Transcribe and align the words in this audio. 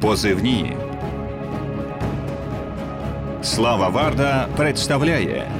Позивні. 0.00 0.76
Слава 3.42 3.88
Варда 3.88 4.48
представляє 4.56 5.50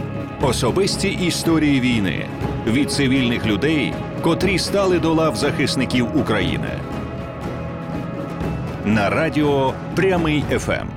особисті 0.42 1.08
історії 1.08 1.80
війни 1.80 2.26
від 2.66 2.92
цивільних 2.92 3.46
людей, 3.46 3.94
котрі 4.22 4.58
стали 4.58 4.98
до 4.98 5.14
лав 5.14 5.36
захисників 5.36 6.16
України. 6.16 6.70
На 8.84 9.10
радіо 9.10 9.74
Прямий 9.94 10.44
ФМ. 10.58 10.89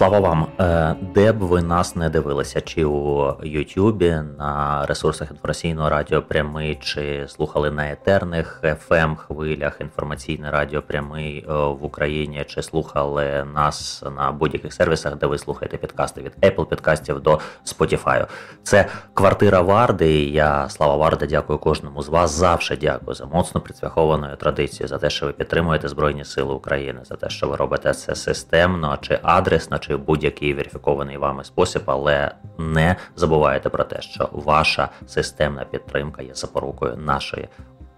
Слава 0.00 0.20
вам, 0.20 0.46
е, 0.60 0.96
де 1.14 1.32
б 1.32 1.38
ви 1.38 1.62
нас 1.62 1.96
не 1.96 2.10
дивилися, 2.10 2.60
чи 2.60 2.84
у 2.84 3.34
Ютубі 3.44 4.18
на 4.38 4.86
ресурсах 4.86 5.30
інформаційного 5.30 5.88
радіо 5.88 6.22
прямий, 6.22 6.74
чи 6.74 7.24
слухали 7.28 7.70
на 7.70 7.90
етерних 7.90 8.60
fm 8.62 9.16
хвилях 9.16 9.76
інформаційне 9.80 10.50
радіо 10.50 10.82
прямий 10.82 11.44
е, 11.48 11.52
в 11.52 11.84
Україні, 11.84 12.44
чи 12.48 12.62
слухали 12.62 13.46
нас 13.54 14.04
на 14.16 14.32
будь-яких 14.32 14.72
сервісах, 14.72 15.16
де 15.16 15.26
ви 15.26 15.38
слухаєте 15.38 15.76
підкасти 15.76 16.22
від 16.22 16.32
Apple 16.42 16.66
підкастів 16.66 17.20
до 17.20 17.40
Spotify. 17.66 18.26
Це 18.62 18.86
квартира 19.14 19.60
Варди. 19.60 20.12
і 20.12 20.32
Я 20.32 20.68
слава 20.68 20.96
Варда, 20.96 21.26
дякую 21.26 21.58
кожному 21.58 22.02
з 22.02 22.08
вас. 22.08 22.30
Завжди 22.30 22.76
дякую 22.80 23.14
за 23.14 23.26
моцно 23.26 23.60
прицвяхованою 23.60 24.36
традицією, 24.36 24.88
за 24.88 24.98
те, 24.98 25.10
що 25.10 25.26
ви 25.26 25.32
підтримуєте 25.32 25.88
Збройні 25.88 26.24
Сили 26.24 26.54
України, 26.54 27.00
за 27.04 27.16
те, 27.16 27.28
що 27.28 27.48
ви 27.48 27.56
робите 27.56 27.94
це 27.94 28.14
системно 28.14 28.98
чи 29.00 29.18
адресно. 29.22 29.78
чи 29.89 29.89
чи 29.90 29.96
будь-який 29.96 30.54
верифікований 30.54 31.16
вами 31.16 31.44
спосіб, 31.44 31.82
але 31.86 32.30
не 32.58 32.96
забувайте 33.16 33.68
про 33.68 33.84
те, 33.84 34.00
що 34.00 34.28
ваша 34.32 34.88
системна 35.06 35.64
підтримка 35.64 36.22
є 36.22 36.34
запорукою 36.34 36.96
нашої 36.96 37.48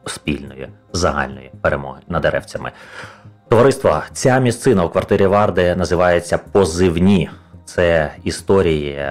спільної 0.06 0.68
загальної 0.92 1.52
перемоги 1.60 2.00
над 2.08 2.22
деревцями. 2.22 2.72
Товариство, 3.48 4.02
ця 4.12 4.38
місцина 4.38 4.84
у 4.84 4.88
квартирі 4.88 5.26
Варди 5.26 5.76
називається 5.76 6.38
Позивні. 6.38 7.30
Це 7.64 8.12
історії 8.24 9.04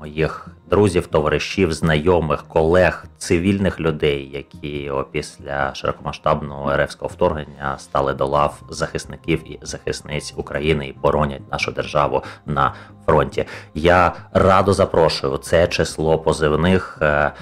моїх 0.00 0.48
друзів, 0.70 1.06
товаришів, 1.06 1.72
знайомих, 1.72 2.44
колег, 2.48 3.04
цивільних 3.18 3.80
людей, 3.80 4.30
які 4.32 4.92
після 5.12 5.74
широкомасштабного 5.74 6.76
РФського 6.76 7.08
вторгнення 7.08 7.78
стали 7.78 8.14
до 8.14 8.26
лав 8.26 8.62
захисників 8.70 9.52
і 9.52 9.58
захисниць 9.62 10.34
України 10.36 10.86
і 10.86 10.92
боронять 10.92 11.52
нашу 11.52 11.72
державу 11.72 12.22
на 12.46 12.74
фронті. 13.06 13.44
Я 13.74 14.12
радо 14.32 14.72
запрошую 14.72 15.36
це 15.36 15.66
число 15.66 16.18
позивних. 16.18 16.98
Е, 17.02 17.32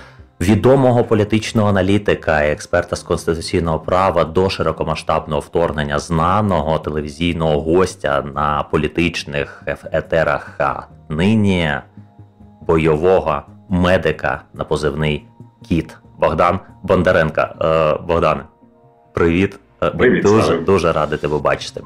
відомого 0.40 1.04
політичного 1.04 1.68
аналітика 1.68 2.44
експерта 2.44 2.96
з 2.96 3.02
конституційного 3.02 3.78
права 3.78 4.24
до 4.24 4.50
широкомасштабного 4.50 5.40
вторгнення, 5.40 5.98
знаного 5.98 6.78
телевізійного 6.78 7.60
гостя 7.60 8.22
на 8.34 8.62
політичних 8.62 9.62
етерах. 9.92 10.60
Нині 11.08 11.72
бойового 12.66 13.42
медика 13.68 14.42
на 14.54 14.64
позивний 14.64 15.26
кіт 15.68 15.96
Богдан 16.18 16.58
Бондаренка. 16.82 17.54
Е, 17.60 18.06
Богдане, 18.06 18.44
привіт. 19.12 19.58
Е, 19.82 19.90
привіт 19.90 20.22
дуже 20.22 20.42
слава. 20.42 20.60
дуже 20.60 20.92
радий 20.92 21.18
тебе 21.18 21.38
бачити. 21.38 21.82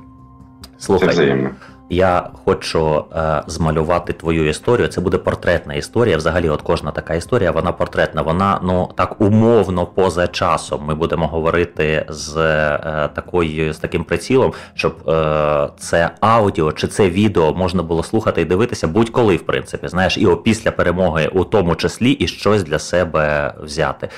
Слухай, 0.79 1.09
Це 1.09 1.13
взаємно. 1.15 1.51
Я 1.91 2.31
хочу 2.45 3.05
е, 3.17 3.43
змалювати 3.47 4.13
твою 4.13 4.49
історію. 4.49 4.89
Це 4.89 5.01
буде 5.01 5.19
портретна 5.19 5.75
історія. 5.75 6.17
Взагалі, 6.17 6.49
от 6.49 6.63
кожна 6.63 6.91
така 6.91 7.15
історія, 7.15 7.51
вона 7.51 7.73
портретна. 7.73 8.23
Вона 8.23 8.61
ну 8.63 8.91
так 8.95 9.21
умовно 9.21 9.87
поза 9.87 10.27
часом. 10.27 10.85
Ми 10.85 10.95
будемо 10.95 11.27
говорити 11.27 12.07
з 12.09 12.37
е, 12.37 13.09
такою 13.15 13.73
з 13.73 13.79
таким 13.79 14.05
прицілом, 14.05 14.53
щоб 14.75 15.09
е, 15.09 15.69
це 15.79 16.11
аудіо 16.21 16.73
чи 16.73 16.87
це 16.87 17.11
відео 17.11 17.55
можна 17.55 17.83
було 17.83 18.03
слухати 18.03 18.41
і 18.41 18.45
дивитися 18.45 18.89
будь-коли, 18.89 19.37
в 19.37 19.47
принципі, 19.47 19.89
знаєш, 19.89 20.19
і 20.19 20.29
після 20.45 20.71
перемоги, 20.71 21.31
у 21.33 21.45
тому 21.45 21.75
числі, 21.75 22.11
і 22.11 22.29
щось 22.29 22.63
для 22.63 22.79
себе 22.79 23.55
взяти. 23.63 24.09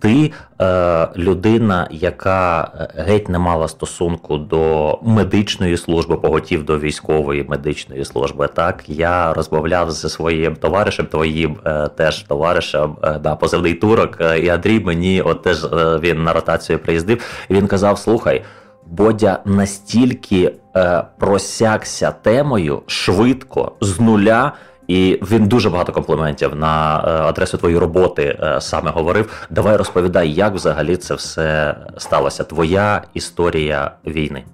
Ти 0.00 0.32
е, 0.60 1.08
людина, 1.16 1.88
яка 1.90 2.72
е, 2.74 3.02
геть 3.02 3.28
не 3.28 3.38
мала 3.38 3.68
стосунку 3.68 4.38
до 4.38 4.98
медичної 5.02 5.76
служби, 5.76 6.16
поготів 6.16 6.64
до 6.64 6.78
військової 6.78 7.09
медичної 7.48 8.04
служби. 8.04 8.48
Так 8.54 8.84
я 8.86 9.32
розмовляв 9.32 9.90
зі 9.90 10.08
своїм 10.08 10.56
товаришем, 10.56 11.06
твоїм 11.06 11.56
е, 11.66 11.88
теж 11.88 12.22
товаришем 12.22 12.96
е, 13.02 13.20
на 13.24 13.36
позивний 13.36 13.74
турок. 13.74 14.18
Е, 14.20 14.38
і 14.38 14.48
Андрій 14.48 14.80
мені 14.80 15.22
от 15.22 15.42
теж 15.42 15.64
е, 15.64 15.68
він 16.02 16.22
на 16.22 16.32
ротацію 16.32 16.78
приїздив. 16.78 17.24
і 17.48 17.54
Він 17.54 17.66
казав: 17.66 17.98
Слухай. 17.98 18.42
Бодя 18.86 19.38
настільки 19.44 20.52
е, 20.76 21.02
просякся 21.18 22.10
темою 22.10 22.82
швидко 22.86 23.72
з 23.80 24.00
нуля, 24.00 24.52
і 24.88 25.18
він 25.30 25.46
дуже 25.46 25.70
багато 25.70 25.92
компліментів 25.92 26.56
на 26.56 26.98
е, 26.98 27.10
адресу 27.10 27.58
твоєї 27.58 27.78
роботи 27.80 28.38
е, 28.42 28.60
саме 28.60 28.90
говорив. 28.90 29.46
Давай 29.50 29.76
розповідай, 29.76 30.32
як 30.32 30.54
взагалі 30.54 30.96
це 30.96 31.14
все 31.14 31.76
сталося. 31.98 32.44
Твоя 32.44 33.02
історія 33.14 33.90
війни. 34.06 34.44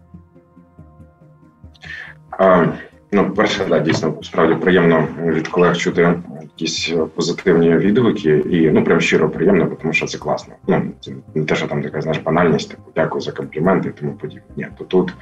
Ну, 3.12 3.30
перше, 3.30 3.64
да, 3.68 3.78
дійсно 3.78 4.14
справді 4.22 4.54
приємно 4.54 5.08
від 5.24 5.48
колег 5.48 5.76
чути 5.76 6.14
якісь 6.42 6.94
позитивні 7.14 7.76
відгуки, 7.76 8.36
і 8.50 8.70
ну 8.70 8.84
прям 8.84 9.00
щиро 9.00 9.28
приємно, 9.28 9.66
тому 9.82 9.92
що 9.92 10.06
це 10.06 10.18
класно. 10.18 10.54
Ну 10.66 10.82
це 11.00 11.12
не 11.34 11.44
те, 11.44 11.54
що 11.54 11.66
там 11.66 11.82
така 11.82 12.00
знаєш 12.00 12.22
банальність, 12.22 12.70
типу 12.70 12.82
дякую 12.96 13.20
за 13.20 13.32
компліменти 13.32 13.88
і 13.88 14.00
тому 14.00 14.12
подібне. 14.12 14.42
Ні, 14.56 14.66
то 14.78 14.84
тут 14.84 15.14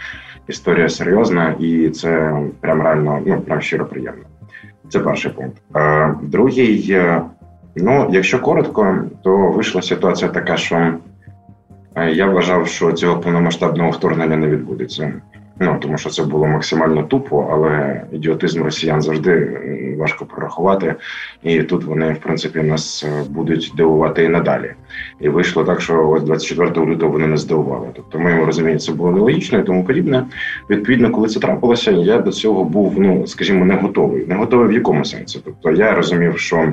історія 0.49 0.89
серйозна, 0.89 1.55
і 1.59 1.89
це 1.89 2.41
прям 2.61 2.83
реально 2.83 3.23
ну 3.27 3.41
прям 3.41 3.61
щиро 3.61 3.87
приємно. 3.87 4.23
Це 4.89 4.99
перший 4.99 5.33
пункт. 5.33 5.63
Е, 5.77 6.15
другий, 6.23 7.01
ну 7.77 8.09
якщо 8.13 8.41
коротко, 8.41 9.05
то 9.23 9.37
вийшла 9.37 9.83
ситуація 9.83 10.31
така, 10.31 10.57
що 10.57 10.95
е, 11.95 12.11
я 12.11 12.27
вважав, 12.27 12.67
що 12.67 12.93
цього 12.93 13.21
повномасштабного 13.21 13.91
вторгнення 13.91 14.37
не 14.37 14.47
відбудеться. 14.47 15.13
Ну 15.61 15.77
тому 15.81 15.99
що 15.99 16.11
це 16.11 16.23
було 16.23 16.47
максимально 16.47 17.03
тупо, 17.03 17.49
але 17.53 18.03
ідіотизм 18.13 18.63
росіян 18.63 19.03
завжди 19.03 19.61
важко 19.99 20.27
прорахувати, 20.27 20.95
і 21.43 21.63
тут 21.63 21.85
вони 21.85 22.13
в 22.13 22.19
принципі 22.19 22.63
нас 22.63 23.05
е, 23.05 23.25
будуть 23.31 23.73
дивувати 23.77 24.25
і 24.25 24.29
надалі. 24.29 24.71
І 25.21 25.29
вийшло 25.29 25.65
так, 25.65 25.81
що 25.81 26.09
ось 26.09 26.23
24 26.23 26.87
лютого 26.87 27.13
вони 27.13 27.27
не 27.27 27.37
здивували. 27.37 27.89
Тобто, 27.95 28.19
моєму 28.19 28.45
розумінні 28.45 28.79
це 28.79 28.93
було 28.93 29.11
нелогічно 29.11 29.59
і 29.59 29.63
тому 29.63 29.85
подібне. 29.85 30.25
Відповідно, 30.71 31.11
коли 31.11 31.29
це 31.29 31.41
трапилося, 31.41 31.91
я 31.91 32.19
до 32.19 32.31
цього 32.31 32.65
був, 32.65 33.01
ну 33.01 33.27
скажімо, 33.27 33.65
не 33.65 33.75
готовий. 33.75 34.27
Не 34.27 34.35
готовий 34.35 34.69
в 34.69 34.73
якому 34.73 35.05
сенсі. 35.05 35.41
Тобто 35.45 35.71
я 35.71 35.95
розумів, 35.95 36.39
що 36.39 36.73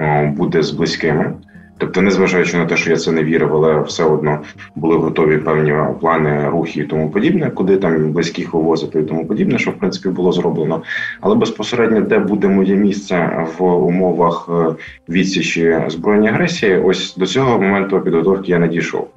о, 0.00 0.26
буде 0.26 0.62
з 0.62 0.70
близькими. 0.70 1.32
Тобто, 1.78 2.02
незважаючи 2.02 2.56
на 2.56 2.66
те, 2.66 2.76
що 2.76 2.90
я 2.90 2.96
це 2.96 3.12
не 3.12 3.24
вірив, 3.24 3.54
але 3.56 3.80
все 3.80 4.04
одно 4.04 4.38
були 4.74 4.96
готові 4.96 5.38
певні 5.38 5.74
плани, 6.00 6.48
рухи 6.48 6.80
і 6.80 6.84
тому 6.84 7.10
подібне, 7.10 7.50
куди 7.50 7.76
там 7.76 8.12
близьких 8.12 8.54
вивозити 8.54 9.00
і 9.00 9.02
тому 9.02 9.26
подібне, 9.26 9.58
що 9.58 9.70
в 9.70 9.74
принципі 9.74 10.08
було 10.08 10.32
зроблено. 10.32 10.82
Але 11.20 11.34
безпосередньо, 11.34 12.00
де 12.00 12.18
буде 12.18 12.48
моє 12.48 12.74
місце 12.74 13.46
в 13.58 13.64
умовах 13.64 14.48
е, 14.50 14.74
відсічі 15.08 15.76
збройної 15.88 16.28
агресії, 16.30 16.76
ось 16.76 17.16
до 17.16 17.26
цього 17.26 17.58
моменту 17.60 18.00
підготовки 18.00 18.52
я 18.52 18.58
не 18.58 18.68
дійшов. 18.68 19.08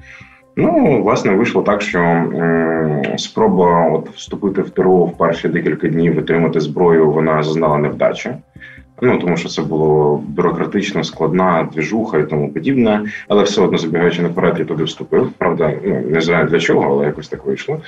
Ну, 0.55 1.01
власне, 1.03 1.31
вийшло 1.31 1.61
так, 1.61 1.81
що 1.81 1.99
м- 1.99 3.01
спроба 3.17 3.89
от 3.89 4.09
вступити 4.09 4.61
в 4.61 4.69
ТРО 4.69 4.97
в 4.97 5.17
перші 5.17 5.47
декілька 5.47 5.87
днів, 5.87 6.17
отримати 6.17 6.59
зброю, 6.59 7.11
вона 7.11 7.43
зазнала 7.43 7.77
невдачі. 7.77 8.29
Ну 9.01 9.17
тому 9.17 9.37
що 9.37 9.49
це 9.49 9.61
було 9.61 10.23
бюрократично 10.27 11.03
складна 11.03 11.69
двіжуха 11.73 12.17
і 12.17 12.29
тому 12.29 12.49
подібне, 12.53 13.03
але 13.27 13.43
все 13.43 13.61
одно 13.61 13.77
забігаючи 13.77 14.21
наперед, 14.21 14.55
я 14.59 14.65
туди 14.65 14.83
вступив. 14.83 15.31
Правда, 15.37 15.73
ну 15.85 16.01
не 16.09 16.21
знаю 16.21 16.47
для 16.47 16.59
чого, 16.59 16.89
але 16.93 17.05
якось 17.05 17.27
так 17.27 17.45
вийшло. 17.45 17.81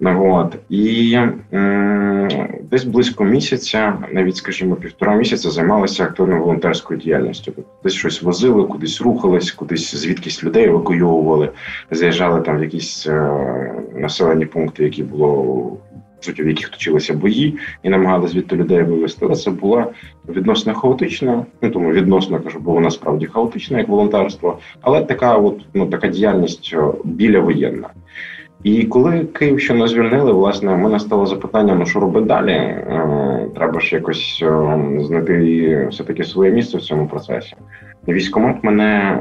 Ну, 0.00 0.34
от. 0.34 0.56
І 0.68 1.18
м- 1.52 2.48
десь 2.70 2.84
близько 2.84 3.24
місяця, 3.24 3.94
навіть 4.12 4.36
скажімо, 4.36 4.74
півтора 4.76 5.14
місяця 5.14 5.50
займалися 5.50 6.04
активною 6.04 6.40
волонтерською 6.40 7.00
діяльністю. 7.00 7.52
Тобто 7.56 7.70
десь 7.84 7.92
щось 7.92 8.22
возили, 8.22 8.64
кудись 8.64 9.00
рухались, 9.00 9.50
кудись 9.52 9.94
звідкись 9.94 10.44
людей 10.44 10.64
евакуйовували, 10.64 11.50
заїжджали 11.90 12.40
там 12.40 12.58
в 12.58 12.62
якісь 12.62 13.06
е- 13.06 13.72
населені 13.94 14.46
пункти, 14.46 14.84
які 14.84 15.02
було 15.02 15.76
суті, 16.26 16.42
в 16.42 16.48
яких 16.48 16.68
точилися 16.68 17.14
бої, 17.14 17.58
і 17.82 17.88
намагалися 17.88 18.32
звідти 18.32 18.56
людей 18.56 18.82
вивезти. 18.82 19.26
Але 19.26 19.34
це 19.34 19.50
була 19.50 19.86
відносно 20.28 20.74
хаотична, 20.74 21.44
ну 21.62 21.70
тому 21.70 21.92
відносно 21.92 22.40
кажу, 22.40 22.58
було 22.58 22.80
насправді 22.80 23.26
хаотична 23.26 23.78
як 23.78 23.88
волонтерство, 23.88 24.58
але 24.80 25.02
така, 25.02 25.36
от 25.36 25.60
ну 25.74 25.86
така 25.86 26.08
діяльність 26.08 26.76
біля 27.04 27.40
воєнна. 27.40 27.88
І 28.62 28.84
коли 28.84 29.24
Київщину 29.24 29.88
звільнили, 29.88 30.32
власне, 30.32 30.74
в 30.74 30.78
мене 30.78 31.00
стало 31.00 31.26
запитання: 31.26 31.74
ну 31.74 31.86
що 31.86 32.00
робити 32.00 32.26
далі? 32.26 32.50
Е, 32.50 33.48
треба 33.54 33.80
ж 33.80 33.94
якось 33.94 34.42
е, 34.42 34.78
знайти 35.00 35.88
все 35.90 36.04
таки 36.04 36.24
своє 36.24 36.50
місце 36.50 36.78
в 36.78 36.82
цьому 36.82 37.06
процесі. 37.06 37.56
Військомат 38.08 38.64
мене 38.64 39.18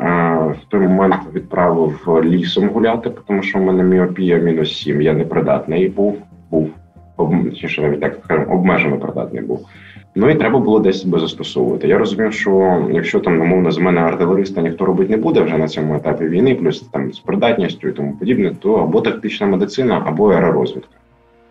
в 0.64 0.70
той 0.70 0.80
момент 0.80 1.16
відправив 1.34 2.22
лісом 2.24 2.70
гуляти, 2.70 3.12
тому 3.28 3.44
що 3.44 3.60
в 3.60 3.62
мене 3.62 3.84
міопія 3.84 4.38
мінус 4.38 4.78
7, 4.78 5.02
Я 5.02 5.14
непридатний 5.14 5.90
був, 5.90 6.18
був 6.52 6.70
точніше, 7.18 7.82
навіть 7.82 8.02
так 8.02 8.18
скажемо, 8.24 8.54
обмежено 8.54 8.98
придатний 8.98 9.44
був. 9.44 9.68
Ну 10.16 10.30
і 10.30 10.36
треба 10.36 10.60
було 10.60 10.80
десь 10.80 11.02
себе 11.02 11.20
застосовувати. 11.20 11.88
Я 11.88 11.98
розумів, 11.98 12.34
що 12.34 12.84
якщо 12.92 13.20
там 13.20 13.42
умовно 13.42 13.72
з 13.72 13.78
мене 13.78 14.02
артилериста 14.02 14.62
ніхто 14.62 14.86
робити 14.86 15.12
не 15.12 15.18
буде 15.18 15.42
вже 15.42 15.58
на 15.58 15.68
цьому 15.68 15.96
етапі 15.96 16.26
війни, 16.26 16.56
плюс 16.56 16.82
там 16.82 17.14
з 17.14 17.20
придатністю 17.20 17.88
і 17.88 17.92
тому 17.92 18.14
подібне, 18.20 18.56
то 18.60 18.74
або 18.74 19.02
тактична 19.02 19.48
медицина, 19.48 20.04
або 20.06 20.32
аеророзвідка. 20.32 20.98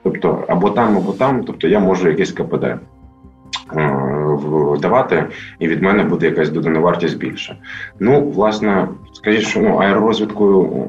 Тобто 0.02 0.44
або 0.48 0.70
там, 0.70 0.96
або 0.96 1.12
там, 1.12 1.44
тобто 1.44 1.68
я 1.68 1.80
можу 1.80 2.08
якийсь 2.08 2.32
КПД. 2.32 2.64
Е, 4.34 4.78
давати, 4.78 5.24
і 5.58 5.68
від 5.68 5.82
мене 5.82 6.04
буде 6.04 6.26
якась 6.26 6.50
додана 6.50 6.80
вартість 6.80 7.18
більше. 7.18 7.56
Ну, 8.00 8.30
власне, 8.30 8.88
скажіть, 9.12 9.46
що 9.46 9.60
ну, 9.60 9.76
аеророзвідкою 9.76 10.86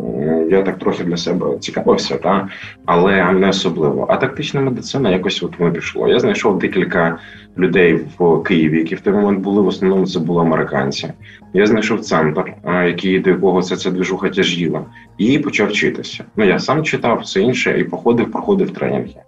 я 0.51 0.62
так 0.62 0.80
трохи 0.80 1.03
для 1.03 1.18
себе 1.18 1.57
цікавився, 1.59 2.18
та 2.18 2.47
але 2.86 3.33
не 3.33 3.50
особливо. 3.50 4.06
А 4.09 4.15
тактична 4.18 4.62
медицина 4.62 5.09
якось 5.09 5.44
от 5.44 5.59
воно 5.59 5.71
пішло. 5.71 6.07
Я 6.07 6.19
знайшов 6.19 6.59
декілька 6.59 7.18
людей 7.57 8.00
в 8.18 8.44
Києві, 8.44 8.77
які 8.77 8.95
в 8.95 9.00
той 9.00 9.13
момент 9.13 9.39
були. 9.39 9.62
В 9.62 9.68
основному 9.68 10.06
це 10.06 10.19
були 10.19 10.42
американці. 10.42 11.13
Я 11.53 11.65
знайшов 11.65 12.00
центр, 12.00 12.53
який 12.65 13.19
до 13.19 13.30
якого 13.30 13.62
це 13.62 13.75
ця 13.75 13.92
движуха 13.92 14.30
тяжіла, 14.30 14.81
і 15.18 15.39
почав 15.39 15.68
вчитися. 15.68 16.24
Ну 16.36 16.45
я 16.45 16.59
сам 16.59 16.83
читав 16.83 17.19
все 17.19 17.42
інше 17.42 17.80
і 17.80 17.83
походив, 17.83 18.31
проходив 18.31 18.71
тренінги. 18.71 19.21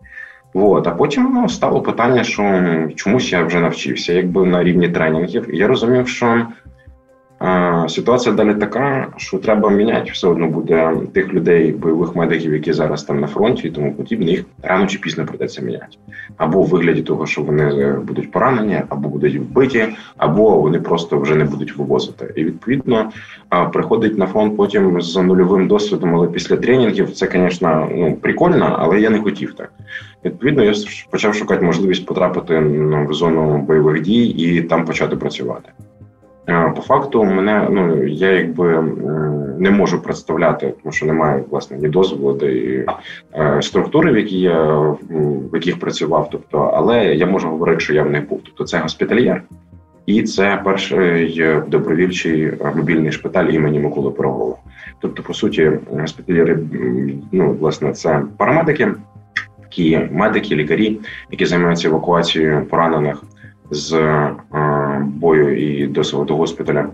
От, 0.60 0.88
а 0.88 0.92
потім 0.92 1.32
ну, 1.34 1.50
стало 1.50 1.82
питання, 1.82 2.24
що 2.24 2.64
чомусь 2.96 3.32
я 3.32 3.44
вже 3.44 3.60
навчився, 3.60 4.14
якби 4.14 4.46
на 4.46 4.64
рівні 4.64 4.90
тренінгів. 4.90 5.56
І 5.56 5.58
я 5.58 5.68
розумів, 5.68 6.08
що 6.08 6.48
Ситуація 7.88 8.36
далі 8.36 8.54
така, 8.54 9.08
що 9.18 9.38
треба 9.38 9.70
міняти 9.70 10.12
все 10.12 10.28
одно 10.28 10.48
буде 10.48 10.94
тих 11.14 11.34
людей, 11.34 11.72
бойових 11.72 12.16
медиків, 12.16 12.54
які 12.54 12.74
зараз 12.74 13.04
там 13.04 13.20
на 13.20 13.28
фронті 13.28 13.68
і 13.68 13.72
тому 13.72 13.94
подібне, 13.94 14.26
їх 14.26 14.46
рано 14.64 14.88
чи 14.88 15.00
пізно 15.00 15.26
придеться 15.26 15.62
міняти. 15.62 15.98
Або 16.38 16.62
в 16.62 16.68
вигляді 16.68 17.02
того, 17.02 17.26
що 17.26 17.42
вони 17.42 17.64
е, 17.64 18.00
будуть 18.08 18.32
поранені, 18.32 18.82
або 18.90 19.10
будуть 19.10 19.36
вбиті, 19.36 19.86
або 20.18 20.62
вони 20.62 20.80
просто 20.80 21.20
вже 21.20 21.36
не 21.36 21.44
будуть 21.46 21.78
вивозити. 21.78 22.34
І 22.36 22.44
відповідно 22.44 23.12
приходить 23.74 24.18
на 24.18 24.28
фронт 24.28 24.58
потім 24.58 25.02
з 25.02 25.16
нульовим 25.16 25.68
досвідом, 25.68 26.16
але 26.16 26.28
після 26.28 26.58
тренінгів 26.58 27.12
це, 27.12 27.30
звісно, 27.34 27.90
ну 27.96 28.16
прикольно, 28.22 28.76
але 28.80 29.02
я 29.02 29.10
не 29.10 29.20
хотів 29.20 29.54
так. 29.54 29.74
Відповідно, 30.26 30.64
я 30.64 30.74
почав 31.12 31.36
шукати 31.36 31.66
можливість 31.66 32.06
потрапити 32.06 32.60
в 33.10 33.14
зону 33.14 33.58
бойових 33.58 34.02
дій 34.02 34.26
і 34.28 34.62
там 34.62 34.86
почати 34.86 35.16
працювати. 35.16 35.70
По 36.48 36.82
факту, 36.82 37.24
мене 37.24 37.68
ну 37.72 38.04
я 38.04 38.32
якби 38.32 38.84
не 39.60 39.72
можу 39.72 40.02
представляти, 40.02 40.74
тому 40.84 40.94
що 40.94 41.06
немає 41.06 41.44
власне 41.50 41.78
ні 41.78 41.90
дозволу, 41.90 42.38
і 42.38 42.86
е, 43.36 43.62
структури, 43.62 44.12
в 44.12 44.18
які 44.18 44.40
я 44.40 44.64
в 44.70 45.50
яких 45.54 45.80
працював. 45.80 46.30
Тобто, 46.32 46.60
але 46.60 47.06
я 47.06 47.26
можу 47.26 47.50
говорити, 47.50 47.80
що 47.80 47.94
я 47.94 48.04
в 48.04 48.12
них 48.12 48.30
був. 48.30 48.42
Тобто, 48.46 48.64
це 48.64 48.78
госпітальєр, 48.78 49.44
і 50.06 50.24
це 50.24 50.62
перший 50.64 51.46
добровільчий 51.68 52.54
мобільний 52.76 53.12
шпиталь 53.12 53.46
імені 53.46 53.80
Миколи 53.80 54.12
Пирогова. 54.12 54.56
Тобто, 55.00 55.24
по 55.24 55.34
суті, 55.34 55.72
госпітальєри, 55.92 56.60
ну 57.32 57.52
власне, 57.60 57.92
це 57.92 58.22
парамедики, 58.38 58.92
такі 59.62 60.00
медики, 60.12 60.56
лікарі, 60.56 61.00
які 61.32 61.46
займаються 61.46 61.88
евакуацією 61.88 62.66
поранених 62.70 63.24
з 63.72 63.94
е, 63.94 64.36
бою 65.06 65.58
і 65.58 65.88
до 65.88 66.02
до 66.02 66.36
госпіталя. 66.36 66.90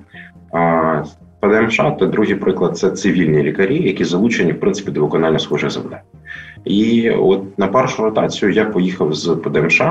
ПДМШ 1.39 1.77
та 1.77 2.05
другий 2.05 2.35
приклад 2.35 2.77
це 2.77 2.91
цивільні 2.91 3.43
лікарі, 3.43 3.83
які 3.83 4.03
залучені 4.03 4.51
в 4.51 4.59
принципі 4.59 4.91
до 4.91 5.01
виконання 5.01 5.39
схожих 5.39 5.71
завдань. 5.71 5.99
І 6.65 7.09
от 7.09 7.59
на 7.59 7.67
першу 7.67 8.03
ротацію 8.03 8.51
я 8.51 8.65
поїхав 8.65 9.13
з 9.13 9.35
ПДМШ, 9.35 9.81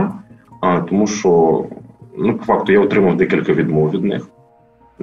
тому 0.89 1.07
що 1.07 1.65
ну 2.19 2.35
по 2.35 2.45
факту 2.45 2.73
я 2.73 2.81
отримав 2.81 3.17
декілька 3.17 3.53
відмов 3.53 3.91
від 3.91 4.05
них 4.05 4.27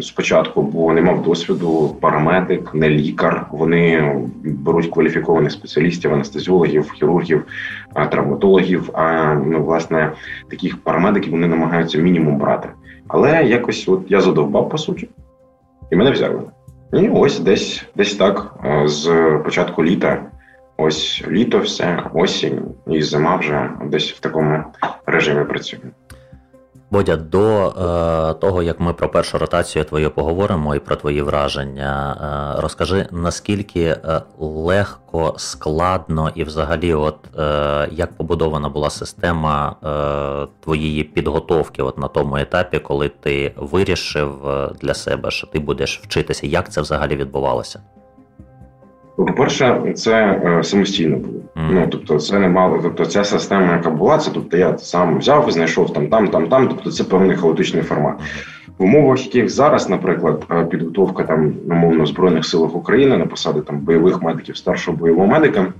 спочатку, 0.01 0.62
бо 0.62 0.94
не 0.94 1.01
мав 1.01 1.24
досвіду, 1.24 1.95
парамедик, 2.01 2.74
не 2.74 2.89
лікар. 2.89 3.45
Вони 3.51 4.13
беруть 4.44 4.91
кваліфікованих 4.91 5.51
спеціалістів, 5.51 6.13
анестезіологів, 6.13 6.91
хірургів, 6.91 7.45
травматологів. 8.12 8.89
А 8.94 9.33
ну, 9.33 9.63
власне 9.63 10.12
таких 10.50 10.83
парамедиків 10.83 11.31
вони 11.31 11.47
намагаються 11.47 11.97
мінімум 11.97 12.38
брати. 12.38 12.69
Але 13.07 13.44
якось 13.44 13.89
от 13.89 14.01
я 14.07 14.21
задовбав 14.21 14.69
по 14.69 14.77
суті, 14.77 15.09
і 15.91 15.95
мене 15.95 16.12
взяли. 16.12 16.41
І 16.94 17.09
ось 17.09 17.39
десь 17.39 17.86
десь 17.95 18.15
так 18.15 18.56
з 18.86 19.09
початку 19.44 19.83
літа. 19.83 20.21
Ось 20.81 21.24
літо, 21.27 21.59
все, 21.59 22.03
осінь 22.13 22.62
і 22.88 23.01
зима 23.01 23.36
вже 23.36 23.69
десь 23.86 24.12
в 24.12 24.19
такому 24.19 24.63
режимі 25.06 25.45
працює. 25.45 25.80
Бодя, 26.91 27.15
до 27.15 27.68
е, 27.68 28.33
того 28.33 28.63
як 28.63 28.80
ми 28.80 28.94
про 28.94 29.09
першу 29.09 29.38
ротацію 29.38 29.86
твою 29.86 30.12
поговоримо 30.12 30.75
і 30.75 30.80
про 30.80 30.95
твої 30.95 31.21
враження, 31.21 32.18
е, 32.57 32.62
розкажи 32.62 33.07
наскільки 33.12 33.81
е, 33.81 34.21
легко, 34.39 35.33
складно 35.38 36.31
і, 36.36 36.44
взагалі, 36.44 36.94
от 36.94 37.18
е, 37.39 37.89
як 37.91 38.18
побудована 38.18 38.69
була 38.69 38.89
система 38.89 39.75
е, 39.83 40.47
твоєї 40.63 41.03
підготовки, 41.03 41.81
от 41.83 41.97
на 41.97 42.07
тому 42.07 42.38
етапі, 42.38 42.80
коли 42.80 43.09
ти 43.09 43.53
вирішив 43.56 44.47
е, 44.47 44.69
для 44.81 44.94
себе, 44.94 45.31
що 45.31 45.47
ти 45.47 45.59
будеш 45.59 46.00
вчитися, 46.03 46.47
як 46.47 46.71
це 46.71 46.81
взагалі 46.81 47.15
відбувалося? 47.15 47.80
По-перше, 49.25 49.94
це 49.95 50.42
е, 50.45 50.63
самостійно 50.63 51.18
було. 51.18 51.39
Mm. 51.39 51.71
Ну 51.71 51.88
тобто, 51.89 52.19
це 52.19 52.39
не 52.39 52.48
мало. 52.48 52.80
Тобто, 52.83 53.06
ця 53.06 53.24
система, 53.24 53.74
яка 53.74 53.89
була, 53.89 54.18
це 54.18 54.31
тобто 54.33 54.57
я 54.57 54.77
сам 54.77 55.18
взяв 55.18 55.45
і 55.50 55.51
знайшов 55.51 55.94
там, 55.94 56.07
там, 56.07 56.27
там, 56.27 56.48
там. 56.48 56.68
Тобто, 56.68 56.92
це 56.92 57.04
певний 57.04 57.36
хаотичний 57.36 57.83
формат. 57.83 58.16
В 58.77 58.83
умовах, 58.83 59.25
яких 59.25 59.50
зараз, 59.50 59.89
наприклад, 59.89 60.45
е, 60.51 60.66
підготовка 60.66 61.24
там 61.24 61.54
умовно 61.69 62.06
збройних 62.06 62.45
силах 62.45 62.75
України 62.75 63.18
на 63.18 63.25
посади 63.25 63.62
там 63.62 63.80
бойових 63.80 64.21
медиків, 64.21 64.57
старшого 64.57 64.98
бойового 64.98 65.27
медика, 65.27 65.74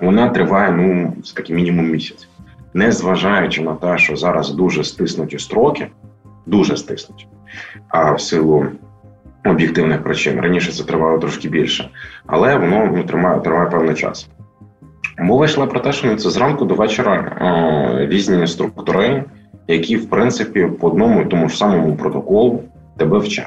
вона 0.00 0.28
триває 0.28 0.72
ну 0.72 1.12
такий 1.36 1.56
мінімум 1.56 1.90
місяць, 1.90 2.28
не 2.74 2.92
зважаючи 2.92 3.62
на 3.62 3.74
те, 3.74 3.98
що 3.98 4.16
зараз 4.16 4.50
дуже 4.50 4.84
стиснуті 4.84 5.38
строки, 5.38 5.86
дуже 6.46 6.76
стиснуті, 6.76 7.26
а 7.88 8.12
в 8.12 8.20
силу 8.20 8.66
об'єктивних 9.44 10.02
причин. 10.02 10.40
Раніше 10.40 10.72
це 10.72 10.84
тривало 10.84 11.18
трошки 11.18 11.48
більше, 11.48 11.90
але 12.26 12.56
воно 12.56 12.92
ну, 12.96 13.04
тримає 13.04 13.40
триває 13.40 13.70
певний 13.70 13.94
час. 13.94 14.28
Мова 15.18 15.44
йшла 15.44 15.66
про 15.66 15.80
те, 15.80 15.92
що 15.92 16.16
це 16.16 16.30
зранку 16.30 16.64
до 16.64 16.74
вечора 16.74 17.14
е, 17.14 18.06
різні 18.06 18.46
структури, 18.46 19.24
які, 19.68 19.96
в 19.96 20.10
принципі, 20.10 20.68
по 20.80 20.88
одному 20.88 21.22
і 21.22 21.24
тому 21.24 21.48
ж 21.48 21.56
самому 21.56 21.96
протоколу 21.96 22.62
тебе 22.96 23.18
вчать. 23.18 23.46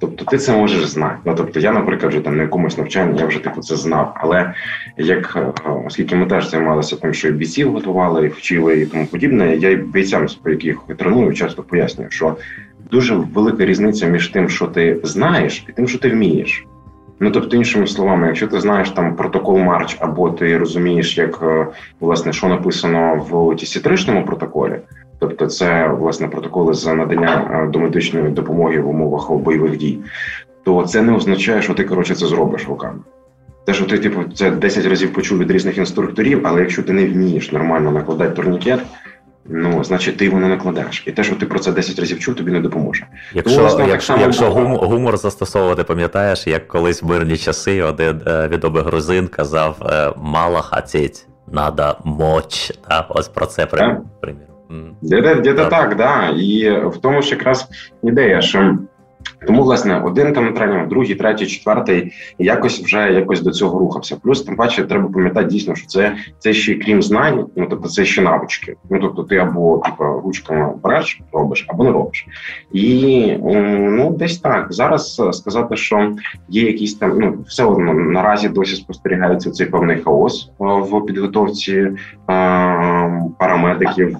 Тобто 0.00 0.24
ти 0.24 0.38
це 0.38 0.56
можеш 0.56 0.86
знати. 0.86 1.16
Ну 1.24 1.34
тобто, 1.36 1.60
я, 1.60 1.72
наприклад, 1.72 2.12
вже 2.12 2.20
там 2.20 2.36
на 2.36 2.42
якомусь 2.42 2.78
навчанні 2.78 3.20
я 3.20 3.26
вже 3.26 3.38
типу 3.38 3.60
це 3.60 3.76
знав. 3.76 4.12
Але 4.16 4.54
як 4.96 5.36
е, 5.36 5.70
оскільки 5.86 6.16
ми 6.16 6.26
теж 6.26 6.50
займалися 6.50 6.96
тим, 6.96 7.14
що 7.14 7.28
і 7.28 7.32
бійців 7.32 7.72
готували, 7.72 8.26
і 8.26 8.28
вчили 8.28 8.80
і 8.80 8.86
тому 8.86 9.06
подібне, 9.06 9.56
я 9.56 9.70
й 9.70 9.76
бійцям, 9.76 10.26
по 10.42 10.50
яких 10.50 10.78
треную, 10.98 11.32
часто 11.32 11.62
пояснюю, 11.62 12.10
що 12.10 12.36
дуже 12.92 13.14
велика 13.14 13.64
різниця 13.64 14.06
між 14.06 14.28
тим, 14.28 14.48
що 14.48 14.66
ти 14.66 15.00
знаєш, 15.02 15.64
і 15.68 15.72
тим, 15.72 15.88
що 15.88 15.98
ти 15.98 16.10
вмієш. 16.10 16.66
Ну 17.20 17.30
тобто, 17.30 17.56
іншими 17.56 17.86
словами, 17.86 18.26
якщо 18.26 18.46
ти 18.46 18.60
знаєш 18.60 18.90
там 18.90 19.16
протокол 19.16 19.58
Марч, 19.58 19.96
або 20.00 20.30
ти 20.30 20.58
розумієш, 20.58 21.18
як 21.18 21.38
е, 21.42 21.66
власне 22.00 22.32
що 22.32 22.46
написано 22.46 23.26
в 23.30 23.56
тісітричному 23.56 24.24
протоколі, 24.24 24.76
тобто 25.18 25.46
це 25.46 25.88
власне 25.88 26.28
протоколи 26.28 26.74
за 26.74 26.94
надання 26.94 27.50
е, 27.50 27.70
домедичної 27.70 28.30
допомоги 28.30 28.80
в 28.80 28.88
умовах 28.88 29.32
бойових 29.32 29.76
дій, 29.76 29.98
то 30.64 30.82
це 30.82 31.02
не 31.02 31.12
означає, 31.12 31.62
що 31.62 31.74
ти 31.74 31.84
коротше 31.84 32.14
це 32.14 32.26
зробиш 32.26 32.68
руками. 32.68 32.98
Те, 33.66 33.74
що 33.74 33.84
ти 33.84 33.98
типу 33.98 34.20
це 34.34 34.50
10 34.50 34.86
разів 34.86 35.12
почув 35.12 35.38
від 35.38 35.50
різних 35.50 35.78
інструкторів, 35.78 36.40
але 36.44 36.60
якщо 36.60 36.82
ти 36.82 36.92
не 36.92 37.06
вмієш 37.06 37.52
нормально 37.52 37.90
накладати 37.90 38.34
турнікет, 38.34 38.80
Ну, 39.44 39.84
значить, 39.84 40.16
ти 40.16 40.24
його 40.24 40.38
не 40.38 40.48
накладеш. 40.48 41.04
І 41.06 41.12
те, 41.12 41.24
що 41.24 41.36
ти 41.36 41.46
про 41.46 41.58
це 41.58 41.72
10 41.72 41.98
разів 41.98 42.18
чув, 42.18 42.34
тобі 42.34 42.50
не 42.50 42.60
допоможе. 42.60 43.06
Якщо 43.34 43.56
Тому, 43.56 43.68
власне, 43.68 43.88
якщо, 43.88 44.16
якщо 44.20 44.50
гумор, 44.50 44.86
гумор 44.86 45.16
застосовувати, 45.16 45.84
пам'ятаєш, 45.84 46.46
як 46.46 46.68
колись 46.68 47.02
в 47.02 47.06
мирні 47.06 47.36
часи 47.36 47.82
один 47.82 48.20
е, 48.26 48.48
відомий 48.48 48.82
грузин 48.82 49.28
казав 49.28 49.76
е, 49.82 50.12
мало 50.16 50.60
хатіть, 50.60 51.26
надо 51.52 51.96
моч. 52.04 52.72
Да? 52.88 53.06
Ось 53.08 53.28
про 53.28 53.46
це 53.46 53.66
примір. 53.66 53.96
Де-де, 55.02 55.34
де 55.34 55.64
так, 55.64 55.96
да. 55.96 56.28
І 56.28 56.70
в 56.88 56.96
тому 56.96 57.22
ж 57.22 57.30
якраз 57.30 57.68
ідея, 58.02 58.40
що 58.40 58.78
Тому, 59.46 59.62
власне, 59.62 60.00
один 60.04 60.32
там 60.32 60.54
тренінг, 60.54 60.88
другий, 60.88 61.14
третій, 61.14 61.46
четвертий, 61.46 62.12
якось 62.38 62.80
вже 62.80 63.12
якось 63.12 63.40
до 63.40 63.50
цього 63.50 63.78
рухався. 63.78 64.16
Плюс 64.22 64.42
тим 64.42 64.56
паче, 64.56 64.84
треба 64.84 65.08
пам'ятати 65.08 65.46
дійсно, 65.46 65.74
що 65.74 65.86
це 65.86 66.16
це 66.38 66.52
ще 66.52 66.74
крім 66.74 67.02
знань, 67.02 67.46
ну 67.56 67.66
тобто 67.70 67.88
це 67.88 68.04
ще 68.04 68.22
навички. 68.22 68.74
Ну 68.90 68.98
тобто, 69.00 69.22
ти 69.22 69.36
або 69.36 69.78
типу, 69.78 70.04
ручками 70.04 70.72
береш, 70.82 71.20
робиш, 71.32 71.66
або 71.68 71.84
не 71.84 71.90
робиш. 71.90 72.26
І 72.72 73.26
ну 73.68 74.16
десь 74.18 74.38
так 74.38 74.72
зараз 74.72 75.22
сказати, 75.32 75.76
що 75.76 76.12
є 76.48 76.62
якісь 76.62 76.94
там, 76.94 77.18
ну 77.18 77.38
все 77.46 77.64
одно 77.64 77.94
наразі 77.94 78.48
досі 78.48 78.76
спостерігається 78.76 79.50
цей 79.50 79.66
певний 79.66 79.98
хаос 79.98 80.50
в 80.58 81.00
підготовці 81.06 81.90
парамедиків. 83.38 84.16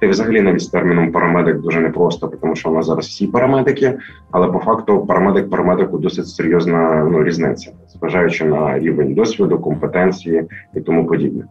Ти 0.00 0.08
взагалі 0.08 0.40
навіть 0.40 0.62
з 0.62 0.66
терміном 0.66 1.12
парамедик 1.12 1.60
дуже 1.60 1.80
непросто, 1.80 2.32
тому 2.40 2.56
що 2.56 2.70
у 2.70 2.74
нас 2.74 2.86
зараз 2.86 3.06
всі 3.06 3.26
парамедики, 3.26 3.98
але 4.30 4.46
по 4.46 4.58
факту 4.64 5.06
парамедик 5.06 5.50
парамедику 5.50 5.98
досить 5.98 6.28
серйозна 6.28 7.08
ну, 7.12 7.24
різниця, 7.24 7.72
зважаючи 7.88 8.44
на 8.44 8.78
рівень 8.78 9.14
досвіду, 9.14 9.58
компетенції 9.58 10.44
і 10.74 10.80
тому 10.80 11.06
подібне. 11.06 11.44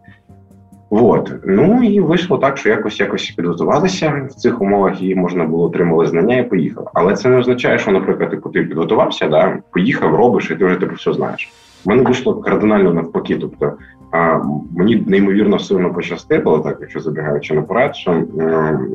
От 0.89 1.33
ну 1.45 1.83
і 1.83 1.99
вийшло 1.99 2.37
так, 2.37 2.57
що 2.57 2.69
якось 2.69 2.99
якось 2.99 3.31
підготувалися 3.31 4.27
в 4.29 4.33
цих 4.33 4.61
умовах, 4.61 5.01
і 5.01 5.15
можна 5.15 5.45
було 5.45 5.65
отримали 5.65 6.05
знання 6.05 6.37
і 6.37 6.49
поїхав. 6.49 6.91
Але 6.93 7.13
це 7.13 7.29
не 7.29 7.37
означає, 7.37 7.79
що, 7.79 7.91
наприклад, 7.91 8.29
типу, 8.29 8.49
ти 8.49 8.63
підготувався, 8.63 9.27
да 9.27 9.57
поїхав, 9.71 10.15
робиш, 10.15 10.51
і 10.51 10.55
ти 10.55 10.65
вже 10.65 10.75
типу 10.75 10.95
все 10.95 11.13
знаєш. 11.13 11.51
У 11.85 11.89
мене 11.89 12.03
вийшло 12.03 12.35
кардинально 12.35 12.93
навпаки. 12.93 13.37
Тобто 13.41 13.73
а, 14.11 14.39
мені 14.77 15.03
неймовірно 15.07 15.59
сильно 15.59 15.93
пощастило, 15.93 16.59
так 16.59 16.77
якщо 16.81 16.99
забігаючи 16.99 17.53
наперед, 17.53 17.95
що 17.95 18.23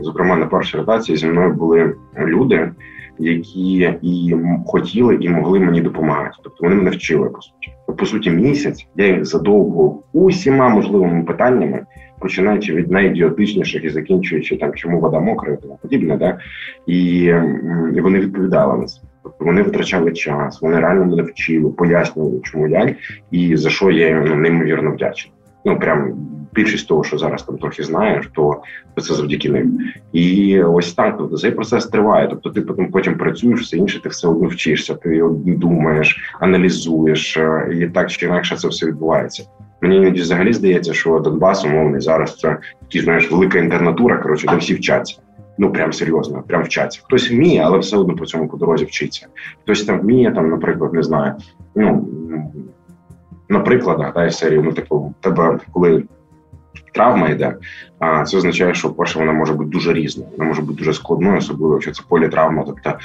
зокрема 0.02 0.36
на 0.36 0.46
першій 0.46 0.76
ротації 0.76 1.18
зі 1.18 1.26
мною 1.26 1.52
були 1.52 1.94
люди 2.18 2.70
які 3.18 3.96
і 4.02 4.36
хотіли, 4.66 5.18
і 5.20 5.28
могли 5.28 5.60
мені 5.60 5.80
допомагати. 5.80 6.36
Тобто 6.42 6.58
вони 6.60 6.74
мене 6.74 6.90
вчили 6.90 7.28
по 7.28 7.40
суті. 7.40 7.72
По 7.98 8.06
суті, 8.06 8.30
місяць 8.30 8.86
я 8.96 9.06
їх 9.06 9.24
задовго 9.24 10.02
усіма 10.12 10.68
можливими 10.68 11.24
питаннями, 11.24 11.86
починаючи 12.18 12.74
від 12.74 12.90
найідіотичніших 12.90 13.84
і 13.84 13.88
закінчуючи 13.88 14.56
там, 14.56 14.74
чому 14.74 15.00
вода 15.00 15.20
мокра, 15.20 15.52
і 15.52 15.56
тому 15.62 15.78
подібне, 15.82 16.16
да 16.16 16.38
і, 16.86 17.22
і 17.94 18.00
вони 18.00 18.18
відповідали 18.20 18.78
на 18.78 18.84
це. 18.84 19.00
Тобто 19.22 19.44
вони 19.44 19.62
витрачали 19.62 20.12
час, 20.12 20.62
вони 20.62 20.80
реально 20.80 21.04
мене 21.04 21.22
вчили, 21.22 21.70
пояснювали, 21.70 22.40
чому 22.42 22.68
як 22.68 22.94
і 23.30 23.56
за 23.56 23.70
що 23.70 23.90
я 23.90 24.08
їм 24.08 24.42
неймовірно 24.42 24.92
вдячний. 24.92 25.32
Ну 25.68 25.78
прям 25.78 26.14
більшість 26.52 26.88
того, 26.88 27.04
що 27.04 27.18
зараз 27.18 27.42
там 27.42 27.58
трохи 27.58 27.82
знаєш, 27.82 28.28
то 28.34 28.62
це 29.00 29.14
завдяки 29.14 29.50
ним. 29.50 29.78
І 30.12 30.60
ось 30.62 30.94
так 30.94 31.16
тобто 31.18 31.36
цей 31.36 31.50
процес 31.50 31.86
триває. 31.86 32.28
Тобто, 32.30 32.50
ти 32.50 32.60
потім 32.60 32.90
потім 32.90 33.18
працюєш, 33.18 33.60
все 33.60 33.76
інше, 33.76 34.02
ти 34.02 34.08
все 34.08 34.28
одно 34.28 34.48
вчишся, 34.48 34.94
ти 34.94 35.22
думаєш, 35.46 36.34
аналізуєш, 36.40 37.36
е, 37.36 37.70
і 37.80 37.88
так 37.88 38.10
чи 38.10 38.26
інакше 38.26 38.56
це 38.56 38.68
все 38.68 38.86
відбувається. 38.86 39.44
Мені 39.80 39.96
іноді 39.96 40.20
взагалі 40.20 40.52
здається, 40.52 40.92
що 40.92 41.18
Донбас 41.18 41.64
умовний 41.64 42.00
зараз 42.00 42.36
це 42.36 42.56
такі, 42.80 43.00
знаєш, 43.00 43.30
велика 43.30 43.58
інтернатура, 43.58 44.16
коротше, 44.18 44.46
де 44.50 44.56
всі 44.56 44.74
вчаться. 44.74 45.20
Ну 45.58 45.72
прям 45.72 45.92
серйозно, 45.92 46.42
прям 46.48 46.62
вчаться. 46.62 47.00
Хтось 47.04 47.30
вміє, 47.30 47.62
але 47.64 47.78
все 47.78 47.96
одно 47.96 48.14
по 48.14 48.26
цьому 48.26 48.48
по 48.48 48.56
дорозі 48.56 48.84
вчиться. 48.84 49.26
Хтось 49.62 49.84
там 49.84 50.00
вміє, 50.00 50.32
там, 50.32 50.50
наприклад, 50.50 50.94
не 50.94 51.02
знаю. 51.02 51.34
Ну 51.74 52.08
на 53.48 53.60
прикладах 53.60 54.14
та 54.14 54.30
серії, 54.30 54.60
ну 54.62 54.72
типу, 54.72 55.14
тебе 55.20 55.58
коли 55.72 56.04
травма 56.98 57.28
йде, 57.28 57.54
а 57.98 58.24
це 58.24 58.36
означає, 58.36 58.74
що 58.74 58.90
перше 58.90 59.18
вона 59.18 59.32
може 59.32 59.52
бути 59.54 59.70
дуже 59.70 59.92
різною, 59.92 60.30
вона 60.38 60.48
може 60.48 60.62
бути 60.62 60.78
дуже 60.78 60.92
складною, 60.92 61.38
особливо 61.38 61.74
якщо 61.74 61.92
це 61.92 62.02
політравма, 62.08 62.64
тобто 62.66 62.98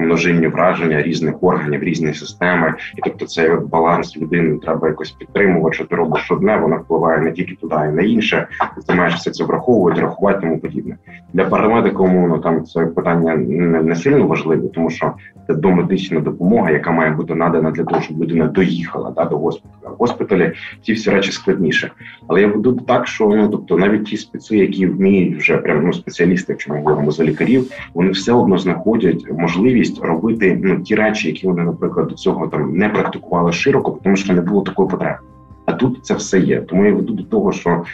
множинні 0.00 0.46
враження 0.46 1.02
різних 1.02 1.34
органів, 1.42 1.82
різні 1.82 2.14
системи, 2.14 2.74
і 2.96 3.00
тобто 3.04 3.26
цей 3.26 3.50
баланс 3.56 4.16
людини 4.16 4.58
треба 4.58 4.88
якось 4.88 5.10
підтримувати. 5.10 5.74
Що 5.74 5.84
ти 5.84 5.96
робиш 5.96 6.30
одне, 6.30 6.56
воно 6.56 6.76
впливає 6.76 7.20
не 7.20 7.32
тільки 7.32 7.54
туди, 7.54 7.74
і 7.74 7.92
на 7.92 8.02
інше. 8.02 8.46
Ти 8.86 8.94
маєш 8.94 9.14
все 9.14 9.30
це 9.30 9.44
враховувати, 9.44 10.00
рахувати 10.00 10.40
тому 10.40 10.58
подібне. 10.58 10.96
Для 11.32 11.44
парамедика 11.44 12.02
умовно 12.02 12.38
там 12.38 12.64
це 12.64 12.86
питання 12.86 13.36
не 13.82 13.96
сильно 13.96 14.26
важливе, 14.26 14.68
тому 14.68 14.90
що 14.90 15.12
це 15.46 15.54
домедична 15.54 16.20
допомога, 16.20 16.70
яка 16.70 16.90
має 16.90 17.10
бути 17.10 17.34
надана 17.34 17.70
для 17.70 17.84
того, 17.84 18.00
щоб 18.00 18.22
людина 18.22 18.46
доїхала 18.46 19.10
да, 19.10 19.24
до 19.24 19.38
госпіталя. 19.38 19.90
В 19.90 19.96
госпіталі 19.98 20.52
ці 20.82 20.92
всі 20.92 21.10
речі 21.10 21.32
складніше, 21.32 21.90
але 22.28 22.40
я 22.40 22.48
буду 22.48 22.72
так, 22.72 22.99
що 23.06 23.28
ну 23.28 23.48
тобто 23.48 23.78
навіть 23.78 24.04
ті 24.04 24.16
спеці, 24.16 24.56
які 24.56 24.86
вміють 24.86 25.38
вже 25.38 25.56
прямо 25.56 25.82
ну, 25.82 25.92
спеціалісти, 25.92 26.52
якщо 26.52 26.72
ми 26.72 26.78
говоримо 26.78 27.10
за 27.10 27.24
лікарів, 27.24 27.70
вони 27.94 28.10
все 28.10 28.32
одно 28.32 28.58
знаходять 28.58 29.26
можливість 29.32 30.02
робити 30.02 30.60
ну 30.62 30.80
ті 30.80 30.94
речі, 30.94 31.28
які 31.28 31.46
вони, 31.46 31.62
наприклад, 31.62 32.08
до 32.08 32.14
цього 32.14 32.48
там 32.48 32.76
не 32.76 32.88
практикували 32.88 33.52
широко, 33.52 33.98
тому 34.04 34.16
що 34.16 34.32
не 34.32 34.40
було 34.40 34.62
такої 34.62 34.88
потреби. 34.88 35.18
Тут 35.80 36.04
це 36.06 36.14
все 36.14 36.38
є. 36.38 36.60
Тому 36.60 36.84
я 36.84 36.94
веду 36.94 37.12
до 37.12 37.22
того, 37.22 37.52
що 37.52 37.84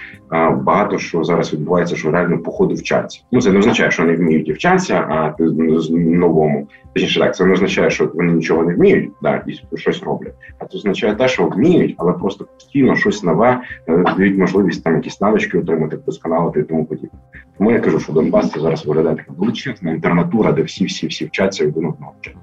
багато 0.62 0.98
що 0.98 1.24
зараз 1.24 1.52
відбувається, 1.52 1.96
що 1.96 2.10
реально 2.10 2.38
походу 2.38 2.74
вчаться. 2.74 3.20
Ну 3.32 3.40
це 3.40 3.52
не 3.52 3.58
означає, 3.58 3.90
що 3.90 4.02
вони 4.02 4.16
вміють 4.16 4.48
і 4.48 4.52
вчаться, 4.52 5.06
а 5.08 5.30
ти 5.30 5.48
з 5.78 5.90
новому 5.90 6.68
точніше 6.92 7.20
так, 7.20 7.36
це 7.36 7.44
не 7.44 7.52
означає, 7.52 7.90
що 7.90 8.10
вони 8.14 8.32
нічого 8.32 8.62
не 8.62 8.74
вміють, 8.74 9.10
да 9.22 9.42
і 9.46 9.76
щось 9.76 10.02
роблять. 10.02 10.34
А 10.58 10.66
це 10.66 10.78
означає 10.78 11.14
те, 11.14 11.28
що 11.28 11.46
вміють, 11.46 11.94
але 11.98 12.12
просто 12.12 12.44
постійно 12.44 12.96
щось 12.96 13.22
нове 13.22 13.60
е, 13.88 14.04
дають 14.16 14.38
можливість 14.38 14.84
там 14.84 14.94
якісь 14.94 15.20
навички 15.20 15.58
отримати, 15.58 15.96
вдосконалити 15.96 16.60
і 16.60 16.62
тому 16.62 16.84
подібне. 16.84 17.18
Тому 17.58 17.70
я 17.70 17.80
кажу, 17.80 18.00
що 18.00 18.12
Донбас 18.12 18.50
це 18.50 18.60
зараз 18.60 18.86
виглядає 18.86 19.16
така 19.16 19.32
величезна 19.38 19.90
інтернатура, 19.90 20.52
де 20.52 20.62
всі 20.62 20.84
всі 20.84 21.06
всі 21.06 21.24
вчаться 21.24 21.64
один 21.64 21.86
одного 21.86 22.12
вчать. 22.20 22.36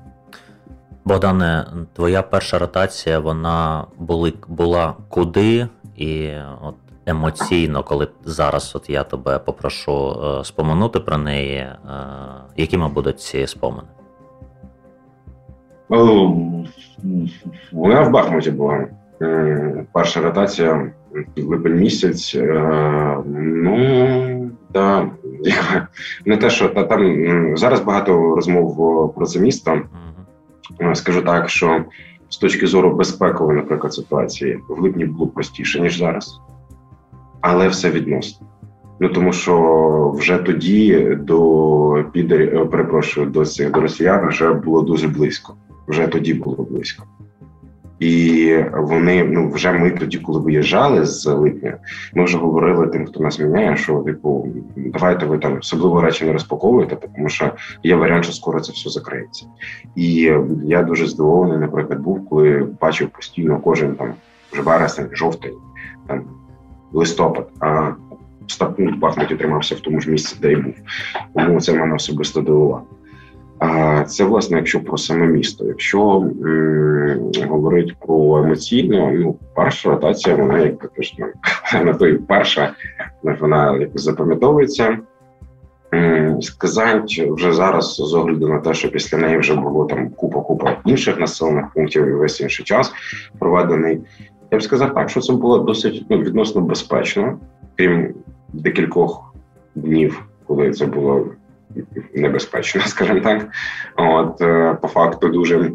Богдане, 1.05 1.65
твоя 1.93 2.21
перша 2.21 2.59
ротація, 2.59 3.19
вона 3.19 3.85
були, 3.97 4.33
була 4.47 4.93
куди, 5.09 5.67
і 5.95 6.31
от 6.61 6.75
емоційно, 7.05 7.83
коли 7.83 8.07
зараз 8.25 8.75
от 8.75 8.89
я 8.89 9.03
тебе 9.03 9.39
попрошу 9.39 10.11
е, 10.11 10.43
споминути 10.43 10.99
про 10.99 11.17
неї, 11.17 11.55
е, 11.55 11.77
якими 12.57 12.89
будуть 12.89 13.19
ці 13.19 13.47
спомини? 13.47 13.87
Вона 17.71 18.01
в 18.01 18.11
Бахмуті 18.11 18.51
була. 18.51 18.87
Е, 19.21 19.85
перша 19.91 20.21
ротація 20.21 20.91
липень 21.37 21.75
місяць. 21.75 22.37
Ну 23.25 24.51
да, 24.73 25.07
не 26.25 26.37
те, 26.37 26.49
що 26.49 26.69
та 26.69 26.83
там 26.83 27.57
зараз 27.57 27.81
багато 27.81 28.35
розмов 28.35 29.13
про 29.15 29.25
це 29.25 29.39
місто. 29.39 29.81
Е, 30.81 30.95
скажу 30.95 31.21
так, 31.21 31.49
що 31.49 31.85
з 32.29 32.37
точки 32.37 32.67
зору 32.67 32.95
безпекової, 32.95 33.57
наприклад, 33.57 33.93
ситуації 33.93 34.59
в 34.69 34.81
липні 34.81 35.05
було 35.05 35.27
простіше 35.27 35.79
ніж 35.79 35.97
зараз, 35.97 36.41
але 37.41 37.67
все 37.67 37.91
відносно. 37.91 38.47
Ну 38.99 39.09
тому 39.09 39.33
що 39.33 40.13
вже 40.17 40.37
тоді 40.37 41.17
до 41.19 42.05
підер, 42.11 42.41
е, 42.41 42.65
перепрошую 42.65 43.27
до 43.27 43.45
цих 43.45 43.71
до 43.71 43.81
росіян 43.81 44.27
вже 44.27 44.53
було 44.53 44.81
дуже 44.81 45.07
близько. 45.07 45.55
Вже 45.87 46.07
тоді 46.07 46.33
було 46.33 46.67
близько. 46.71 47.03
І 47.99 48.55
вони 48.73 49.23
ну 49.23 49.49
вже 49.49 49.71
ми 49.71 49.91
тоді, 49.91 50.17
коли 50.17 50.39
виїжджали 50.39 51.05
з 51.05 51.25
липня, 51.25 51.77
ми 52.13 52.23
вже 52.23 52.37
говорили 52.37 52.87
тим, 52.87 53.05
хто 53.05 53.23
нас 53.23 53.39
міняє, 53.39 53.77
що 53.77 53.99
типу 53.99 54.47
давайте 54.75 55.25
ви 55.25 55.37
там 55.37 55.57
особливо 55.57 56.01
речі 56.01 56.25
не 56.25 56.33
розпаковуєте, 56.33 56.97
тому 57.15 57.29
що 57.29 57.51
є 57.83 57.95
варіант, 57.95 58.23
що 58.23 58.33
скоро 58.33 58.59
це 58.59 58.71
все 58.71 58.89
закриється. 58.89 59.45
І 59.95 60.31
я 60.63 60.83
дуже 60.83 61.07
здивований, 61.07 61.57
наприклад, 61.57 61.99
був, 61.99 62.29
коли 62.29 62.67
бачив 62.81 63.09
постійно 63.09 63.59
кожен 63.59 63.95
там 63.95 64.13
вже 64.51 64.61
вересень, 64.61 65.09
жовтень, 65.11 65.57
там 66.07 66.23
листопад. 66.93 67.49
а 67.59 67.91
Стапункт 68.47 68.99
Бахмуті 68.99 69.35
тримався 69.35 69.75
в 69.75 69.79
тому 69.79 70.01
ж 70.01 70.11
місці, 70.11 70.35
де 70.41 70.51
й 70.51 70.55
був. 70.55 70.73
Тому 71.35 71.61
це 71.61 71.73
мене 71.73 71.95
особисто 71.95 72.41
дивувало. 72.41 72.83
Це 74.07 74.23
власне, 74.23 74.57
якщо 74.57 74.83
про 74.83 74.97
саме 74.97 75.27
місто. 75.27 75.65
Якщо 75.65 76.15
м, 76.45 77.31
говорить 77.47 77.95
про 77.99 78.37
емоційно, 78.37 79.11
ну 79.13 79.35
перша 79.55 79.89
ротація, 79.89 80.35
вона 80.35 80.59
як 80.59 80.87
теж 80.87 81.13
ну, 81.19 81.27
на 81.83 81.93
той 81.93 82.13
перша, 82.17 82.73
вона 83.39 83.77
якось 83.77 84.01
запам'ятовується. 84.01 84.97
Сказати 86.41 87.31
вже 87.31 87.53
зараз 87.53 87.95
з 87.95 88.13
огляду 88.13 88.47
на 88.47 88.59
те, 88.59 88.73
що 88.73 88.91
після 88.91 89.17
неї 89.17 89.37
вже 89.37 89.55
було 89.55 89.85
там 89.85 90.09
купа-купа 90.09 90.75
інших 90.85 91.19
населених 91.19 91.65
пунктів 91.73 92.07
і 92.07 92.11
весь 92.11 92.41
інший 92.41 92.65
час 92.65 92.91
проведений. 93.39 94.01
Я 94.51 94.57
б 94.57 94.63
сказав 94.63 94.93
так, 94.93 95.09
що 95.09 95.21
це 95.21 95.33
було 95.33 95.57
досить 95.57 96.05
ну, 96.09 96.17
відносно 96.17 96.61
безпечно, 96.61 97.37
крім 97.77 98.13
декількох 98.53 99.35
днів, 99.75 100.25
коли 100.47 100.71
це 100.71 100.85
було 100.85 101.25
небезпечно, 102.15 102.81
скажімо 102.85 103.19
так. 103.19 103.47
От 103.97 104.41
е, 104.41 104.77
по 104.81 104.87
факту 104.87 105.29
дуже 105.29 105.71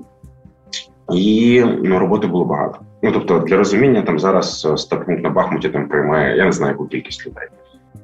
і 1.14 1.64
ну, 1.82 1.98
роботи 1.98 2.26
було 2.26 2.44
багато. 2.44 2.78
Ну 3.02 3.12
тобто, 3.12 3.38
для 3.38 3.56
розуміння 3.56 4.02
там 4.02 4.18
зараз 4.18 4.68
стапункт 4.76 5.22
на 5.22 5.30
Бахмуті 5.30 5.68
там 5.68 5.88
приймає, 5.88 6.36
я 6.36 6.44
не 6.44 6.52
знаю, 6.52 6.72
яку 6.72 6.86
кількість 6.86 7.26
людей. 7.26 7.48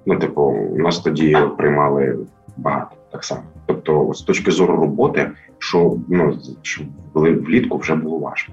Ну, 0.07 0.19
типу, 0.19 0.69
нас 0.77 0.99
тоді 0.99 1.37
приймали 1.59 2.19
багато. 2.57 2.97
так 3.13 3.25
само. 3.25 3.43
Тобто, 3.67 4.15
з 4.15 4.23
точки 4.23 4.51
зору 4.51 4.77
роботи, 4.77 5.31
що 5.59 5.97
ну 6.09 6.39
що 6.63 6.83
влітку 7.15 7.79
вже 7.79 7.95
було 7.95 8.19
важко. 8.19 8.53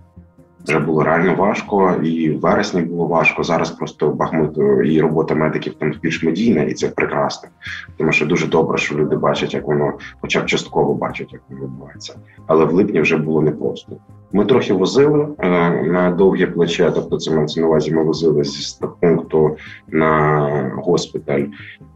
Вже 0.67 0.79
було 0.79 1.03
реально 1.03 1.35
важко, 1.35 1.95
і 2.03 2.29
в 2.29 2.39
вересні 2.39 2.81
було 2.81 3.07
важко. 3.07 3.43
Зараз 3.43 3.71
просто 3.71 4.07
Бахмут 4.07 4.57
і 4.85 5.01
робота 5.01 5.35
медиків 5.35 5.73
там 5.73 5.93
більш 6.01 6.23
медійна, 6.23 6.63
і 6.63 6.73
це 6.73 6.87
прекрасно. 6.87 7.49
Тому 7.97 8.11
що 8.11 8.25
дуже 8.25 8.47
добре, 8.47 8.77
що 8.77 8.95
люди 8.95 9.15
бачать, 9.15 9.53
як 9.53 9.67
воно, 9.67 9.93
хоча 10.21 10.41
б 10.41 10.45
частково 10.45 10.93
бачать, 10.93 11.33
як 11.33 11.41
воно 11.49 11.61
відбувається. 11.61 12.15
Але 12.47 12.65
в 12.65 12.73
липні 12.73 13.01
вже 13.01 13.17
було 13.17 13.41
непросто. 13.41 13.97
Ми 14.33 14.45
трохи 14.45 14.73
возили 14.73 15.27
е, 15.39 15.49
на 15.83 16.11
довге 16.11 16.47
плече, 16.47 16.91
тобто 16.95 17.17
це 17.17 17.31
мається 17.31 17.61
на 17.61 17.67
увазі. 17.67 17.93
Ми 17.93 18.03
возили 18.03 18.43
зі 18.43 18.85
пункту 19.01 19.57
на 19.87 20.71
госпіталь, 20.75 21.43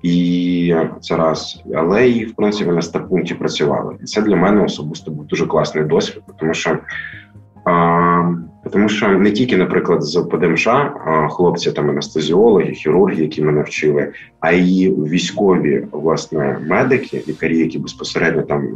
і 0.01 0.75
це 1.01 1.15
раз, 1.15 1.63
але 1.75 2.09
і 2.09 2.25
в 2.25 2.35
принципі 2.35 2.71
на 2.71 2.81
стабпункті 2.81 3.33
працювали. 3.33 3.95
І 4.01 4.03
це 4.03 4.21
для 4.21 4.35
мене 4.35 4.63
особисто 4.63 5.11
був 5.11 5.25
дуже 5.25 5.47
класний 5.47 5.83
досвід, 5.83 6.23
тому 6.39 6.53
що. 6.53 6.77
Тому 8.71 8.89
що 8.89 9.07
не 9.07 9.31
тільки, 9.31 9.57
наприклад, 9.57 10.03
з 10.03 10.21
ПДМШ 10.21 10.67
хлопці 11.29 11.71
там 11.71 11.89
анестезіологи, 11.89 12.71
хірурги, 12.71 13.21
які 13.21 13.41
мене 13.41 13.61
вчили, 13.61 14.11
а 14.39 14.51
й 14.51 14.89
військові 14.89 15.87
власне 15.91 16.57
медики, 16.67 17.23
лікарі, 17.27 17.57
які 17.57 17.79
безпосередньо 17.79 18.41
там 18.41 18.67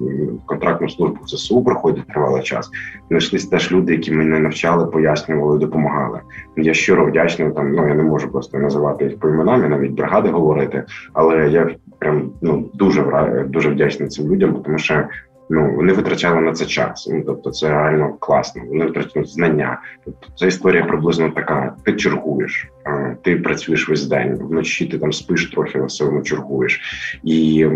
контрактну 0.45 0.89
службу 0.89 1.17
в 1.23 1.27
ЗСУ 1.27 1.63
проходять 1.63 2.07
тривалий 2.07 2.43
час. 2.43 2.69
Знайшлись 3.09 3.45
теж 3.45 3.71
люди, 3.71 3.91
які 3.93 4.11
мене 4.11 4.39
навчали, 4.39 4.85
пояснювали, 4.85 5.57
допомагали. 5.57 6.19
Я 6.57 6.73
щиро 6.73 7.05
вдячний. 7.05 7.51
Там 7.51 7.71
ну 7.71 7.87
я 7.87 7.93
не 7.93 8.03
можу 8.03 8.31
просто 8.31 8.57
називати 8.57 9.05
їх 9.05 9.19
по 9.19 9.29
іменам, 9.29 9.65
і 9.65 9.69
навіть 9.69 9.91
бригади 9.91 10.29
говорити, 10.29 10.83
але 11.13 11.49
я 11.49 11.69
прям 11.99 12.31
ну 12.41 12.69
дуже 12.73 13.03
дуже 13.49 13.69
вдячний 13.69 14.09
цим 14.09 14.31
людям, 14.31 14.61
тому 14.65 14.77
що 14.77 15.03
ну 15.49 15.75
вони 15.75 15.93
витрачали 15.93 16.41
на 16.41 16.53
це 16.53 16.65
час. 16.65 17.09
Ну 17.11 17.23
тобто, 17.25 17.51
це 17.51 17.69
реально 17.69 18.13
класно. 18.19 18.61
Вони 18.69 18.85
витрачали 18.85 19.25
знання. 19.25 19.81
Тобто, 20.05 20.27
ця 20.35 20.47
історія 20.47 20.85
приблизно 20.85 21.29
така: 21.29 21.75
ти 21.85 21.93
чергуєш, 21.93 22.67
ти 23.21 23.35
працюєш 23.35 23.89
весь 23.89 24.07
день 24.07 24.35
вночі. 24.35 24.85
Ти 24.85 24.97
там 24.97 25.13
спиш 25.13 25.45
трохи, 25.45 25.77
але 25.77 25.87
все 25.87 26.05
одно 26.05 26.21
чергуєш. 26.21 26.81
І 27.23 27.67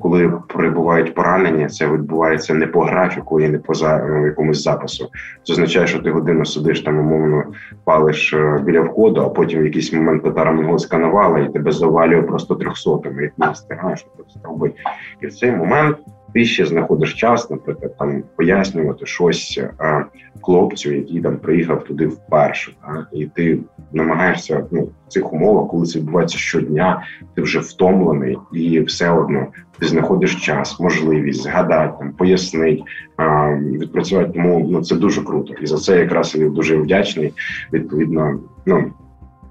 коли 0.00 0.32
прибувають 0.48 1.14
поранення, 1.14 1.68
це 1.68 1.92
відбувається 1.92 2.54
не 2.54 2.66
по 2.66 2.80
графіку 2.80 3.40
і 3.40 3.48
не 3.48 3.58
по 3.58 3.74
за 3.74 4.06
ну, 4.08 4.26
якомусь 4.26 4.62
запису. 4.62 5.10
Це 5.42 5.52
означає, 5.52 5.86
що 5.86 5.98
ти 5.98 6.10
годину 6.10 6.46
сидиш 6.46 6.80
там, 6.80 6.98
умовно 6.98 7.44
палиш 7.84 8.32
е, 8.32 8.60
біля 8.64 8.80
входу, 8.80 9.20
а 9.20 9.28
потім 9.28 9.60
в 9.60 9.64
якийсь 9.64 9.92
момент 9.92 10.22
татара 10.22 10.52
монголська 10.52 10.98
навала, 10.98 11.38
і 11.38 11.52
тебе 11.52 11.72
завалює 11.72 12.22
просто 12.22 12.54
трьохсотими, 12.54 13.24
і 13.24 13.42
ти 13.42 13.50
встигаєш 13.52 14.06
це 14.34 14.48
робити. 14.48 14.76
І 15.20 15.26
в 15.26 15.34
цей 15.34 15.52
момент 15.52 15.96
ти 16.34 16.44
ще 16.44 16.66
знаходиш 16.66 17.14
час, 17.14 17.50
наприклад, 17.50 17.98
там 17.98 18.22
пояснювати 18.36 19.06
щось 19.06 19.60
а, 19.78 20.02
хлопцю, 20.42 20.92
який 20.92 21.20
там 21.20 21.36
приїхав 21.36 21.84
туди 21.84 22.06
вперше, 22.06 22.72
а, 22.82 22.92
і 23.12 23.26
ти 23.26 23.58
намагаєшся 23.92 24.66
ну, 24.70 24.82
в 24.82 25.08
цих 25.08 25.32
умовах, 25.32 25.70
коли 25.70 25.86
це 25.86 25.98
відбувається 25.98 26.38
щодня, 26.38 27.02
ти 27.34 27.42
вже 27.42 27.58
втомлений, 27.58 28.38
і 28.52 28.80
все 28.80 29.10
одно 29.10 29.46
ти 29.78 29.86
знаходиш 29.86 30.44
час, 30.44 30.80
можливість 30.80 31.42
згадати 31.42 31.94
там, 31.98 32.12
пояснити, 32.12 32.82
а, 33.16 33.54
відпрацювати. 33.54 34.30
Тому 34.32 34.68
ну 34.70 34.82
це 34.82 34.96
дуже 34.96 35.22
круто, 35.22 35.54
і 35.54 35.66
за 35.66 35.76
це 35.76 35.98
якраз 35.98 36.34
я 36.34 36.48
дуже 36.48 36.76
вдячний. 36.76 37.32
Відповідно, 37.72 38.40
ну 38.66 38.92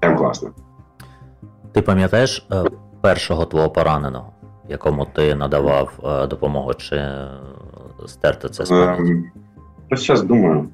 там 0.00 0.16
класно. 0.16 0.50
Ти 1.72 1.82
пам'ятаєш 1.82 2.46
е, 2.52 2.64
першого 3.00 3.44
твого 3.44 3.70
пораненого? 3.70 4.32
Якому 4.68 5.04
ти 5.04 5.34
надавав 5.34 5.92
е, 6.04 6.26
допомогу, 6.26 6.74
чи 6.74 7.02
стерти 8.06 8.48
це 8.48 8.64
з 8.64 8.68
пам'яті? 8.68 9.30
зараз 9.90 10.22
думаю. 10.22 10.68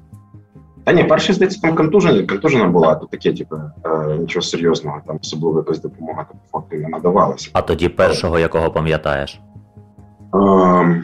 Та 0.83 0.93
ні, 0.93 1.03
перший 1.03 1.35
здається, 1.35 1.61
там 1.61 1.75
контужена, 1.75 2.27
контужена 2.27 2.67
була, 2.67 2.95
то 2.95 3.05
таке, 3.05 3.33
типу, 3.33 3.55
е, 3.85 4.17
нічого 4.19 4.43
серйозного, 4.43 5.01
там 5.07 5.19
особливо 5.21 5.59
якась 5.59 5.81
допомога 5.81 6.23
там, 6.23 6.39
по 6.51 6.59
факту 6.59 6.77
не 6.77 6.89
надавалася. 6.89 7.49
А 7.53 7.61
тоді 7.61 7.89
першого, 7.89 8.39
якого 8.39 8.71
пам'ятаєш? 8.71 9.39
Ем... 10.33 11.03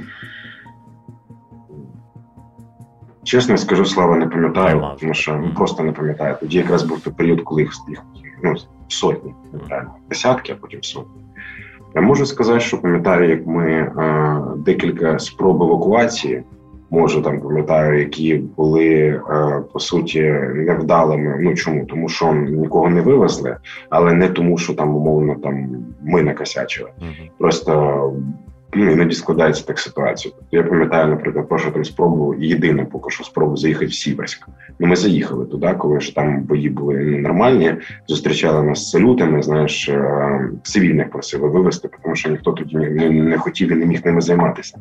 Чесно 3.24 3.58
скажу, 3.58 3.86
слава, 3.86 4.18
не 4.18 4.28
пам'ятаю, 4.28 4.76
Нема. 4.76 4.96
тому 5.00 5.14
що 5.14 5.32
mm. 5.32 5.56
просто 5.56 5.84
не 5.84 5.92
пам'ятаю. 5.92 6.38
Тоді 6.40 6.58
якраз 6.58 6.84
був 6.84 7.00
той 7.00 7.14
період, 7.14 7.42
коли 7.42 7.62
їх 7.62 7.72
ну, 8.44 8.56
сотні, 8.88 9.34
неправильно, 9.54 9.92
десятки, 10.10 10.54
а 10.54 10.56
потім 10.56 10.84
сотні. 10.84 11.27
Я 11.96 12.02
можу 12.02 12.26
сказати, 12.26 12.60
що 12.60 12.82
пам'ятаю, 12.82 13.30
як 13.30 13.48
ми 13.48 13.72
е, 13.72 14.42
декілька 14.58 15.20
спроб 15.20 15.64
евакуації. 15.64 16.44
Може, 16.90 17.22
там 17.22 17.42
пам'ятаю, 17.42 18.00
які 18.00 18.36
були 18.36 18.88
е, 18.90 19.22
по 19.74 19.80
суті 19.80 20.22
невдалими. 20.56 21.38
Ну 21.40 21.56
чому? 21.56 21.86
Тому 21.86 22.10
що 22.10 22.34
нікого 22.34 22.90
не 22.90 23.02
вивезли, 23.02 23.58
але 23.90 24.14
не 24.14 24.30
тому, 24.30 24.58
що 24.58 24.74
там 24.74 24.96
умовно 24.96 25.36
там 25.36 25.86
ми 26.04 26.24
накосячили. 26.24 26.90
Просто 27.38 28.14
ну, 28.74 28.92
іноді 28.92 29.16
складається 29.16 29.64
так 29.66 29.80
ситуація. 29.80 30.34
Тобто 30.38 30.58
я 30.58 30.64
пам'ятаю, 30.64 31.08
наприклад, 31.08 31.50
першу 31.50 31.72
там 31.72 31.86
спробу, 31.86 32.36
єдину 32.40 32.86
поки 32.86 33.10
що 33.10 33.24
спробу 33.24 33.58
заїхати 33.58 33.86
в 33.86 33.94
Сіверськ. 33.94 34.48
Ну, 34.80 34.88
ми 34.88 34.96
заїхали 34.96 35.46
туди, 35.46 35.76
коли 35.78 36.00
ж 36.00 36.16
там 36.16 36.42
бої 36.42 36.70
були 36.70 36.96
ну, 36.96 37.18
нормальні, 37.18 37.76
зустрічали 38.08 38.64
нас 38.64 38.80
з 38.80 38.90
салютами. 38.90 39.42
Знаєш, 39.42 39.90
е, 39.90 40.50
цивільних 40.64 41.10
просили 41.10 41.50
вивезти, 41.50 41.90
тому 42.04 42.16
що 42.16 42.30
ніхто 42.30 42.52
тоді 42.52 42.78
не, 42.78 43.10
не 43.10 43.38
хотів 43.38 43.72
і 43.72 43.76
не 43.76 43.86
міг 43.86 44.06
ними 44.06 44.22
займатися. 44.22 44.78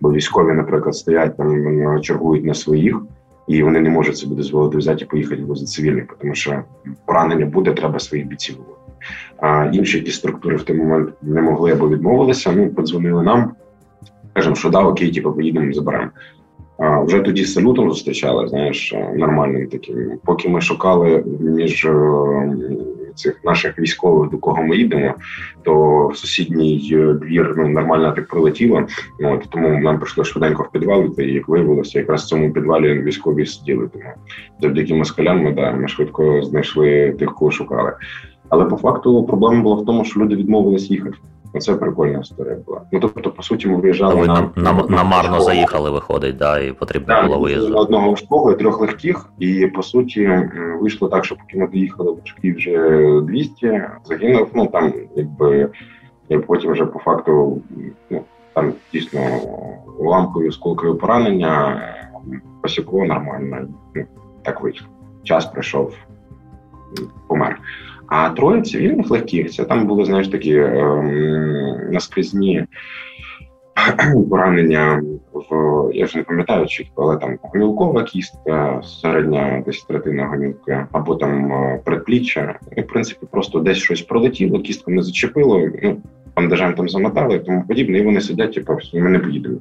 Бо 0.00 0.12
військові, 0.12 0.52
наприклад, 0.52 0.94
стоять 0.94 1.36
там, 1.36 2.00
чергують 2.02 2.44
на 2.44 2.54
своїх. 2.54 3.02
І 3.46 3.62
вони 3.62 3.80
не 3.80 3.90
можуть 3.90 4.16
собі 4.16 4.34
дозволити 4.34 4.76
взяти 4.76 5.04
і 5.04 5.08
поїхати 5.08 5.42
возити 5.42 5.66
цивільних, 5.66 6.04
тому 6.20 6.34
що 6.34 6.62
поранення 7.06 7.46
буде, 7.46 7.72
треба 7.72 7.98
своїх 7.98 8.26
бійців 8.26 8.56
а 9.38 9.70
інші 9.72 10.00
ті 10.00 10.10
структури 10.10 10.56
в 10.56 10.62
той 10.62 10.76
момент 10.76 11.08
не 11.22 11.42
могли 11.42 11.72
або 11.72 11.88
відмовилися. 11.88 12.52
Ну 12.52 12.68
подзвонили 12.68 13.22
нам, 13.22 13.52
кажемо, 14.32 14.56
що 14.56 14.70
да, 14.70 14.82
окей, 14.82 15.10
типу, 15.12 15.32
поїдемо, 15.32 15.72
заберемо. 15.72 16.10
А 16.78 17.00
вже 17.00 17.20
тоді 17.20 17.44
з 17.44 17.52
салютом 17.52 17.90
зустрічали, 17.90 18.48
знаєш, 18.48 18.94
нормальним 19.16 19.68
таким. 19.68 20.12
Поки 20.24 20.48
ми 20.48 20.60
шукали 20.60 21.24
між 21.40 21.84
е, 21.84 21.92
цих 23.14 23.44
наших 23.44 23.78
військових, 23.78 24.30
до 24.30 24.38
кого 24.38 24.62
ми 24.62 24.76
їдемо, 24.76 25.14
то 25.62 26.06
в 26.08 26.16
сусідній 26.16 26.90
е, 26.92 27.12
двір 27.12 27.54
ну 27.56 27.68
нормально 27.68 28.12
так 28.12 28.28
прилетіло. 28.28 28.86
От 29.22 29.46
тому 29.50 29.78
нам 29.78 29.98
прийшло 29.98 30.24
швиденько 30.24 30.62
в 30.62 30.70
підвал, 30.72 31.14
і 31.18 31.22
як 31.22 31.48
виявилося, 31.48 31.98
якраз 31.98 32.24
в 32.24 32.26
цьому 32.26 32.52
підвалі 32.52 33.02
військові 33.02 33.46
сиділи. 33.46 33.88
Тому 33.92 34.04
завдяки 34.60 34.94
москалям 34.94 35.42
ми 35.42 35.52
да 35.52 35.72
ми 35.72 35.88
швидко 35.88 36.42
знайшли 36.42 37.16
тих, 37.18 37.34
кого 37.34 37.50
шукали. 37.50 37.92
Але 38.48 38.64
по 38.64 38.76
факту 38.76 39.24
проблема 39.24 39.62
була 39.62 39.76
в 39.76 39.84
тому, 39.84 40.04
що 40.04 40.20
люди 40.20 40.36
відмовились 40.36 40.90
їхати. 40.90 41.16
Оце 41.52 41.74
прикольна 41.74 42.18
історія 42.18 42.56
була. 42.66 42.82
Ну 42.92 43.00
тобто, 43.00 43.30
по 43.30 43.42
суті, 43.42 43.68
ми 43.68 43.76
виїжджали 43.76 44.14
ви 44.14 44.26
на, 44.26 44.50
на, 44.56 44.72
на, 44.72 44.84
на 44.88 45.04
марно 45.04 45.40
заїхали, 45.40 45.90
виходить, 45.90 46.36
да, 46.36 46.58
і 46.58 46.72
потрібно 46.72 47.06
да, 47.06 47.22
було 47.22 47.38
виїзду. 47.38 47.68
На 47.68 47.80
одного 47.80 48.10
важкого 48.10 48.52
і 48.52 48.56
трьох 48.56 48.80
легких. 48.80 49.26
І 49.38 49.66
по 49.66 49.82
суті 49.82 50.50
вийшло 50.80 51.08
так, 51.08 51.24
що 51.24 51.36
поки 51.36 51.58
ми 51.58 51.66
доїхали 51.66 52.12
важкі 52.12 52.52
вже 52.52 53.00
200, 53.20 53.82
загинув. 54.04 54.48
Ну 54.54 54.66
там, 54.66 54.92
якби 55.16 55.70
і 56.28 56.38
потім 56.38 56.72
вже 56.72 56.86
по 56.86 56.98
факту, 56.98 57.62
ну 58.10 58.20
там 58.54 58.72
дійсно 58.92 59.20
ламкою 59.98 60.52
сколкою 60.52 60.94
поранення 60.94 61.82
посікло 62.62 63.04
нормально. 63.04 63.68
Ну, 63.94 64.04
так 64.42 64.60
вийшло. 64.60 64.88
Час 65.22 65.46
прийшов, 65.46 65.94
помер. 67.28 67.60
А 68.08 68.30
троє 68.30 68.62
цивільних 68.62 69.10
легких 69.10 69.50
це 69.50 69.64
там 69.64 69.86
були, 69.86 70.04
знаєш, 70.04 70.28
такі 70.28 70.56
ем, 70.56 71.92
наскрізні 71.92 72.66
поранення 74.30 75.02
в 75.32 75.66
я 75.94 76.04
вже 76.04 76.18
не 76.18 76.24
пам'ятаю 76.24 76.66
чітко, 76.66 77.02
але 77.02 77.16
там 77.16 77.38
гомілкова 77.42 78.02
кістка, 78.02 78.82
середня 78.82 79.62
десь 79.66 79.82
третина 79.82 80.26
гомілки, 80.26 80.86
або 80.92 81.14
там 81.14 81.52
е, 81.52 81.80
предпліччя. 81.84 82.58
І, 82.76 82.80
в 82.80 82.86
принципі, 82.86 83.26
просто 83.30 83.60
десь 83.60 83.78
щось 83.78 84.02
пролетіло, 84.02 84.60
кістку 84.60 84.90
не 84.90 85.02
зачепило. 85.02 85.68
Ну 85.82 85.96
бандажем 86.36 86.74
там 86.74 86.88
замотали 86.88 87.36
і 87.36 87.38
тому 87.38 87.64
подібне, 87.68 87.98
і 87.98 88.04
вони 88.04 88.20
сидять, 88.20 88.54
типу, 88.54 88.78
ми 88.94 89.10
не 89.10 89.18
поїдемо. 89.18 89.56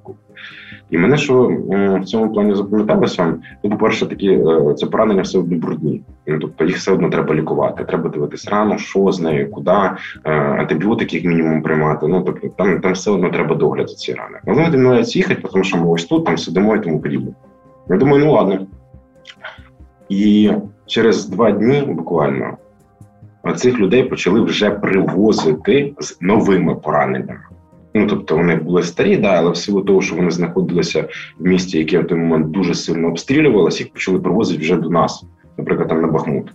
І 0.90 0.98
мене 0.98 1.18
що 1.18 1.50
е, 1.72 2.00
в 2.00 2.06
цьому 2.06 2.34
плані 2.34 2.56
запам'яталося, 2.56 3.36
ну, 3.64 3.70
по-перше, 3.70 4.06
такі 4.06 4.30
е, 4.30 4.74
це 4.78 4.86
поранення 4.86 5.22
все 5.22 5.40
одно 5.40 5.58
брудні. 5.58 6.02
Ну, 6.28 6.40
тобто 6.40 6.66
їх 6.66 6.78
все 6.78 6.92
одно 6.92 7.10
треба 7.10 7.36
лікувати. 7.36 7.84
Треба 7.84 8.10
дивитись 8.10 8.48
рано, 8.48 8.78
що 8.78 9.12
з 9.12 9.20
нею, 9.20 9.52
куди, 9.52 9.72
е, 9.72 10.32
антибіотики 10.32 11.16
як 11.16 11.26
мінімум 11.26 11.62
приймати. 11.62 12.08
Ну 12.08 12.22
тобто 12.22 12.48
там 12.48 12.82
там 12.82 12.94
все 12.94 13.12
одно 13.12 13.30
треба 13.30 13.56
догляд 13.56 13.90
за 13.90 13.96
ці 13.96 14.14
рани. 14.14 14.38
Але 14.46 14.56
вони 14.56 14.70
домовляються 14.70 15.20
їхати, 15.20 15.42
тому 15.52 15.64
що 15.64 15.78
ми 15.78 15.88
ось 15.88 16.06
тут 16.06 16.26
там 16.26 16.38
сидимо 16.38 16.76
і 16.76 16.80
тому 16.80 17.00
подібне. 17.00 17.32
Я 17.90 17.98
думаю, 17.98 18.26
ну 18.26 18.32
ладно. 18.32 18.68
І 20.10 20.52
через 20.86 21.30
два 21.30 21.52
дні 21.52 21.82
буквально 21.82 22.58
цих 23.54 23.80
людей 23.80 24.04
почали 24.04 24.42
вже 24.42 24.70
привозити 24.70 25.94
з 26.00 26.18
новими 26.22 26.76
пораненнями. 26.76 27.40
Ну 27.94 28.08
тобто 28.08 28.38
вони 28.38 28.56
були 28.56 28.84
старі, 28.84 29.18
да, 29.18 29.28
але 29.28 29.52
в 29.52 29.58
силу 29.58 29.82
того, 29.82 30.02
що 30.02 30.16
вони 30.16 30.32
знаходилися 30.32 31.08
в 31.40 31.48
місті, 31.48 31.78
яке 31.78 32.00
в 32.00 32.08
той 32.08 32.18
момент 32.18 32.52
дуже 32.52 32.76
сильно 32.76 33.08
обстрілювалося, 33.08 33.84
їх 33.84 33.94
почали 33.94 34.20
привозити 34.20 34.60
вже 34.60 34.76
до 34.76 34.90
нас, 34.90 35.24
наприклад, 35.58 35.90
там 35.90 36.02
на 36.02 36.08
Бахмут. 36.08 36.52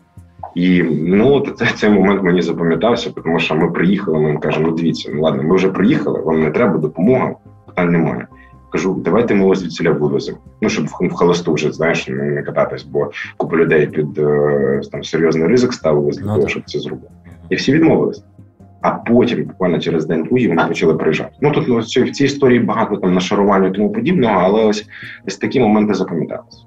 І 0.55 0.83
ну 0.83 1.40
це, 1.40 1.66
цей 1.76 1.90
момент 1.90 2.22
мені 2.22 2.42
запам'ятався, 2.42 3.11
тому 3.24 3.38
що 3.38 3.55
ми 3.55 3.70
приїхали. 3.70 4.20
Ми 4.20 4.37
кажемо, 4.37 4.68
ну 4.68 4.76
дивіться, 4.76 5.11
ну 5.14 5.22
ладно, 5.22 5.42
ми 5.42 5.55
вже 5.55 5.68
приїхали, 5.68 6.20
вам 6.20 6.40
не 6.40 6.50
треба 6.50 6.79
допомога, 6.79 7.35
питань 7.66 7.92
немає. 7.92 8.26
Кажу, 8.70 9.00
давайте 9.04 9.35
ми 9.35 9.46
вас 9.46 9.59
звідсіля 9.59 9.90
вивеземо. 9.90 10.38
Ну 10.61 10.68
щоб 10.68 10.87
в 10.87 11.12
холосту 11.12 11.52
вже 11.54 11.72
знаєш, 11.72 12.09
не 12.09 12.42
кататись, 12.42 12.83
бо 12.83 13.11
купа 13.37 13.56
людей 13.56 13.87
під 13.87 14.18
е, 14.18 14.80
там 14.92 15.04
серйозний 15.04 15.48
ризик 15.48 15.72
ставили 15.72 16.11
для 16.11 16.26
ну, 16.26 16.35
того, 16.35 16.48
щоб 16.48 16.62
це 16.66 16.78
зробити. 16.78 17.12
І 17.50 17.54
всі 17.54 17.72
відмовились. 17.72 18.24
А 18.83 18.90
потім, 18.90 19.44
буквально 19.44 19.78
через 19.78 20.06
день 20.06 20.22
другий, 20.22 20.48
вони 20.48 20.64
почали 20.64 20.94
приїжджати. 20.94 21.30
Ну 21.40 21.50
тут 21.50 21.68
ну, 21.68 21.78
в 21.78 22.11
цій 22.11 22.24
історії 22.24 22.61
багато 22.61 22.96
там 22.96 23.14
нашарування 23.14 23.68
і 23.68 23.72
тому 23.72 23.92
подібного, 23.92 24.40
але 24.40 24.64
ось 24.64 24.87
ось 25.26 25.37
такі 25.37 25.61
моменти 25.61 25.94
запам'яталися. 25.94 26.59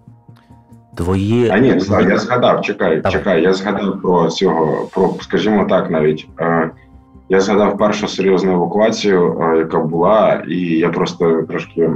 Твої 0.96 1.50
а 1.50 1.60
ні, 1.60 1.68
я 1.68 2.18
згадав. 2.18 2.62
Чекай, 2.62 2.96
Давай. 2.96 3.12
чекай. 3.12 3.44
Я 3.44 3.54
згадав 3.54 4.02
про 4.02 4.28
цього, 4.28 4.90
про 4.94 5.16
скажімо 5.22 5.66
так, 5.70 5.92
навіть 5.92 6.28
е, 6.40 6.72
я 7.30 7.40
згадав 7.40 7.78
першу 7.78 8.08
серйозну 8.08 8.54
евакуацію, 8.54 9.42
е, 9.42 9.58
яка 9.58 9.80
була, 9.80 10.44
і 10.48 10.58
я 10.60 10.90
просто 10.90 11.44
трошки 11.44 11.90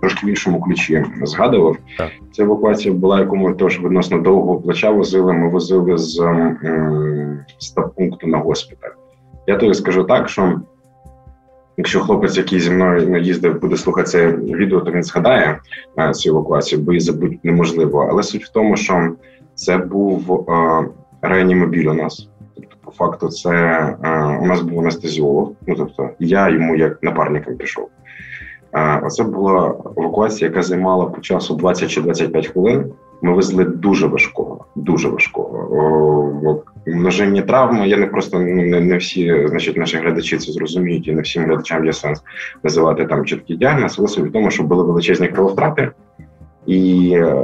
трошки 0.00 0.26
в 0.26 0.28
іншому 0.28 0.60
ключі 0.60 1.04
згадував. 1.22 1.76
Так. 1.98 2.08
Ця 2.32 2.42
евакуація 2.42 2.94
була, 2.94 3.20
яку 3.20 3.36
ми 3.36 3.54
теж 3.54 3.80
відносно 3.80 4.18
довгого 4.18 4.60
плеча 4.60 4.90
возили. 4.90 5.32
Ми 5.32 5.50
возили 5.50 5.98
з 5.98 6.20
е, 6.20 7.46
стаб-пункту 7.58 8.26
на 8.26 8.38
госпіталь. 8.38 8.90
Я 9.46 9.56
тобі 9.56 9.74
скажу 9.74 10.04
так, 10.04 10.28
що 10.28 10.60
якщо 11.76 12.00
хлопець, 12.00 12.36
який 12.36 12.60
зі 12.60 12.70
мною 12.70 13.22
їздив, 13.22 13.60
буде 13.60 13.76
слухати 13.76 14.08
це 14.08 14.32
відео, 14.32 14.80
то 14.80 14.90
він 14.92 15.02
згадає 15.02 15.60
е, 15.98 16.12
цю 16.12 16.30
евакуацію, 16.30 16.82
бо 16.82 16.92
її 16.92 17.00
забути 17.00 17.38
неможливо. 17.42 18.08
Але 18.10 18.22
суть 18.22 18.44
в 18.44 18.52
тому, 18.52 18.76
що 18.76 19.10
це 19.54 19.76
був 19.76 20.46
е, 20.50 20.84
реанімобіль 21.22 21.86
у 21.86 21.94
нас. 21.94 22.28
По 22.88 22.94
факту, 22.94 23.28
це 23.28 23.50
е, 23.50 24.38
у 24.42 24.46
нас 24.46 24.60
був 24.60 24.80
анестезіолог. 24.80 25.52
Ну 25.66 25.74
тобто, 25.74 26.10
я 26.18 26.48
йому 26.48 26.76
як 26.76 27.02
напарником 27.02 27.56
пішов. 27.56 27.88
Е, 28.72 29.00
оце 29.04 29.24
була 29.24 29.74
евакуація, 29.96 30.48
яка 30.48 30.62
займала 30.62 31.06
по 31.06 31.20
часу 31.20 31.54
20 31.54 31.90
чи 31.90 32.00
25 32.00 32.46
хвилин. 32.46 32.92
Ми 33.22 33.32
везли 33.32 33.64
дуже 33.64 34.06
важкого, 34.06 34.64
дуже 34.74 35.08
важкого 35.08 35.68
множинні 36.86 37.42
травми. 37.42 37.88
Я 37.88 37.96
не 37.96 38.06
просто 38.06 38.38
ну, 38.38 38.62
не, 38.62 38.80
не 38.80 38.96
всі, 38.96 39.46
значить, 39.48 39.76
наші 39.76 39.96
глядачі 39.96 40.38
це 40.38 40.52
зрозуміють, 40.52 41.08
і 41.08 41.12
не 41.12 41.22
всім 41.22 41.44
глядачам 41.44 41.84
є 41.84 41.92
сенс 41.92 42.22
називати 42.62 43.04
там 43.04 43.24
чіткий 43.24 43.56
діагноз, 43.56 43.96
але 43.98 44.08
суть 44.08 44.28
в 44.28 44.32
тому, 44.32 44.50
що 44.50 44.62
були 44.62 44.84
величезні 44.84 45.28
крововтрати 45.28 45.90
і 46.66 47.12
е, 47.14 47.34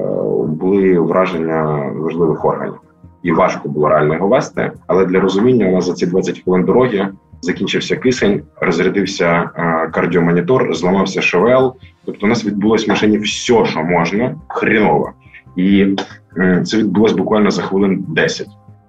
були 0.48 0.98
враження 0.98 1.92
важливих 1.96 2.44
органів. 2.44 2.80
І 3.24 3.32
важко 3.32 3.68
було 3.68 3.88
реально 3.88 4.14
його 4.14 4.28
вести. 4.28 4.72
Але 4.86 5.06
для 5.06 5.20
розуміння 5.20 5.68
у 5.68 5.72
нас 5.72 5.86
за 5.86 5.92
ці 5.92 6.06
20 6.06 6.40
хвилин 6.40 6.64
дороги 6.64 7.08
закінчився 7.40 7.96
кисень, 7.96 8.42
розрядився 8.60 9.50
е, 9.56 9.88
кардіомонітор, 9.92 10.74
зламався 10.74 11.22
ШВЛ. 11.22 11.72
Тобто, 12.04 12.26
у 12.26 12.28
нас 12.28 12.44
відбулось 12.44 12.86
в 12.86 12.90
машині 12.90 13.18
все, 13.18 13.64
що 13.64 13.82
можна, 13.82 14.36
хріново. 14.48 15.12
І 15.56 15.96
е, 16.38 16.62
це 16.66 16.76
відбулось 16.76 17.12
буквально 17.12 17.50
за 17.50 17.62
хвилин 17.62 18.04
10. 18.08 18.46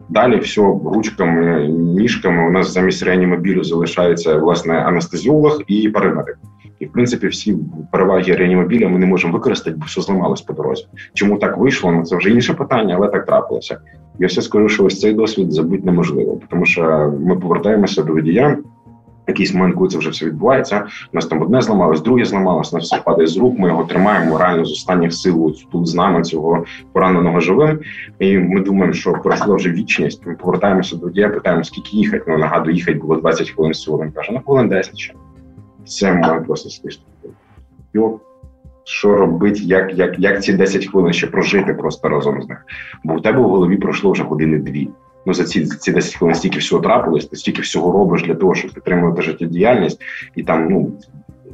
Далі 0.09 0.39
все 0.39 0.61
ручками, 0.61 1.67
ніжками. 1.67 2.47
У 2.47 2.51
нас 2.51 2.73
замість 2.73 3.03
реанімобілю 3.03 3.63
залишається 3.63 4.37
власне 4.37 4.73
анестезіолог 4.73 5.61
і 5.67 5.89
парамедик. 5.89 6.37
І 6.79 6.85
в 6.85 6.91
принципі 6.91 7.27
всі 7.27 7.57
переваги 7.91 8.33
реанімобіля 8.33 8.89
ми 8.89 8.99
не 8.99 9.05
можемо 9.05 9.33
використати, 9.33 9.77
бо 9.79 9.85
все 9.85 10.01
зламалось 10.01 10.41
по 10.41 10.53
дорозі. 10.53 10.87
Чому 11.13 11.37
так 11.37 11.57
вийшло? 11.57 11.91
Ну 11.91 12.03
це 12.03 12.15
вже 12.15 12.29
інше 12.29 12.53
питання, 12.53 12.95
але 12.95 13.07
так 13.07 13.25
трапилося. 13.25 13.77
Я 14.19 14.27
все 14.27 14.41
скажу, 14.41 14.69
що 14.69 14.83
ось 14.83 14.99
цей 14.99 15.13
досвід 15.13 15.51
забути 15.51 15.83
неможливо, 15.85 16.39
тому 16.49 16.65
що 16.65 17.13
ми 17.19 17.35
повертаємося 17.35 18.03
до 18.03 18.13
водія 18.13 18.57
якийсь 19.27 19.53
момент, 19.53 19.75
коли 19.75 19.89
це 19.89 19.97
вже 19.97 20.09
все 20.09 20.25
відбувається. 20.25 20.85
У 21.13 21.15
нас 21.15 21.25
там 21.25 21.41
одне 21.41 21.61
зламалось, 21.61 22.01
друге 22.01 22.25
зламалось, 22.25 22.73
нас 22.73 22.83
все 22.83 22.97
падає 22.97 23.27
з 23.27 23.37
рук. 23.37 23.59
Ми 23.59 23.67
його 23.67 23.83
тримаємо 23.83 24.37
реально 24.37 24.65
з 24.65 24.71
останніх 24.71 25.13
сил 25.13 25.55
тут 25.71 25.87
з 25.87 25.95
нами 25.95 26.21
цього 26.21 26.65
пораненого 26.93 27.39
живим. 27.39 27.79
І 28.19 28.37
ми 28.37 28.61
думаємо, 28.61 28.93
що 28.93 29.13
пройшла 29.13 29.55
вже 29.55 29.69
вічність. 29.71 30.25
Ми 30.25 30.35
повертаємося 30.35 30.95
до 30.95 31.05
водія, 31.05 31.29
питаємо, 31.29 31.63
скільки 31.63 31.97
їхати. 31.97 32.23
Ну 32.27 32.37
нагадую, 32.37 32.75
їхати 32.75 32.97
було 32.97 33.15
20 33.15 33.49
хвилин 33.49 33.71
всього. 33.71 34.03
Він 34.03 34.11
каже, 34.11 34.31
ну 34.31 34.41
хвилин 34.45 34.69
10 34.69 34.97
ще. 34.97 35.13
Це 35.85 36.13
моє 36.13 36.39
просто 36.39 36.69
слишком. 36.69 37.05
Що 38.83 39.15
робити, 39.15 39.59
як 39.63 39.93
як, 39.93 40.19
як 40.19 40.43
ці 40.43 40.53
10 40.53 40.85
хвилин 40.85 41.13
ще 41.13 41.27
прожити 41.27 41.73
просто 41.73 42.09
разом 42.09 42.41
з 42.41 42.47
них? 42.47 42.65
Бо 43.03 43.15
в 43.15 43.21
тебе 43.21 43.39
в 43.39 43.49
голові 43.49 43.77
пройшло 43.77 44.11
вже 44.11 44.23
години 44.23 44.57
дві 44.59 44.89
ну 45.25 45.33
за 45.33 45.43
ці 45.43 45.65
ці 45.65 45.91
10 45.91 46.15
хвилин 46.15 46.35
стільки 46.35 46.59
всього 46.59 46.81
трапилось, 46.81 47.25
ти 47.25 47.35
стільки 47.35 47.61
всього 47.61 47.91
робиш 47.91 48.23
для 48.23 48.35
того, 48.35 48.55
щоб 48.55 48.71
підтримувати 48.71 49.21
життєдіяльність, 49.21 50.01
і 50.35 50.43
там 50.43 50.69
ну 50.69 50.91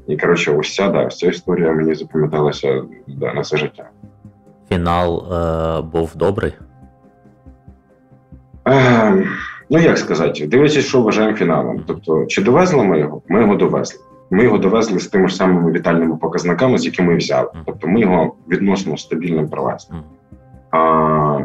і 0.08 0.18
коротше, 0.18 0.52
ось 0.52 0.76
ця 0.76 0.90
да, 0.90 1.08
ця 1.08 1.28
історія 1.28 1.72
мені 1.72 1.96
запам'яталася 1.96 2.84
да, 3.08 3.34
на 3.34 3.42
все 3.42 3.58
життя. 3.58 3.90
Фінал 4.70 5.34
е, 5.34 5.82
був 5.82 6.16
добрий. 6.16 6.54
Е, 8.68 9.24
Ну 9.74 9.80
як 9.80 9.98
сказати, 9.98 10.48
дивлячись, 10.48 10.86
що 10.86 11.02
вважаємо 11.02 11.38
фіналом. 11.38 11.84
Тобто, 11.88 12.26
чи 12.26 12.42
довезли 12.42 12.84
ми 12.84 13.00
його? 13.00 13.22
Ми 13.28 13.42
його 13.42 13.56
довезли. 13.56 14.00
Ми 14.32 14.44
його 14.44 14.58
довезли 14.58 15.00
з 15.00 15.08
тими 15.08 15.28
ж 15.28 15.36
самими 15.36 15.72
вітальними 15.72 16.18
показниками, 16.18 16.78
з 16.78 16.86
якими 16.86 17.16
взяли. 17.16 17.50
Тобто, 17.66 17.88
ми 17.88 18.00
його 18.00 18.34
відносно 18.50 18.98
стабільним 18.98 19.50
привезли. 19.50 19.96
А, 20.72 21.40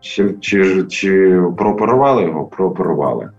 чи 0.00 0.34
чи, 0.40 0.82
чи 0.82 1.42
прооперували 1.56 2.22
його? 2.22 2.44
Прооперували. 2.44 3.30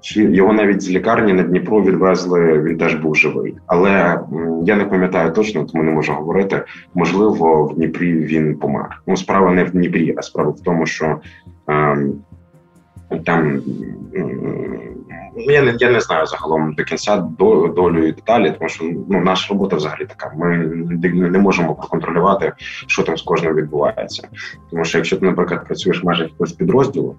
Чи 0.00 0.22
його 0.22 0.52
навіть 0.52 0.82
з 0.82 0.90
лікарні 0.90 1.32
на 1.32 1.42
Дніпро 1.42 1.82
відвезли, 1.82 2.62
він 2.62 2.78
теж 2.78 2.94
був 2.94 3.16
живий. 3.16 3.54
Але 3.66 4.20
я 4.62 4.76
не 4.76 4.84
пам'ятаю 4.84 5.32
точно, 5.32 5.64
тому 5.64 5.84
не 5.84 5.92
можу 5.92 6.12
говорити. 6.12 6.64
Можливо, 6.94 7.64
в 7.64 7.74
Дніпрі 7.74 8.12
він 8.12 8.54
помер. 8.58 9.02
Ну, 9.06 9.16
справа 9.16 9.52
не 9.52 9.64
в 9.64 9.70
Дніпрі, 9.70 10.14
а 10.16 10.22
справа 10.22 10.50
в 10.50 10.60
тому, 10.60 10.86
що 10.86 11.20
ем, 11.68 12.12
там 13.24 13.62
я 15.36 15.62
не 15.62 15.74
я 15.78 15.90
не 15.90 16.00
знаю 16.00 16.26
загалом 16.26 16.74
до 16.74 16.84
кінця 16.84 17.16
долю 17.76 18.06
і 18.06 18.12
деталі, 18.12 18.54
тому 18.58 18.68
що 18.68 18.84
ну 18.84 19.20
наша 19.20 19.52
робота 19.52 19.76
взагалі 19.76 20.06
така. 20.06 20.32
Ми 20.36 20.56
не 21.12 21.38
можемо 21.38 21.74
проконтролювати, 21.74 22.52
що 22.86 23.02
там 23.02 23.16
з 23.16 23.22
кожним 23.22 23.54
відбувається. 23.54 24.28
Тому 24.70 24.84
що 24.84 24.98
якщо 24.98 25.16
ти, 25.16 25.26
наприклад, 25.26 25.64
працюєш 25.64 26.02
в 26.02 26.06
межах 26.06 26.28
якогось 26.28 26.52
підрозділу, 26.52 27.16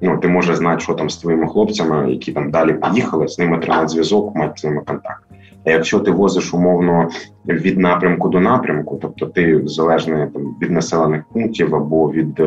ну 0.00 0.18
ти 0.18 0.28
можеш 0.28 0.56
знати, 0.56 0.80
що 0.80 0.94
там 0.94 1.10
з 1.10 1.16
твоїми 1.16 1.48
хлопцями, 1.48 2.12
які 2.12 2.32
там 2.32 2.50
далі 2.50 2.72
поїхали, 2.72 3.28
з 3.28 3.38
ними 3.38 3.58
тримати 3.58 3.88
зв'язок, 3.88 4.36
мати 4.36 4.52
з 4.56 4.64
ними 4.64 4.80
контакт. 4.80 5.24
Якщо 5.64 6.00
ти 6.00 6.10
возиш 6.10 6.54
умовно 6.54 7.08
від 7.46 7.78
напрямку 7.78 8.28
до 8.28 8.40
напрямку, 8.40 8.98
тобто 9.02 9.26
ти 9.26 9.62
залежний 9.64 10.26
там 10.34 10.56
від 10.62 10.70
населених 10.70 11.24
пунктів 11.32 11.74
або 11.74 12.12
від 12.12 12.42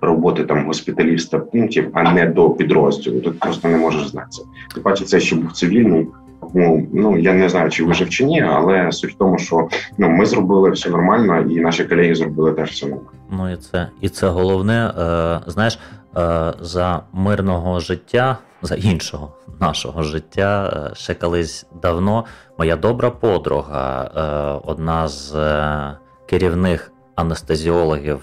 роботи 0.00 0.44
там 0.44 0.66
госпіталів 0.66 1.28
та 1.28 1.38
пунктів, 1.38 1.90
а 1.92 2.12
не 2.12 2.26
до 2.26 2.50
підрозділу, 2.50 3.20
то 3.20 3.30
ти 3.30 3.38
просто 3.38 3.68
не 3.68 3.76
можеш 3.76 4.08
знати 4.08 4.28
це. 4.30 4.42
Ти 4.74 4.80
бачиш, 4.80 5.08
це 5.08 5.20
ще 5.20 5.36
був 5.36 5.52
цивільний. 5.52 6.06
Ну, 6.54 6.86
ну 6.92 7.18
я 7.18 7.32
не 7.34 7.48
знаю, 7.48 7.70
чи 7.70 7.84
вижив 7.84 8.08
чи 8.08 8.24
ні, 8.24 8.42
але 8.42 8.92
суть 8.92 9.14
в 9.14 9.18
тому, 9.18 9.38
що 9.38 9.68
ну 9.98 10.08
ми 10.08 10.26
зробили 10.26 10.70
все 10.70 10.90
нормально, 10.90 11.40
і 11.40 11.60
наші 11.60 11.84
колеги 11.84 12.14
зробили 12.14 12.52
теж 12.52 12.70
все 12.70 12.86
нормально. 12.86 13.10
Ну 13.30 13.52
і 13.52 13.56
це 13.56 13.88
і 14.00 14.08
це 14.08 14.28
головне. 14.28 14.92
Е, 14.98 15.40
Знаєш, 15.46 15.78
е, 16.16 16.52
за 16.60 17.02
мирного 17.12 17.80
життя 17.80 18.38
за 18.62 18.74
іншого 18.74 19.32
нашого 19.60 20.02
життя. 20.02 20.72
Е, 20.92 20.94
ще 20.94 21.14
колись 21.14 21.66
давно 21.82 22.24
моя 22.58 22.76
добра 22.76 23.10
подруга, 23.10 24.04
е, 24.04 24.60
одна 24.70 25.08
з 25.08 25.34
е, 25.34 25.96
керівних 26.26 26.92
анестезіологів 27.14 28.20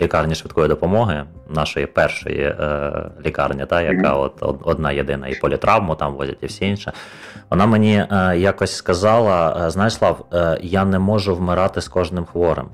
лікарні 0.00 0.34
швидкої 0.34 0.68
допомоги, 0.68 1.24
нашої 1.48 1.86
першої 1.86 2.54
лікарні, 3.26 3.66
та, 3.66 3.82
яка 3.82 4.14
от 4.14 4.58
одна 4.62 4.92
єдина 4.92 5.28
і 5.28 5.34
політравму 5.34 5.94
там 5.94 6.14
возять 6.14 6.38
і 6.40 6.46
всі 6.46 6.66
інше. 6.66 6.92
Вона 7.50 7.66
мені 7.66 8.06
якось 8.36 8.76
сказала: 8.76 9.70
знаєш, 9.70 9.94
Слав, 9.94 10.26
я 10.60 10.84
не 10.84 10.98
можу 10.98 11.36
вмирати 11.36 11.80
з 11.80 11.88
кожним 11.88 12.24
хворим. 12.24 12.68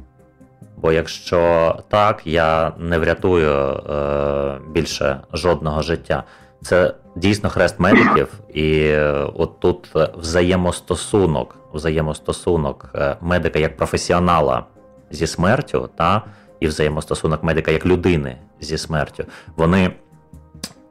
Бо 0.77 0.93
якщо 0.93 1.75
так, 1.89 2.23
я 2.25 2.73
не 2.79 2.99
врятую 2.99 3.51
е, 3.51 4.59
більше 4.71 5.21
жодного 5.33 5.83
життя. 5.83 6.25
Це 6.67 6.95
дійсно 7.17 7.51
хрест 7.51 7.81
медиків, 7.81 8.29
і 8.55 8.79
е, 8.79 9.31
от 9.35 9.61
тут 9.61 9.89
взаємостосунок, 10.19 11.57
взаємостосунок 11.75 12.91
е, 12.95 13.17
медика 13.21 13.59
як 13.59 13.77
професіонала 13.77 14.65
зі 15.11 15.27
смертю, 15.27 15.89
та 15.97 16.23
і 16.61 16.67
взаємостосунок 16.67 17.43
медика 17.43 17.71
як 17.71 17.87
людини 17.87 18.37
зі 18.61 18.79
смертю. 18.79 19.25
Вони 19.57 19.91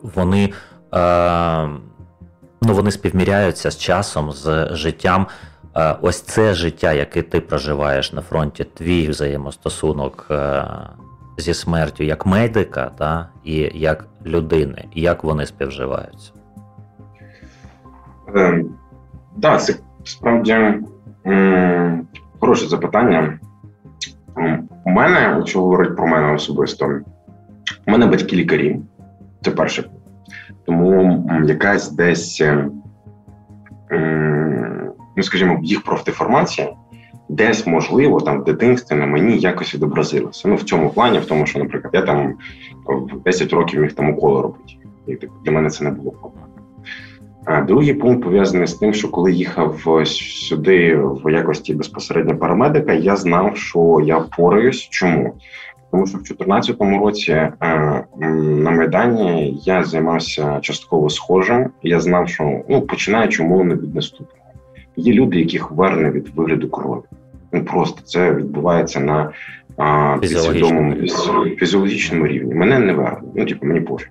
вони 0.01 0.53
е, 0.93 1.67
ну 2.61 2.73
вони 2.73 2.91
співміряються 2.91 3.71
з 3.71 3.77
часом, 3.77 4.31
з 4.31 4.69
життям. 4.71 5.27
Е, 5.77 5.95
ось 6.01 6.21
це 6.21 6.53
життя, 6.53 6.93
яке 6.93 7.21
ти 7.21 7.41
проживаєш 7.41 8.13
на 8.13 8.21
фронті, 8.21 8.63
твій 8.63 9.09
взаємостосунок 9.09 10.27
е, 10.31 10.65
зі 11.37 11.53
смертю 11.53 12.03
як 12.03 12.25
медика 12.25 12.91
та, 12.97 13.29
і 13.43 13.71
як 13.73 14.07
людини, 14.25 14.85
як 14.93 15.23
вони 15.23 15.45
співживаються? 15.45 16.31
Так, 18.25 18.35
ем, 18.53 18.69
да, 19.37 19.57
це 19.57 19.75
справді 20.03 20.51
м- 21.27 22.07
хороше 22.39 22.67
запитання. 22.67 23.39
У 24.85 24.89
мене, 24.89 25.35
якщо 25.37 25.61
говорити 25.61 25.93
про 25.93 26.07
мене 26.07 26.33
особисто, 26.33 26.85
у 27.87 27.91
мене 27.91 28.05
батьки 28.05 28.35
лікарі, 28.35 28.79
це 29.41 29.51
перше. 29.51 29.89
Тому 30.65 31.23
якась 31.45 31.91
десь, 31.91 32.43
ну 35.17 35.23
скажімо, 35.23 35.59
їх 35.63 35.83
профдеформація 35.83 36.73
десь, 37.29 37.67
можливо, 37.67 38.21
там 38.21 38.41
в 38.41 38.43
дитинстві 38.43 38.95
на 38.95 39.05
мені 39.05 39.37
якось 39.37 39.75
відобразилося. 39.75 40.47
Ну, 40.47 40.55
в 40.55 40.63
цьому 40.63 40.89
плані, 40.89 41.19
в 41.19 41.25
тому, 41.25 41.45
що, 41.45 41.59
наприклад, 41.59 41.93
я 41.93 42.01
там 42.01 42.33
в 42.85 43.23
10 43.23 43.53
років 43.53 43.81
міг 43.81 43.93
там 43.93 44.09
уколи 44.09 44.41
робити. 44.41 44.73
І 45.07 45.17
для 45.45 45.51
мене 45.51 45.69
це 45.69 45.83
не 45.83 45.91
було 45.91 46.11
проблем. 46.11 46.45
А 47.45 47.61
другий 47.61 47.93
пункт 47.93 48.23
пов'язаний 48.23 48.67
з 48.67 48.73
тим, 48.73 48.93
що 48.93 49.09
коли 49.09 49.31
їхав 49.31 49.81
сюди 50.05 50.95
в 50.95 51.33
якості 51.33 51.73
безпосередньо 51.73 52.37
парамедика, 52.37 52.93
я 52.93 53.15
знав, 53.15 53.57
що 53.57 54.01
я 54.05 54.17
впораюсь. 54.17 54.87
Чому? 54.91 55.33
Тому 55.91 56.07
що 56.07 56.17
в 56.17 56.21
2014 56.21 57.01
році 57.01 57.31
е, 57.31 57.51
на 58.19 58.71
Майдані 58.71 59.59
я 59.63 59.83
займався 59.83 60.59
частково 60.61 61.09
схожим. 61.09 61.69
Я 61.83 61.99
знав, 61.99 62.29
що 62.29 62.61
ну 62.69 62.81
починаючи 62.81 63.43
умовно 63.43 63.75
від 63.75 63.95
наступного. 63.95 64.44
Є 64.97 65.13
люди, 65.13 65.39
яких 65.39 65.71
верне 65.71 66.11
від 66.11 66.29
вигляду 66.35 66.69
крові. 66.69 67.01
Ну 67.51 67.63
просто 67.65 68.01
це 68.03 68.33
відбувається 68.33 68.99
на 68.99 69.31
а, 69.77 70.17
підсвідомому 70.21 70.95
фізіологічному 71.57 72.27
рівні. 72.27 72.53
Мене 72.53 72.79
не 72.79 72.93
верне. 72.93 73.27
Ну 73.35 73.45
типу, 73.45 73.65
мені 73.65 73.81
пофіг. 73.81 74.09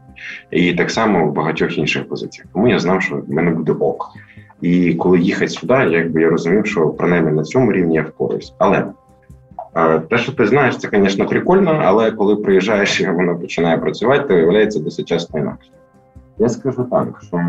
І 0.50 0.74
так 0.74 0.90
само 0.90 1.26
в 1.26 1.32
багатьох 1.32 1.78
інших 1.78 2.08
позиціях. 2.08 2.48
Тому 2.52 2.68
я 2.68 2.78
знав, 2.78 3.02
що 3.02 3.16
в 3.16 3.30
мене 3.30 3.50
буде 3.50 3.72
ок. 3.72 4.08
І 4.60 4.94
коли 4.94 5.18
їхати 5.18 5.48
сюди, 5.48 5.74
якби 5.74 6.22
я 6.22 6.28
розумів, 6.30 6.66
що 6.66 6.88
принаймні 6.88 7.32
на 7.32 7.42
цьому 7.42 7.72
рівні 7.72 7.94
я 7.94 8.02
впораюсь. 8.02 8.54
Але 8.58 8.86
те, 10.10 10.18
що 10.18 10.32
ти 10.32 10.46
знаєш, 10.46 10.76
це, 10.76 10.88
звісно, 10.92 11.26
прикольно, 11.26 11.80
але 11.84 12.10
коли 12.10 12.36
приїжджаєш 12.36 13.00
і 13.00 13.10
воно 13.10 13.38
починає 13.38 13.78
працювати, 13.78 14.24
то 14.28 14.34
виявляється 14.34 14.80
досить 14.80 15.08
часто 15.08 15.38
інакше. 15.38 15.70
Я 16.38 16.48
скажу 16.48 16.86
так, 16.90 17.22
що 17.26 17.40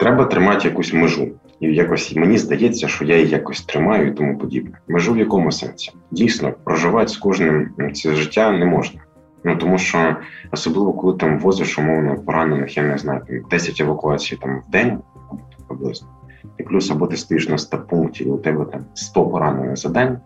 треба 0.00 0.24
тримати 0.24 0.68
якусь 0.68 0.92
межу. 0.92 1.28
І 1.60 1.74
якось 1.74 2.16
мені 2.16 2.38
здається, 2.38 2.88
що 2.88 3.04
я 3.04 3.16
її 3.16 3.28
якось 3.28 3.62
тримаю 3.62 4.08
і 4.08 4.10
тому 4.10 4.38
подібне. 4.38 4.78
Межу 4.88 5.12
в 5.12 5.18
якому 5.18 5.52
сенсі? 5.52 5.92
Дійсно, 6.10 6.52
проживати 6.64 7.08
з 7.08 7.16
кожним 7.16 7.70
це 7.94 8.14
життя 8.14 8.52
не 8.52 8.64
можна. 8.64 9.00
Ну 9.44 9.56
тому 9.56 9.78
що 9.78 10.16
особливо 10.50 10.92
коли 10.92 11.16
там 11.16 11.38
возиш 11.38 11.78
умовно 11.78 12.16
поранених, 12.16 12.76
я 12.76 12.82
не 12.82 12.98
знаю, 12.98 13.20
там 13.28 13.36
10 13.50 13.80
евакуацій 13.80 14.36
там 14.36 14.62
в 14.68 14.70
день 14.70 14.98
приблизно 15.68 16.08
і 16.58 16.62
плюс 16.62 16.90
або 16.90 17.06
ти 17.06 17.16
стоїш 17.16 17.48
на 17.48 17.58
100 17.58 17.78
пункті, 17.78 18.24
і 18.24 18.30
у 18.30 18.38
тебе 18.38 18.64
там 18.64 18.84
100 18.94 19.26
поранених 19.26 19.76
за 19.76 19.88
день, 19.88 20.18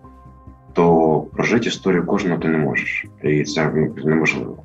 то 0.73 1.21
прожити 1.33 1.69
історію 1.69 2.07
кожного 2.07 2.41
ти 2.41 2.49
не 2.49 2.59
можеш, 2.59 3.07
і 3.23 3.45
це 3.45 3.73
ну, 3.75 3.95
неможливо. 4.05 4.64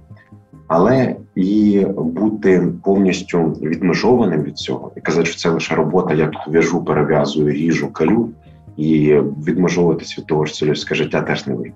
Але 0.70 1.16
і 1.36 1.86
бути 1.98 2.68
повністю 2.84 3.44
відмежованим 3.44 4.44
від 4.44 4.58
цього 4.58 4.92
і 4.96 5.02
казати, 5.02 5.26
що 5.26 5.38
це 5.38 5.50
лише 5.50 5.76
робота, 5.76 6.14
я 6.14 6.28
тут 6.28 6.42
в'яжу, 6.48 6.84
перев'язую, 6.84 7.54
ріжу, 7.54 7.94
калю, 7.94 8.30
і 8.78 9.16
відмежовуватись 9.48 10.18
від 10.18 10.26
того, 10.26 10.46
що 10.46 10.76
це 10.76 10.96
життя 10.96 11.22
теж 11.22 11.48
не 11.48 11.54
вийде. 11.54 11.76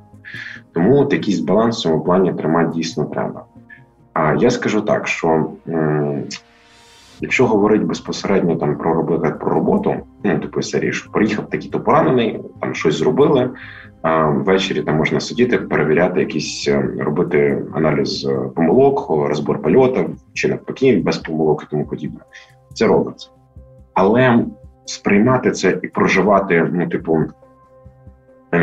Тому 0.72 1.00
от 1.00 1.14
якийсь 1.14 1.40
баланс 1.40 1.78
в 1.78 1.82
цьому 1.82 2.02
плані 2.02 2.34
тримати 2.34 2.72
дійсно 2.76 3.06
треба. 3.06 3.46
А 4.14 4.36
я 4.40 4.50
скажу 4.50 4.82
так, 4.82 5.08
що 5.08 5.48
Якщо 7.22 7.48
говорити 7.48 7.86
безпосередньо 7.86 8.56
там 8.56 8.78
про 8.78 8.94
робити 8.94 9.36
про 9.40 9.54
роботу, 9.54 9.96
ну 10.24 10.40
типу 10.40 10.62
серії, 10.62 10.94
що 10.94 11.12
приїхав 11.12 11.50
такий-то 11.50 11.80
поранений, 11.80 12.40
там 12.62 12.76
щось 12.76 12.96
зробили. 12.96 13.50
Ввечері 14.04 14.82
там 14.82 14.96
можна 14.96 15.20
сидіти, 15.20 15.58
перевіряти 15.58 16.20
якісь 16.20 16.68
е, 16.68 16.90
робити 17.00 17.64
аналіз 17.74 18.26
е, 18.26 18.40
помилок, 18.56 19.10
розбор 19.10 19.62
польотів 19.62 20.10
чи 20.34 20.48
навпаки, 20.48 21.02
без 21.06 21.18
помилок 21.18 21.64
і 21.64 21.72
тому 21.72 21.86
подібне. 21.86 22.20
Це 22.74 22.88
робиться, 22.88 23.30
але 23.94 24.46
сприймати 24.86 25.52
це 25.52 25.80
і 25.84 25.88
проживати, 25.88 26.70
ну 26.74 26.90
типу, 26.90 27.20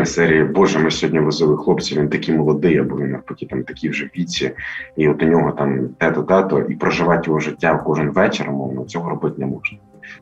серії 0.04 0.44
Боже, 0.44 0.78
ми 0.78 0.90
сьогодні 0.90 1.20
возили 1.20 1.56
хлопців, 1.56 1.98
він 1.98 2.08
такий 2.08 2.34
молодий, 2.34 2.78
або 2.78 2.96
він 2.96 3.10
навпаки 3.10 3.46
там 3.46 3.62
такі 3.62 3.88
вже 3.88 4.10
віці, 4.16 4.50
і 4.96 5.08
от 5.08 5.22
у 5.22 5.26
нього 5.26 5.52
там 5.52 5.88
тето 5.98 6.22
тато 6.22 6.60
і 6.60 6.74
проживати 6.74 7.22
його 7.26 7.40
життя 7.40 7.82
кожен 7.86 8.10
вечір, 8.10 8.50
мовно 8.50 8.84
цього 8.84 9.10
робити 9.10 9.34
не 9.38 9.46
можна. 9.46 9.78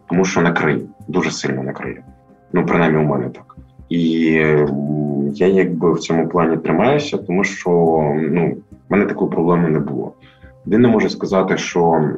Тому 0.08 0.24
що 0.24 0.40
накриє, 0.40 0.80
дуже 1.08 1.30
сильно 1.30 1.62
накриє. 1.62 2.04
Ну, 2.52 2.66
принаймні, 2.66 2.98
у 2.98 3.02
мене 3.02 3.28
так. 3.28 3.57
І 3.88 4.00
я 5.32 5.46
якби 5.46 5.92
в 5.92 5.98
цьому 5.98 6.28
плані 6.28 6.56
тримаюся, 6.56 7.18
тому 7.18 7.44
що 7.44 7.70
ну, 8.30 8.56
в 8.88 8.92
мене 8.92 9.06
такої 9.06 9.30
проблеми 9.30 9.68
не 9.68 9.78
було. 9.78 10.12
Він 10.66 10.80
не 10.80 10.88
може 10.88 11.10
сказати, 11.10 11.56
що, 11.56 12.10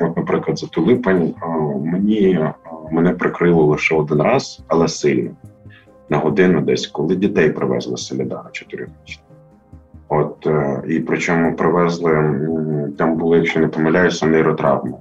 наприклад, 0.00 0.58
за 0.58 0.66
ту 0.66 0.84
липень 0.84 1.34
мені 1.84 2.38
мене 2.92 3.12
прикрило 3.12 3.66
лише 3.66 3.94
один 3.94 4.22
раз, 4.22 4.62
але 4.68 4.88
сильно 4.88 5.30
на 6.08 6.18
годину 6.18 6.60
десь, 6.60 6.86
коли 6.86 7.16
дітей 7.16 7.50
привезли 7.50 7.96
з 7.96 8.06
Солідара 8.06 8.48
чотирирічних. 8.52 9.26
От 10.08 10.46
е, 10.46 10.82
і 10.88 11.00
причому 11.00 11.56
привезли 11.56 12.10
там 12.98 13.16
були, 13.16 13.36
якщо 13.36 13.60
не 13.60 13.68
помиляюся, 13.68 14.26
нейротравми. 14.26 14.92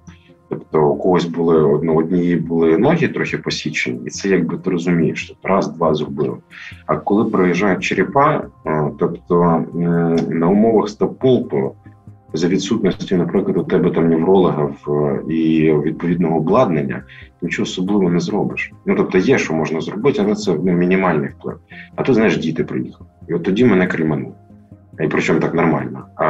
Тобто 0.52 0.90
у 0.90 0.98
когось 0.98 1.26
були 1.26 1.64
одно, 1.64 1.96
однієї 1.96 2.36
були 2.36 2.78
ноги 2.78 3.08
трохи 3.08 3.38
посічені, 3.38 4.00
і 4.06 4.10
це 4.10 4.30
якби 4.30 4.58
ти 4.58 4.70
розумієш, 4.70 5.28
тобто 5.28 5.48
раз-два 5.48 5.94
зробили. 5.94 6.38
А 6.86 6.98
коли 6.98 7.26
проїжджають 7.26 7.84
черепа, 7.84 8.44
е, 8.66 8.92
тобто 9.00 9.66
на 10.30 10.48
умовах 10.48 10.90
стопулпу, 10.90 11.76
за 12.34 12.48
відсутності, 12.48 13.16
наприклад, 13.16 13.58
у 13.58 13.64
тебе 13.64 13.92
там 13.92 14.10
невролога 14.10 14.70
і 15.30 15.74
відповідного 15.86 16.38
обладнання, 16.38 17.04
нічого 17.42 17.64
особливо 17.64 18.10
не 18.10 18.20
зробиш. 18.20 18.72
Ну 18.86 18.96
тобто 18.96 19.18
є, 19.18 19.38
що 19.38 19.54
можна 19.54 19.82
зробити, 19.82 20.22
але 20.26 20.36
це 20.36 20.56
ну, 20.64 20.72
мінімальний 20.72 21.30
вплив. 21.30 21.58
А 21.96 22.04
тут, 22.04 22.16
знаєш, 22.16 22.38
діти 22.38 22.64
приїхали. 22.64 23.10
І 23.30 23.34
от 23.34 23.44
тоді 23.44 23.66
мене 23.66 23.88
крімануло. 23.88 24.36
І 25.00 25.08
причому 25.08 25.40
так 25.40 25.54
нормально. 25.54 26.06
А, 26.16 26.26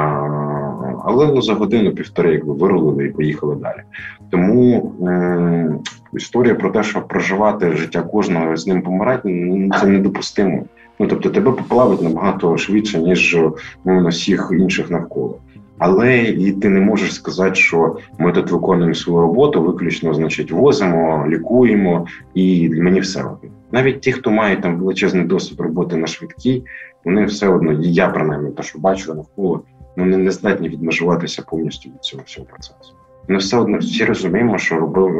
Але 1.06 1.28
ну, 1.28 1.42
за 1.42 1.54
годину-півтори 1.54 2.34
якби 2.34 2.54
вирулили 2.54 3.06
і 3.06 3.10
поїхали 3.10 3.56
далі. 3.56 3.82
Тому 4.30 4.94
е- 5.08 5.76
історія 6.14 6.56
про 6.56 6.70
те, 6.70 6.84
що 6.84 7.02
проживати 7.02 7.72
життя 7.72 8.02
кожного 8.02 8.56
з 8.58 8.68
ним 8.68 8.82
помирати, 8.82 9.30
ну, 9.30 9.70
це 9.80 9.88
недопустимо. 9.88 10.64
Ну 11.00 11.08
тобто 11.08 11.30
тебе 11.30 11.52
поплавить 11.52 12.02
набагато 12.02 12.58
швидше, 12.58 13.00
ніж 13.00 13.38
ну, 13.86 14.02
на 14.02 14.10
всіх 14.10 14.52
інших 14.60 14.90
навколо. 14.92 15.38
Але 15.84 16.24
і 16.24 16.52
ти 16.52 16.70
не 16.70 16.80
можеш 16.80 17.14
сказати, 17.14 17.56
що 17.56 17.98
ми 18.20 18.32
тут 18.32 18.52
виконуємо 18.52 18.96
свою 18.96 19.22
роботу, 19.22 19.64
виключно, 19.64 20.14
значить, 20.14 20.52
возимо, 20.52 21.26
лікуємо, 21.28 22.08
і 22.34 22.70
мені 22.70 23.00
все 23.00 23.22
робить. 23.22 23.52
Навіть 23.72 24.02
ті, 24.02 24.12
хто 24.12 24.32
має 24.32 24.56
там 24.56 24.78
величезний 24.78 25.26
досвід 25.26 25.60
роботи 25.60 25.96
на 25.96 26.08
швидкій, 26.08 26.64
вони 27.06 27.26
все 27.26 27.48
одно, 27.48 27.74
і 27.74 27.94
я 27.94 28.08
принаймні 28.08 28.52
те, 28.52 28.64
що 28.64 28.80
бачу 28.80 29.14
навколо, 29.14 29.62
ну 29.96 30.06
не, 30.06 30.18
не 30.18 30.32
здатні 30.32 30.70
відмежуватися 30.70 31.42
повністю 31.42 31.90
від 31.90 32.04
цього 32.04 32.24
всього 32.26 32.48
процесу. 32.48 32.94
Ми 33.28 33.38
все 33.38 33.58
одно 33.58 33.78
всі 33.78 34.06
розуміємо, 34.06 34.58
що 34.58 34.76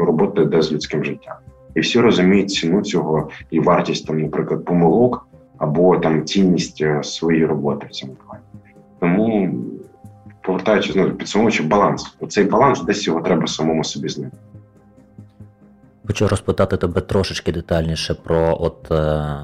робота 0.06 0.42
йде 0.42 0.62
з 0.62 0.72
людським 0.72 1.04
життям, 1.04 1.34
і 1.74 1.80
всі 1.80 2.00
розуміють 2.00 2.50
ціну 2.50 2.82
цього 2.82 3.28
і 3.50 3.60
вартість 3.60 4.06
там, 4.06 4.20
наприклад, 4.20 4.64
помилок 4.64 5.26
або 5.58 5.96
там 5.96 6.24
цінність 6.24 6.80
е, 6.80 7.02
своєї 7.02 7.46
роботи 7.46 7.86
в 7.86 7.90
цьому 7.90 8.12
плані. 8.26 8.42
Тому 9.00 9.54
повертаючись 10.42 10.96
ну, 10.96 11.10
підсумовуючи 11.10 11.62
баланс. 11.62 12.16
Оцей 12.20 12.44
баланс 12.44 12.82
десь 12.82 13.06
його 13.06 13.20
треба 13.20 13.46
самому 13.46 13.84
собі 13.84 14.08
знайти. 14.08 14.36
Хочу 16.06 16.28
розпитати 16.28 16.76
тебе 16.76 17.00
трошечки 17.00 17.52
детальніше 17.52 18.14
про 18.14 18.56
от 18.60 18.90
е, 18.90 19.34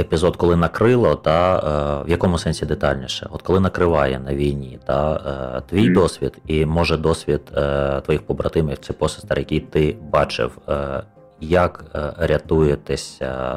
епізод, 0.00 0.36
коли 0.36 0.56
накрило, 0.56 1.14
та 1.14 1.56
е, 1.56 2.06
в 2.06 2.10
якому 2.10 2.38
сенсі 2.38 2.66
детальніше? 2.66 3.26
От 3.30 3.42
коли 3.42 3.60
накриває 3.60 4.18
на 4.18 4.34
війні, 4.34 4.78
та 4.86 5.14
е, 5.56 5.62
твій 5.70 5.88
mm. 5.88 5.94
досвід 5.94 6.38
і 6.46 6.66
може 6.66 6.96
досвід 6.96 7.40
е, 7.56 8.00
твоїх 8.00 8.22
побратимів 8.22 8.80
чи 8.80 8.92
посестер, 8.92 9.38
який 9.38 9.60
ти 9.60 9.96
бачив, 10.12 10.58
е, 10.68 11.02
як 11.40 11.84
е, 11.94 12.12
рятуєтеся 12.18 13.56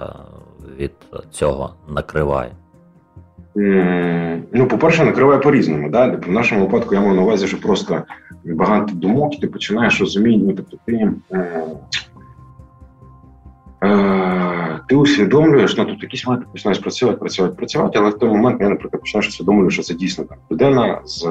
від 0.79 0.91
цього 1.31 1.73
накриває? 1.89 2.51
Ну, 4.53 4.67
по-перше, 4.69 5.03
накриває 5.03 5.39
по-різному. 5.39 5.89
Да? 5.89 6.09
Тобто, 6.09 6.29
в 6.29 6.33
нашому 6.33 6.61
випадку 6.65 6.95
я 6.95 7.01
маю 7.01 7.13
на 7.13 7.21
увазі, 7.21 7.47
що 7.47 7.61
просто 7.61 8.03
багато 8.45 8.93
думок, 8.93 9.39
ти 9.39 9.47
починаєш 9.47 9.99
розуміти, 9.99 10.43
ну, 10.47 10.53
тобто 10.53 10.77
ти 10.85 11.11
е, 11.31 11.61
ти 14.89 14.95
усвідомлюєш, 14.95 15.77
ну 15.77 15.85
тут 15.85 16.03
якісь 16.03 16.27
моменти 16.27 16.47
починаєш 16.51 16.79
працювати, 16.79 17.17
працювати, 17.17 17.55
працювати, 17.55 17.99
але 17.99 18.09
в 18.09 18.17
той 18.17 18.29
момент 18.29 18.61
я, 18.61 18.69
наприклад, 18.69 19.01
починаєш 19.01 19.27
усвідомлювати, 19.27 19.73
що 19.73 19.83
це 19.83 19.93
дійсно 19.93 20.23
так. 20.23 20.37
Людина 20.51 21.01
з 21.05 21.27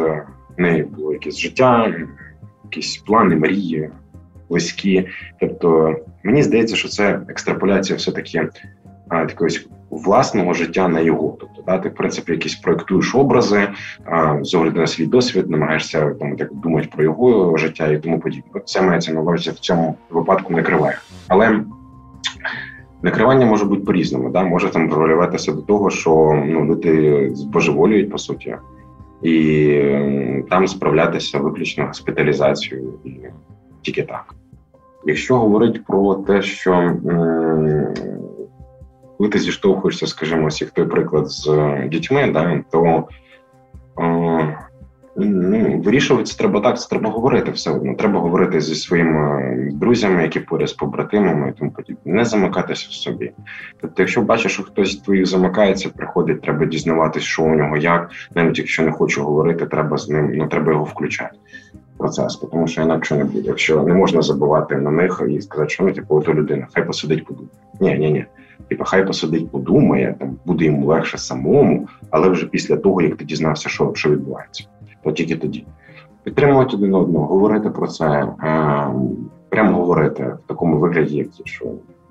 нею 0.56 0.86
було 0.86 1.12
якесь 1.12 1.38
життя, 1.38 1.94
якісь 2.64 2.96
плани, 2.96 3.36
мрії, 3.36 3.90
близькі. 4.50 5.08
Тобто, 5.40 5.96
мені 6.24 6.42
здається, 6.42 6.76
що 6.76 6.88
це 6.88 7.20
екстраполяція 7.28 7.96
все-таки 7.96 8.48
якогось 9.10 9.68
власного 9.90 10.54
життя 10.54 10.88
на 10.88 11.00
його. 11.00 11.36
Тобто, 11.40 11.62
да, 11.66 11.78
ти 11.78 11.88
в 11.88 11.94
принципі 11.94 12.32
якісь 12.32 12.54
проєктуєш 12.54 13.14
образи 13.14 13.68
а, 14.04 14.44
з 14.44 14.54
огляду 14.54 14.80
на 14.80 14.86
свій 14.86 15.06
досвід, 15.06 15.50
намагаєшся 15.50 16.10
там 16.10 16.36
так 16.36 16.54
думати 16.54 16.88
про 16.94 17.04
його 17.04 17.56
життя 17.56 17.86
і 17.86 17.98
тому 17.98 18.20
подібне. 18.20 18.60
Це 18.64 18.82
мається 18.82 19.12
на 19.12 19.20
увазі 19.20 19.50
в 19.50 19.58
цьому 19.58 19.96
випадку 20.10 20.52
накриває. 20.52 20.98
Але 21.28 21.60
накривання 23.02 23.46
може 23.46 23.64
бути 23.64 23.82
по-різному. 23.82 24.30
Да? 24.30 24.44
Може 24.44 24.70
там 24.70 24.88
проявлятися 24.88 25.52
до 25.52 25.62
того, 25.62 25.90
що 25.90 26.42
ну, 26.46 26.64
люди 26.64 27.30
збожеволюють 27.34 28.10
по 28.10 28.18
суті, 28.18 28.56
і 29.22 29.82
там 30.50 30.68
справлятися 30.68 31.38
виключно 31.38 31.86
госпіталізацією 31.86 32.92
і 33.04 33.10
тільки 33.82 34.02
так. 34.02 34.34
Якщо 35.04 35.38
говорити 35.38 35.80
про 35.86 36.14
те, 36.14 36.42
що 36.42 36.96
коли 39.18 39.30
ти 39.30 39.38
зіштовхуєшся, 39.38 40.06
скажімо, 40.06 40.48
як 40.60 40.70
той 40.70 40.86
приклад 40.86 41.30
з 41.30 41.48
е, 41.48 41.88
дітьми, 41.90 42.30
да, 42.32 42.62
то 42.70 43.04
е, 44.00 44.58
ну, 45.16 45.82
вирішувати 45.84 46.24
це 46.24 46.38
треба 46.38 46.60
так, 46.60 46.80
це 46.80 46.88
треба 46.88 47.10
говорити 47.10 47.50
все 47.50 47.70
одно. 47.70 47.94
Треба 47.94 48.20
говорити 48.20 48.60
зі 48.60 48.74
своїми 48.74 49.70
друзями, 49.72 50.22
які 50.22 50.40
поряд 50.40 50.68
з 50.68 50.72
побратимами 50.72 51.48
і 51.48 51.58
тому 51.58 51.70
подібне. 51.70 52.00
Не 52.04 52.24
замикатися 52.24 52.86
в 52.90 52.92
собі. 52.92 53.32
Тобто, 53.80 54.02
якщо 54.02 54.22
бачиш, 54.22 54.52
що 54.52 54.62
хтось 54.62 54.96
твоїх 54.96 55.26
замикається, 55.26 55.88
приходить, 55.88 56.42
треба 56.42 56.66
дізнаватись, 56.66 57.22
що 57.22 57.42
у 57.42 57.54
нього 57.54 57.76
як, 57.76 58.10
навіть 58.34 58.58
якщо 58.58 58.82
не 58.82 58.92
хочу 58.92 59.22
говорити, 59.22 59.66
треба 59.66 59.96
з 59.96 60.08
ним, 60.08 60.32
ну 60.34 60.46
треба 60.46 60.72
його 60.72 60.84
включати. 60.84 61.36
Процес, 61.98 62.36
тому 62.36 62.68
що 62.68 62.82
інакше 62.82 63.14
не 63.14 63.24
буде. 63.24 63.42
Якщо 63.44 63.82
не 63.82 63.94
можна 63.94 64.22
забувати 64.22 64.76
на 64.76 64.90
них 64.90 65.22
і 65.28 65.40
сказати, 65.40 65.70
що 65.70 65.84
ну 65.84 65.92
типу, 65.92 66.14
ото 66.14 66.34
людина, 66.34 66.66
хай 66.74 66.86
посидить 66.86 67.26
подумає. 67.26 67.50
Ні, 67.80 67.98
ні, 67.98 68.10
ні. 68.10 68.24
Типу, 68.68 68.84
хай 68.84 69.06
посидить, 69.06 69.50
подумає, 69.50 70.14
там 70.20 70.36
буде 70.44 70.64
йому 70.64 70.86
легше 70.86 71.18
самому, 71.18 71.88
але 72.10 72.28
вже 72.28 72.46
після 72.46 72.76
того, 72.76 73.02
як 73.02 73.16
ти 73.16 73.24
дізнався, 73.24 73.68
що 73.68 73.92
що 73.94 74.10
відбувається, 74.10 74.64
то 75.06 75.12
тільки 75.12 75.36
тоді. 75.36 75.66
Підтримувати 76.24 76.76
один 76.76 76.94
одного, 76.94 77.26
говорити 77.26 77.70
про 77.70 77.86
це, 77.86 78.06
е, 78.06 78.86
прямо 79.48 79.76
говорити 79.78 80.24
в 80.24 80.48
такому 80.48 80.78
вигляді, 80.78 81.16
як 81.16 81.28
що 81.44 81.66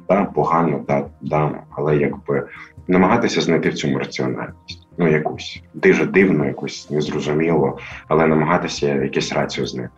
да, 0.10 0.26
погано, 0.26 0.80
да, 0.88 1.06
да, 1.22 1.52
але 1.70 1.98
якби 1.98 2.48
намагатися 2.88 3.42
знайти 3.42 3.70
в 3.70 3.74
цьому 3.74 4.00
раціональність. 4.00 4.88
Ну, 4.98 5.08
якусь 5.08 5.64
дуже 5.74 6.06
дивно, 6.06 6.46
якусь 6.46 6.90
незрозуміло, 6.90 7.78
але 8.08 8.28
намагатися 8.28 8.96
якесь 8.96 9.34
рацію 9.34 9.68
знайти. 9.68 9.94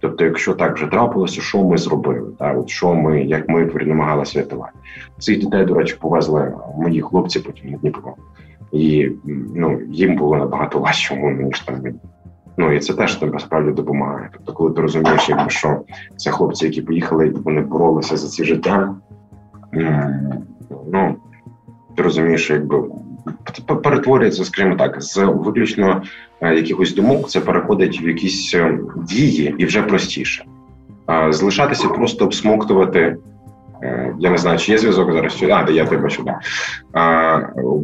Тобто, 0.00 0.24
якщо 0.24 0.54
так 0.54 0.74
вже 0.74 0.86
трапилося, 0.86 1.40
що 1.40 1.64
ми 1.64 1.78
зробили? 1.78 2.32
Так? 2.38 2.58
От 2.58 2.68
що 2.68 2.94
ми, 2.94 3.22
як 3.22 3.48
ми 3.48 3.64
намагалися 3.64 4.38
рятувати. 4.38 4.72
Цих 5.18 5.38
дітей, 5.38 5.64
до 5.64 5.74
речі, 5.74 5.96
повезли 6.00 6.52
мої 6.78 7.00
хлопці 7.00 7.40
потім 7.40 7.70
на 7.70 7.78
Дніпро. 7.78 8.14
І 8.72 9.10
ну, 9.54 9.80
їм 9.88 10.16
було 10.16 10.36
набагато 10.36 10.78
важче, 10.78 11.16
ніж 11.16 11.60
там 11.60 11.82
мені. 11.82 11.98
Ну 12.60 12.72
і 12.72 12.80
це 12.80 12.94
теж 12.94 13.14
тобі 13.14 13.38
справді 13.38 13.70
допомагає. 13.70 14.28
Тобто, 14.32 14.52
коли 14.52 14.70
ти 14.72 14.80
розумієш, 14.82 15.28
якби 15.28 15.50
що 15.50 15.80
це 16.16 16.30
хлопці, 16.30 16.64
які 16.64 16.82
поїхали, 16.82 17.26
і 17.26 17.30
вони 17.30 17.60
боролися 17.60 18.16
за 18.16 18.28
ці 18.28 18.44
життя. 18.44 18.94
Ну 20.92 21.16
ти 21.96 22.02
розумієш, 22.02 22.50
якби 22.50 22.82
перетворюється, 23.82 24.44
скажімо 24.44 24.76
так, 24.76 25.02
з 25.02 25.24
виключно 25.24 26.02
е, 26.40 26.54
якихось 26.54 26.94
думок, 26.94 27.28
це 27.28 27.40
переходить 27.40 28.02
в 28.02 28.04
якісь 28.08 28.54
е, 28.54 28.78
дії 28.96 29.54
і 29.58 29.64
вже 29.64 29.82
простіше. 29.82 30.44
Залишатися, 31.30 31.88
просто 31.88 32.24
обсмоктувати. 32.24 33.16
Я 34.18 34.30
не 34.30 34.38
знаю, 34.38 34.58
чи 34.58 34.72
є 34.72 34.78
зв'язок 34.78 35.12
зараз, 35.12 35.36
чи 35.36 35.50
а, 35.50 35.64
де 35.64 35.72
я 35.72 35.86
тебе 35.86 36.02
бачу, 36.02 36.24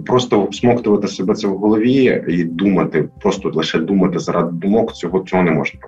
Просто 0.07 0.41
обсмоктувати 0.41 1.09
себе 1.09 1.35
це 1.35 1.47
в 1.49 1.57
голові 1.57 2.23
і 2.29 2.45
думати, 2.45 3.09
просто 3.21 3.51
лише 3.55 3.79
думати 3.79 4.19
заради 4.19 4.53
думок, 4.53 4.93
цього 4.93 5.21
цього 5.21 5.43
не 5.43 5.51
можна. 5.51 5.81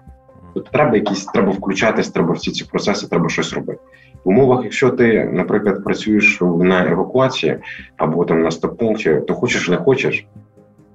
Тобто 0.54 0.70
треба 0.70 0.96
якісь, 0.96 1.24
треба 1.24 1.52
включатись, 1.52 2.08
треба 2.08 2.32
всі 2.32 2.50
ці 2.50 2.64
процеси, 2.64 3.06
треба 3.08 3.28
щось 3.28 3.52
робити. 3.52 3.80
В 4.24 4.28
умовах, 4.28 4.64
якщо 4.64 4.90
ти, 4.90 5.30
наприклад, 5.32 5.84
працюєш 5.84 6.40
на 6.40 6.90
евакуації 6.90 7.56
або 7.96 8.24
там 8.24 8.42
на 8.42 8.50
стоп-пункті, 8.50 9.20
то 9.26 9.34
хочеш 9.34 9.68
не 9.68 9.76
хочеш, 9.76 10.26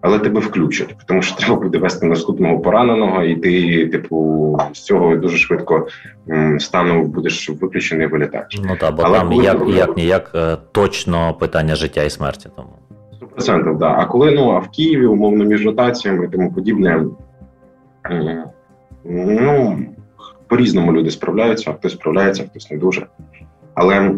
але 0.03 0.19
тебе 0.19 0.39
включать, 0.39 0.95
тому 1.05 1.21
що 1.21 1.35
треба 1.35 1.55
буде 1.55 1.77
вести 1.77 2.05
наступного 2.05 2.59
пораненого, 2.59 3.23
і 3.23 3.35
ти, 3.35 3.87
типу, 3.87 4.57
з 4.73 4.81
цього 4.81 5.15
дуже 5.15 5.37
швидко 5.37 5.87
стану 6.59 7.03
будеш 7.03 7.49
виключений 7.49 8.07
вилітач. 8.07 8.59
Ну 8.63 8.77
так, 8.79 8.95
бо 8.95 9.03
але 9.05 9.19
там 9.19 9.31
як 9.31 9.65
ти... 9.65 9.71
як 9.71 9.97
ніяк 9.97 10.31
е, 10.35 10.57
точно 10.71 11.33
питання 11.33 11.75
життя 11.75 12.03
і 12.03 12.09
смерті. 12.09 12.49
Тому 12.55 12.69
100%, 13.37 13.77
да. 13.77 13.95
А 13.97 14.05
коли 14.05 14.31
ну 14.31 14.49
а 14.51 14.59
в 14.59 14.69
Києві, 14.69 15.05
умовно, 15.05 15.45
між 15.45 15.65
ротаціями 15.65 16.25
і 16.25 16.29
тому 16.29 16.53
подібне, 16.53 17.05
ну 19.05 19.79
по-різному 20.47 20.93
люди 20.93 21.11
справляються, 21.11 21.71
а 21.71 21.73
хтось 21.73 21.93
справляється, 21.93 22.43
хтось 22.43 22.71
не 22.71 22.77
дуже. 22.77 23.07
Але 23.73 24.15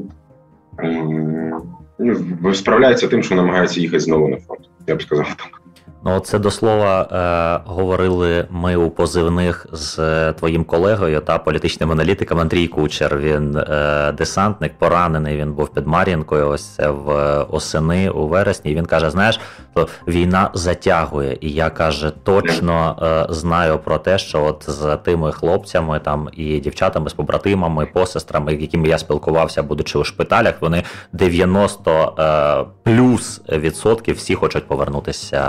ну, 2.00 2.54
справляється 2.54 3.08
тим, 3.08 3.24
що 3.24 3.36
намагається 3.36 3.82
їхати 3.82 4.00
знову 4.00 4.28
на 4.28 4.38
фронт. 4.38 4.70
Я 4.88 4.96
б 4.96 5.02
сказав 5.02 5.36
так. 5.38 5.65
Ну, 6.08 6.20
це 6.20 6.40
до 6.40 6.52
слова 6.52 7.02
е, 7.02 7.70
говорили 7.70 8.48
ми 8.50 8.76
у 8.76 8.90
позивних 8.90 9.68
з 9.72 10.34
твоїм 10.34 10.64
колегою 10.64 11.20
та 11.20 11.38
політичним 11.38 11.92
аналітиком 11.92 12.40
Андрій 12.40 12.68
Кучер. 12.68 13.18
Він 13.18 13.58
е, 13.58 14.12
десантник, 14.12 14.74
поранений. 14.78 15.38
Він 15.38 15.54
був 15.54 15.70
під 15.70 15.88
Мар'їнкою. 15.88 16.50
Ось 16.50 16.66
це 16.66 16.90
в 16.90 17.10
осени 17.50 18.10
у 18.10 18.28
вересні. 18.28 18.76
Він 18.76 18.86
каже: 18.86 19.10
знаєш, 19.10 19.40
то 19.76 19.88
війна 20.08 20.50
затягує, 20.54 21.38
і 21.42 21.50
я 21.50 21.70
каже, 21.70 22.12
точно 22.24 22.96
е, 23.30 23.34
знаю 23.34 23.80
про 23.80 23.98
те, 23.98 24.18
що 24.18 24.44
от 24.44 24.66
з 24.68 24.98
тими 24.98 25.32
хлопцями 25.32 26.00
там 26.00 26.30
і 26.34 26.60
дівчатами 26.60 27.10
з 27.10 27.14
побратимами, 27.14 27.86
посестрами, 27.86 28.54
якими 28.56 28.88
я 28.88 28.98
спілкувався, 28.98 29.64
будучи 29.64 30.00
у 30.00 30.04
шпиталях, 30.04 30.62
вони 30.62 30.84
90 31.14 32.16
е, 32.20 32.66
плюс 32.84 33.42
відсотків 33.52 34.16
всі 34.16 34.36
хочуть 34.36 34.68
повернутися. 34.68 35.42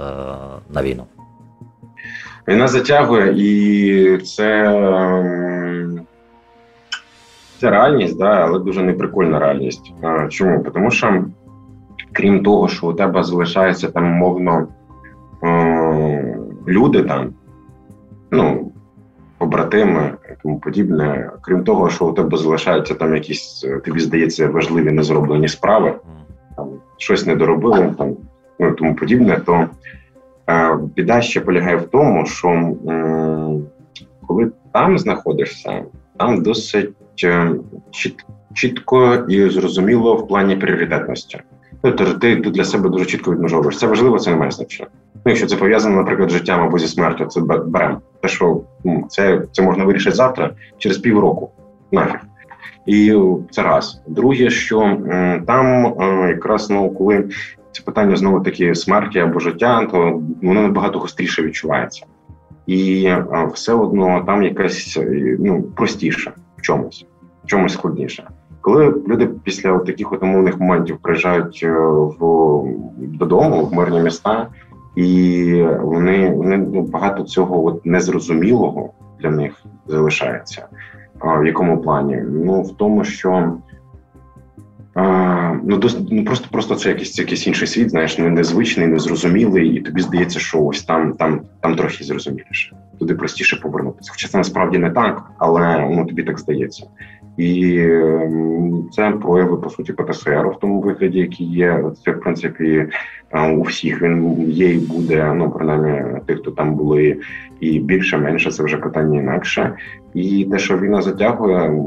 Е, 0.00 0.74
на 0.74 0.82
війну? 0.82 1.04
Війна 2.48 2.68
затягує, 2.68 3.34
і 3.36 4.18
це 4.18 4.68
це 7.60 7.70
реальність, 7.70 8.18
да, 8.18 8.30
але 8.30 8.58
дуже 8.58 8.82
неприкольна 8.82 9.38
реальність. 9.38 9.92
Чому? 10.28 10.64
Тому 10.74 10.90
що, 10.90 11.24
крім 12.12 12.42
того, 12.42 12.68
що 12.68 12.86
у 12.86 12.92
тебе 12.92 13.22
залишається 13.22 13.88
там, 13.88 14.04
мовно, 14.04 14.68
люди 16.66 17.02
там, 17.02 17.32
ну, 18.30 18.72
побратими 19.38 20.14
і 20.30 20.42
тому 20.42 20.58
подібне, 20.58 21.30
крім 21.40 21.64
того, 21.64 21.90
що 21.90 22.06
у 22.06 22.12
тебе 22.12 22.38
залишаються 22.38 22.94
там 22.94 23.14
якісь, 23.14 23.66
тобі 23.84 24.00
здається, 24.00 24.48
важливі 24.48 24.90
незроблені 24.90 25.48
справи, 25.48 25.94
там 26.56 26.68
щось 26.96 27.26
не 27.26 27.36
доробили, 27.36 27.94
там 27.98 28.16
ну 28.58 28.72
тому 28.72 28.94
подібне, 28.94 29.40
то 29.46 29.68
е, 30.50 30.78
біда 30.96 31.20
ще 31.20 31.40
полягає 31.40 31.76
в 31.76 31.86
тому, 31.86 32.26
що 32.26 32.48
е, 32.48 32.74
коли 34.26 34.50
там 34.72 34.98
знаходишся, 34.98 35.84
там 36.16 36.42
досить 36.42 36.90
е, 37.24 37.50
чіт, 37.90 38.24
чітко 38.54 39.14
і 39.14 39.50
зрозуміло 39.50 40.16
в 40.16 40.28
плані 40.28 40.56
пріоритетності. 40.56 41.40
Ну, 41.82 41.92
ти 41.92 42.36
для 42.36 42.64
себе 42.64 42.88
дуже 42.88 43.04
чітко 43.04 43.32
відмежовуєш. 43.32 43.78
Це 43.78 43.86
важливо, 43.86 44.18
це 44.18 44.30
не 44.30 44.36
має 44.36 44.50
значення. 44.50 44.88
Ну, 45.14 45.22
якщо 45.24 45.46
це 45.46 45.56
пов'язано, 45.56 45.96
наприклад, 45.96 46.30
з 46.30 46.32
життям 46.32 46.60
або 46.60 46.78
зі 46.78 46.88
смертю, 46.88 47.24
це 47.24 47.40
беремо. 47.40 48.00
Те, 48.22 48.28
що 48.28 48.60
ну, 48.84 49.06
це 49.08 49.42
це 49.52 49.62
можна 49.62 49.84
вирішити 49.84 50.16
завтра, 50.16 50.50
через 50.78 50.98
півроку. 50.98 51.50
Нафіг. 51.92 52.20
І 52.86 53.14
це 53.50 53.62
раз. 53.62 54.02
Друге, 54.06 54.50
що 54.50 54.98
там 55.46 55.86
е, 56.00 56.28
якраз 56.28 56.70
ну, 56.70 56.90
коли 56.90 57.28
це 57.72 57.82
питання 57.82 58.16
знову 58.16 58.40
таки 58.40 58.74
смерті 58.74 59.18
або 59.18 59.38
життя, 59.38 59.88
то 59.92 60.22
воно 60.42 60.62
набагато 60.62 60.98
гостріше 60.98 61.42
відчувається, 61.42 62.06
і 62.66 63.12
все 63.52 63.72
одно 63.72 64.22
там 64.26 64.42
якась 64.42 64.96
е, 64.96 65.36
ну 65.38 65.62
простіше 65.62 66.32
в 66.56 66.62
чомусь, 66.62 67.06
в 67.44 67.46
чомусь 67.46 67.72
складніше. 67.72 68.28
Коли 68.60 68.94
люди 69.08 69.26
після 69.44 69.78
таких 69.78 70.12
от 70.12 70.22
умовних 70.22 70.60
моментів 70.60 70.98
приїжджають 71.02 71.60
е, 71.62 71.70
в 72.20 72.64
додому 72.98 73.64
в 73.64 73.74
мирні 73.74 74.00
міста, 74.00 74.46
і 74.96 75.64
вони 75.80 76.30
вони 76.30 76.56
ну, 76.56 76.82
багато 76.82 77.22
цього 77.22 77.66
от 77.66 77.86
незрозумілого 77.86 78.90
для 79.20 79.30
них 79.30 79.62
залишається. 79.86 80.66
А, 81.18 81.38
В 81.38 81.46
якому 81.46 81.78
плані? 81.78 82.24
Ну 82.28 82.62
в 82.62 82.76
тому, 82.76 83.04
що 83.04 83.52
а, 84.94 85.54
ну, 85.64 85.76
дос, 85.76 85.98
ну 86.10 86.24
просто 86.24 86.48
просто 86.50 86.74
це 86.74 86.88
якийсь 86.88 87.18
якийсь 87.18 87.46
інший 87.46 87.68
світ, 87.68 87.90
знаєш, 87.90 88.18
не 88.18 88.30
незвичний, 88.30 88.86
незрозумілий, 88.86 89.68
і 89.68 89.80
тобі 89.80 90.00
здається, 90.00 90.38
що 90.38 90.62
ось 90.62 90.82
там 90.82 91.12
там, 91.12 91.40
там 91.60 91.76
трохи 91.76 92.04
зрозуміліше, 92.04 92.76
туди 92.98 93.14
простіше 93.14 93.56
повернутися. 93.56 94.10
Хоча 94.12 94.28
це 94.28 94.38
насправді 94.38 94.78
не 94.78 94.90
так, 94.90 95.30
але 95.38 95.88
ну 95.90 96.06
тобі 96.06 96.22
так 96.22 96.38
здається. 96.38 96.86
І 97.38 97.78
ем, 97.80 98.88
це 98.92 99.10
прояви 99.10 99.56
по 99.56 99.70
суті 99.70 99.92
ПТСР 99.92 100.48
в 100.48 100.58
тому 100.60 100.80
вигляді, 100.80 101.18
який 101.18 101.46
є. 101.46 101.84
Це 102.04 102.10
в 102.10 102.20
принципі 102.20 102.86
е, 103.30 103.50
у 103.50 103.62
всіх 103.62 104.02
він 104.02 104.50
є 104.50 104.74
і 104.74 104.78
буде. 104.78 105.34
Ну 105.36 105.50
принаймні 105.50 106.20
тих, 106.26 106.38
хто 106.38 106.50
там 106.50 106.74
були, 106.74 107.16
і 107.60 107.78
більше 107.78 108.18
менше 108.18 108.50
це 108.50 108.62
вже 108.62 108.76
питання 108.76 109.20
інакше. 109.20 109.74
І 110.14 110.48
те, 110.50 110.58
що 110.58 110.78
війна 110.78 111.02
затягує. 111.02 111.82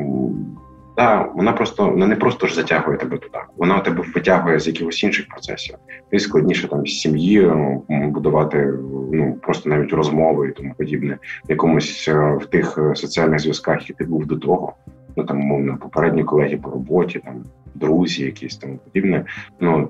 Та 0.96 1.30
вона 1.36 1.52
просто 1.52 1.90
вона 1.90 2.08
не 2.08 2.16
просто 2.16 2.48
ж 2.48 2.56
затягує 2.56 2.98
тебе 2.98 3.18
туди, 3.18 3.38
вона 3.58 3.80
тебе 3.80 4.04
витягує 4.16 4.60
з 4.60 4.68
якихось 4.68 5.04
інших 5.04 5.28
процесів. 5.28 5.76
І 6.12 6.20
складніше 6.20 6.68
там 6.68 6.88
з 6.88 6.90
сім'єю 6.90 7.82
будувати 7.90 8.74
ну 9.14 9.38
просто 9.42 9.70
навіть 9.70 9.94
розмови 9.94 10.50
і 10.50 10.52
тому 10.52 10.74
подібне, 10.78 11.18
якомусь 11.50 12.06
е, 12.08 12.38
в 12.42 12.46
тих 12.46 12.78
е, 12.78 12.96
соціальних 12.96 13.40
зв'язках, 13.40 13.80
які 13.80 13.94
ти 13.94 14.04
був 14.04 14.26
до 14.26 14.36
того 14.36 14.74
ну 15.16 15.24
там 15.24 15.38
мовно 15.38 15.78
попередні 15.78 16.24
колеги 16.24 16.58
по 16.58 16.70
роботі, 16.70 17.20
там 17.20 17.44
друзі, 17.76 18.26
якісь 18.26 18.58
там 18.58 18.80
подібне. 18.84 19.26
Ну 19.60 19.90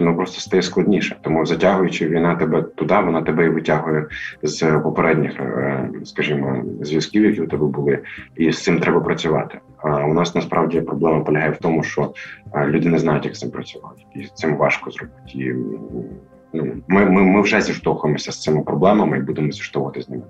ну 0.00 0.16
просто 0.16 0.40
стає 0.40 0.62
складніше. 0.62 1.16
Тому 1.20 1.46
затягуючи 1.46 2.08
війна 2.08 2.34
тебе 2.34 2.62
туди, 2.62 2.94
вона 2.94 3.22
тебе 3.22 3.46
і 3.46 3.48
витягує 3.48 4.06
з 4.42 4.80
попередніх, 4.80 5.40
е, 5.40 5.90
скажімо, 6.04 6.62
зв'язків, 6.80 7.24
які 7.24 7.40
у 7.40 7.46
тебе 7.46 7.66
були, 7.66 7.98
і 8.36 8.52
з 8.52 8.62
цим 8.62 8.80
треба 8.80 9.00
працювати. 9.00 9.58
А 9.76 10.04
у 10.06 10.14
нас 10.14 10.34
насправді 10.34 10.80
проблема 10.80 11.20
полягає 11.20 11.50
в 11.50 11.58
тому, 11.58 11.82
що 11.82 12.14
е, 12.54 12.66
люди 12.66 12.88
не 12.88 12.98
знають, 12.98 13.24
як 13.24 13.36
з 13.36 13.38
цим 13.38 13.50
працювати, 13.50 14.02
і 14.14 14.24
з 14.24 14.32
цим 14.34 14.56
важко 14.56 14.90
зробити. 14.90 15.16
І, 15.34 15.52
ну, 16.52 16.66
Ми 16.88 17.04
ми, 17.04 17.22
ми 17.22 17.40
вже 17.40 17.60
зіштовхуємося 17.60 18.32
з 18.32 18.42
цими 18.42 18.62
проблемами 18.62 19.18
і 19.18 19.22
будемо 19.22 19.52
зіштовхувати 19.52 20.02
з 20.02 20.08
ними. 20.08 20.22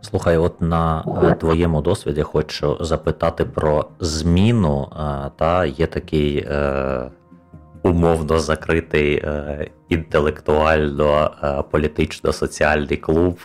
Слухай, 0.00 0.36
от 0.36 0.60
на 0.60 1.04
е, 1.22 1.34
твоєму 1.34 1.82
досвіді 1.82 2.22
хочу 2.22 2.76
запитати 2.80 3.44
про 3.44 3.84
зміну. 4.00 4.88
Е, 4.92 5.30
та 5.36 5.64
є 5.64 5.86
такий 5.86 6.38
е, 6.38 7.10
умовно 7.82 8.38
закритий 8.38 9.14
е, 9.14 9.70
інтелектуально 9.88 11.30
е, 11.42 11.62
політично-соціальний 11.70 12.96
клуб 12.96 13.38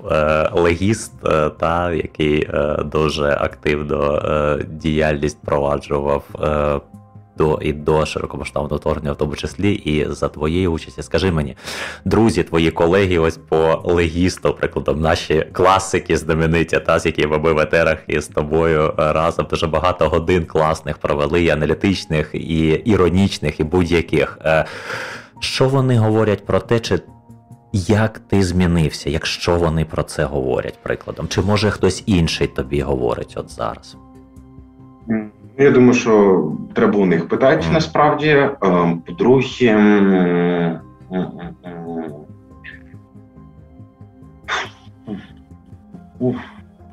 Легіст, 0.53 1.13
та 1.57 1.91
який 1.91 2.49
дуже 2.85 3.31
активно 3.31 4.59
діяльність 4.67 5.41
проваджував 5.45 6.23
до 7.37 7.59
і 7.61 7.73
до 7.73 8.05
широкомасштабного 8.05 8.75
вторгнення, 8.75 9.11
в 9.11 9.15
тому 9.15 9.35
числі 9.35 9.73
і 9.73 10.05
за 10.09 10.29
твоєї 10.29 10.67
участі. 10.67 11.03
Скажи 11.03 11.31
мені, 11.31 11.57
друзі, 12.05 12.43
твої 12.43 12.71
колеги, 12.71 13.17
ось 13.17 13.37
по 13.37 13.81
легісту, 13.83 14.53
прикладом, 14.53 15.01
наші 15.01 15.47
класики 15.51 16.17
знамениті, 16.17 16.79
та 16.79 16.99
з 16.99 17.05
якими 17.05 17.37
ми 17.37 17.53
в 17.53 17.59
етерах 17.59 17.97
із 18.07 18.27
тобою 18.27 18.93
разом 18.97 19.47
дуже 19.49 19.67
багато 19.67 20.09
годин 20.09 20.45
класних 20.45 20.97
провели, 20.97 21.43
і 21.43 21.49
аналітичних, 21.49 22.29
і 22.33 22.69
іронічних, 22.69 23.59
і 23.59 23.63
будь-яких. 23.63 24.37
Е, 24.45 24.65
що 25.39 25.69
вони 25.69 25.97
говорять 25.97 26.45
про 26.45 26.59
те, 26.59 26.79
чи 26.79 26.99
як 27.73 28.19
ти 28.19 28.43
змінився, 28.43 29.09
якщо 29.09 29.55
вони 29.55 29.85
про 29.85 30.03
це 30.03 30.23
говорять, 30.23 30.79
прикладом? 30.83 31.27
Чи 31.27 31.41
може 31.41 31.71
хтось 31.71 32.03
інший 32.05 32.47
тобі 32.47 32.81
говорить 32.81 33.33
от 33.37 33.51
зараз? 33.51 33.97
Я 35.57 35.71
думаю, 35.71 35.93
що 35.93 36.51
треба 36.73 36.99
у 36.99 37.05
них 37.05 37.27
питати 37.27 37.65
насправді. 37.73 38.49
Ем, 38.61 39.01
по-друге, 39.05 39.43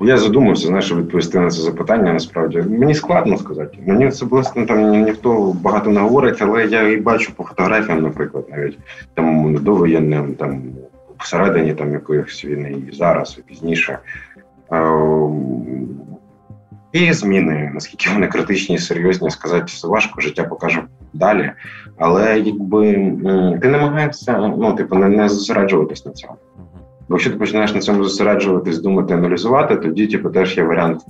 я 0.01 0.17
задумався, 0.17 0.67
знаєш, 0.67 0.93
відповісти 0.93 1.39
на 1.39 1.49
це 1.49 1.61
запитання. 1.61 2.13
Насправді 2.13 2.61
мені 2.61 2.93
складно 2.93 3.37
сказати. 3.37 3.77
Мені 3.85 4.11
це 4.11 4.25
близько 4.25 4.65
там 4.65 5.03
ніхто 5.03 5.55
багато 5.61 5.89
не 5.89 5.99
говорить, 5.99 6.41
але 6.41 6.65
я 6.65 6.89
і 6.89 6.97
бачу 6.97 7.33
по 7.35 7.43
фотографіям, 7.43 8.01
наприклад, 8.01 8.45
навіть 8.51 8.77
там 9.13 9.55
довоєнним, 9.55 10.33
там 10.33 10.61
всередині 11.19 11.73
там 11.73 11.93
якоїсь 11.93 12.45
війни 12.45 12.75
і 12.91 12.95
зараз, 12.95 13.35
і 13.39 13.41
пізніше. 13.41 13.99
І 16.91 17.13
зміни, 17.13 17.71
наскільки 17.73 18.09
вони 18.13 18.27
критичні 18.27 18.75
і 18.75 18.79
серйозні, 18.79 19.29
сказати 19.29 19.63
все 19.67 19.87
важко, 19.87 20.21
життя 20.21 20.43
покаже 20.43 20.83
далі. 21.13 21.51
Але 21.97 22.39
якби 22.39 22.93
ти 23.61 23.69
намагаєшся 23.69 24.53
ну, 24.57 24.73
типу, 24.73 24.95
не, 24.95 25.09
не 25.09 25.29
зосереджуватись 25.29 26.05
на 26.05 26.11
цьому. 26.11 26.37
Бо 27.11 27.15
якщо 27.15 27.31
ти 27.31 27.37
починаєш 27.37 27.73
на 27.73 27.79
цьому 27.79 28.03
зосереджуватись, 28.03 28.79
думати, 28.79 29.13
аналізувати, 29.13 29.75
тоді 29.75 30.07
типу, 30.07 30.29
теж 30.29 30.57
є 30.57 30.63
варіант 30.63 31.01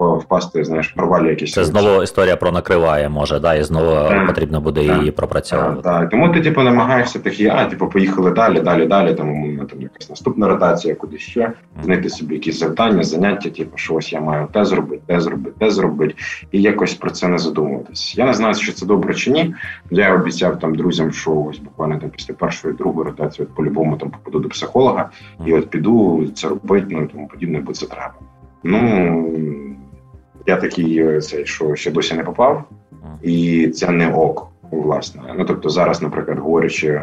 впасти, 0.00 0.64
знаєш, 0.64 0.88
провалі 0.88 1.28
якісь. 1.28 1.52
Це 1.52 1.64
знову 1.64 2.02
історія 2.02 2.36
про 2.36 2.52
накриває, 2.52 3.08
може, 3.08 3.40
да, 3.40 3.54
і 3.54 3.62
знову 3.62 4.08
так, 4.08 4.26
потрібно 4.26 4.60
буде 4.60 4.86
так, 4.86 4.98
її 4.98 5.10
пропрацьовувати. 5.10 5.82
Так, 5.82 6.00
так. 6.00 6.10
Тому 6.10 6.28
ти 6.28 6.40
типу, 6.40 6.62
намагаєшся 6.62 7.18
такі, 7.18 7.46
а 7.46 7.64
типу, 7.64 7.86
поїхали 7.86 8.30
далі, 8.30 8.60
далі, 8.60 8.86
далі. 8.86 9.14
Там 9.14 9.58
там 9.70 9.82
якась 9.82 10.10
наступна 10.10 10.48
ротація, 10.48 10.94
куди 10.94 11.18
ще 11.18 11.52
знайти 11.84 12.08
собі 12.08 12.34
якісь 12.34 12.58
завдання, 12.58 13.02
заняття, 13.02 13.50
типу, 13.50 13.78
що 13.78 13.94
ось 13.94 14.12
я 14.12 14.20
маю 14.20 14.48
те 14.52 14.64
зробити, 14.64 15.02
те 15.06 15.20
зробити, 15.20 15.56
те 15.58 15.70
зробити, 15.70 16.14
і 16.52 16.62
якось 16.62 16.94
про 16.94 17.10
це 17.10 17.28
не 17.28 17.38
задумуватись. 17.38 18.18
Я 18.18 18.26
не 18.26 18.34
знаю, 18.34 18.54
що 18.54 18.72
це 18.72 18.86
добре 18.86 19.14
чи 19.14 19.30
ні. 19.30 19.54
Я 19.90 20.14
обіцяв 20.14 20.58
там 20.58 20.74
друзям, 20.74 21.12
що 21.12 21.46
ось 21.50 21.58
буквально 21.58 21.98
там 21.98 22.10
після 22.10 22.34
першої 22.34 22.74
другої 22.74 23.06
ротації 23.06 23.48
от 23.50 23.56
по-любому 23.56 23.96
там 23.96 24.10
попаду 24.10 24.38
до 24.38 24.48
психолога 24.48 24.99
допомога, 25.02 25.50
і 25.50 25.52
от 25.52 25.70
піду 25.70 26.26
це 26.34 26.48
робити, 26.48 26.86
ну 26.90 27.02
і 27.02 27.06
тому 27.06 27.28
подібне, 27.28 27.60
бо 27.60 27.72
це 27.72 27.86
треба. 27.86 28.14
Ну 28.64 29.32
я 30.46 30.56
такий 30.56 30.98
е, 30.98 31.20
цей, 31.20 31.46
що 31.46 31.74
ще 31.74 31.90
досі 31.90 32.14
не 32.14 32.24
попав, 32.24 32.64
і 33.22 33.68
це 33.68 33.90
не 33.90 34.12
ок, 34.12 34.48
власне. 34.70 35.22
Ну 35.38 35.44
тобто, 35.44 35.68
зараз, 35.68 36.02
наприклад, 36.02 36.38
говорячи. 36.38 37.02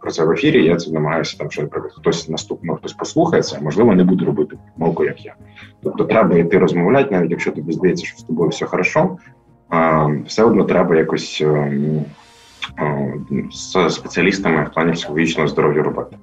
Про 0.00 0.10
це 0.10 0.24
в 0.24 0.30
ефірі, 0.30 0.64
я 0.64 0.76
це 0.76 0.90
намагаюся 0.90 1.38
там, 1.38 1.50
що 1.50 1.62
наприклад, 1.62 1.92
хтось 1.96 2.28
наступно 2.28 2.76
хтось 2.76 2.92
послухається, 2.92 3.58
можливо, 3.62 3.94
не 3.94 4.04
буде 4.04 4.24
робити 4.24 4.56
помилку, 4.78 5.04
як 5.04 5.24
я. 5.24 5.34
Тобто, 5.82 6.04
треба 6.04 6.38
йти 6.38 6.58
розмовляти, 6.58 7.14
навіть 7.14 7.30
якщо 7.30 7.52
тобі 7.52 7.72
здається, 7.72 8.06
що 8.06 8.18
з 8.18 8.22
тобою 8.22 8.48
все 8.48 8.66
хорошо, 8.66 9.16
все 10.26 10.44
одно 10.44 10.64
треба 10.64 10.96
якось 10.96 11.40
ем, 11.40 12.04
з 13.52 13.90
спеціалістами 13.90 14.64
в 14.64 14.74
плані 14.74 14.92
психологічного 14.92 15.48
здоров'я 15.48 15.82
робити. 15.82 16.16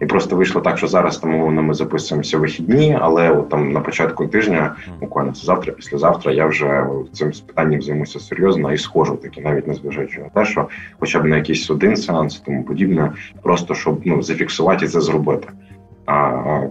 І 0.00 0.06
просто 0.06 0.36
вийшло 0.36 0.60
так, 0.60 0.78
що 0.78 0.86
зараз 0.86 1.18
там 1.18 1.34
умовно 1.34 1.62
ми 1.62 1.74
записуємося 1.74 2.38
вихідні, 2.38 2.98
але 3.00 3.30
от 3.30 3.48
там 3.48 3.72
на 3.72 3.80
початку 3.80 4.26
тижня, 4.26 4.76
буквально 5.00 5.32
це 5.32 5.46
завтра, 5.46 5.72
післязавтра, 5.72 6.32
я 6.32 6.46
вже 6.46 6.86
цим 7.12 7.32
питанням 7.46 7.82
займуся 7.82 8.20
серйозно 8.20 8.72
і 8.72 8.78
схожу 8.78 9.16
таки, 9.16 9.40
навіть 9.40 9.66
незважаючи 9.66 10.20
на 10.20 10.28
те, 10.28 10.44
що 10.44 10.68
хоча 11.00 11.20
б 11.20 11.24
на 11.24 11.36
якийсь 11.36 11.70
один 11.70 11.96
сеанс, 11.96 12.40
тому 12.40 12.64
подібне, 12.64 13.12
просто 13.42 13.74
щоб 13.74 14.00
ну 14.04 14.22
зафіксувати 14.22 14.84
і 14.84 14.88
це 14.88 15.00
зробити. 15.00 15.48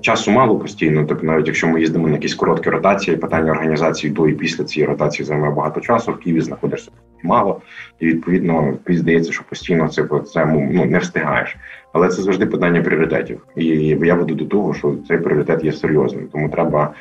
Часу 0.01 0.31
мало 0.31 0.59
постійно. 0.59 1.05
Тобто, 1.05 1.25
навіть 1.25 1.47
якщо 1.47 1.67
ми 1.67 1.79
їздимо 1.79 2.07
на 2.07 2.13
якісь 2.13 2.35
короткі 2.35 2.69
ротації, 2.69 3.17
питання 3.17 3.51
організації 3.51 4.13
до 4.13 4.27
і 4.27 4.33
після 4.33 4.63
цієї 4.63 4.91
ротації 4.91 5.25
займає 5.25 5.53
багато 5.53 5.81
часу. 5.81 6.11
В 6.11 6.19
Києві 6.19 6.41
знаходишся 6.41 6.91
мало, 7.23 7.61
і 7.99 8.07
відповідно 8.07 8.73
здається, 8.87 9.31
що 9.31 9.43
постійно 9.49 9.87
це 9.87 10.07
це 10.33 10.45
ну, 10.45 10.85
не 10.85 10.97
встигаєш. 10.97 11.57
Але 11.93 12.07
це 12.07 12.21
завжди 12.21 12.45
питання 12.45 12.81
пріоритетів. 12.81 13.45
І 13.55 13.65
я 13.87 14.15
веду 14.15 14.35
до 14.35 14.45
того, 14.45 14.73
що 14.73 14.95
цей 15.07 15.17
пріоритет 15.17 15.63
є 15.63 15.71
серйозним, 15.71 16.27
тому 16.31 16.49
треба 16.49 16.93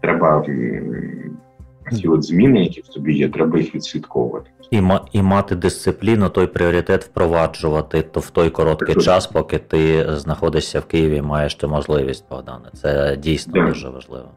треба 0.00 0.44
ці 1.92 2.08
от 2.08 2.24
зміни, 2.24 2.62
які 2.64 2.80
в 2.80 2.88
тобі 2.88 3.14
є, 3.14 3.28
треба 3.28 3.58
їх 3.58 3.74
відслідковувати. 3.74 4.50
І 4.70 4.82
і 5.12 5.22
мати 5.22 5.54
дисципліну, 5.54 6.28
той 6.28 6.46
пріоритет 6.46 7.04
впроваджувати 7.04 8.02
то 8.02 8.20
в 8.20 8.30
той 8.30 8.50
короткий 8.50 8.94
так, 8.94 9.04
час, 9.04 9.26
поки 9.26 9.58
ти 9.58 10.06
знаходишся 10.16 10.80
в 10.80 10.84
Києві, 10.84 11.22
маєш 11.22 11.54
ту 11.54 11.68
можливість, 11.68 12.24
Богдане. 12.30 12.70
Це 12.72 13.16
дійсно 13.16 13.52
так. 13.52 13.68
дуже 13.68 13.88
важливо. 13.88 14.28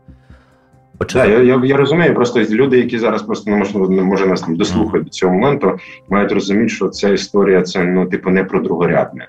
Так, 1.07 1.29
я, 1.29 1.41
я 1.41 1.61
я, 1.65 1.77
розумію, 1.77 2.13
просто 2.13 2.43
люди, 2.43 2.77
які 2.77 2.99
зараз 2.99 3.23
просто 3.23 3.51
не 3.51 3.57
можливо 3.57 3.89
не 3.89 4.01
може 4.01 4.27
нас 4.27 4.41
там 4.41 4.55
дослухати 4.55 4.97
mm. 4.97 5.03
до 5.03 5.09
цього 5.09 5.33
моменту, 5.33 5.71
мають 6.09 6.31
розуміти, 6.31 6.69
що 6.69 6.89
ця 6.89 7.09
історія 7.09 7.61
це 7.61 7.83
ну 7.83 8.05
типу 8.05 8.29
не 8.29 8.43
про 8.43 8.61
другорядне. 8.61 9.27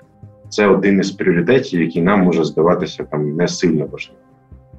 Це 0.49 0.67
один 0.67 0.99
із 0.99 1.11
пріоритетів, 1.11 1.81
який 1.81 2.01
нам 2.01 2.21
може 2.21 2.43
здаватися 2.43 3.03
там 3.03 3.35
не 3.35 3.47
сильно 3.47 3.85
важливим. 3.85 4.23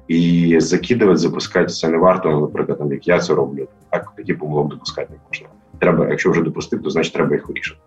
І 0.07 0.55
закидувати, 0.59 1.17
запускати 1.17 1.67
це 1.67 1.87
не 1.87 1.97
варто, 1.97 2.39
наприклад, 2.39 2.77
там, 2.77 2.91
як 2.91 3.07
я 3.07 3.19
це 3.19 3.33
роблю, 3.33 3.67
так 3.89 4.11
тоді 4.17 4.33
помилок 4.33 4.69
допускати 4.69 5.13
не 5.13 5.19
можна. 5.29 5.47
Треба, 5.79 6.09
якщо 6.09 6.31
вже 6.31 6.41
допустити, 6.41 6.83
то 6.83 6.89
значить 6.89 7.13
треба 7.13 7.35
їх 7.35 7.47
вирішити. 7.47 7.79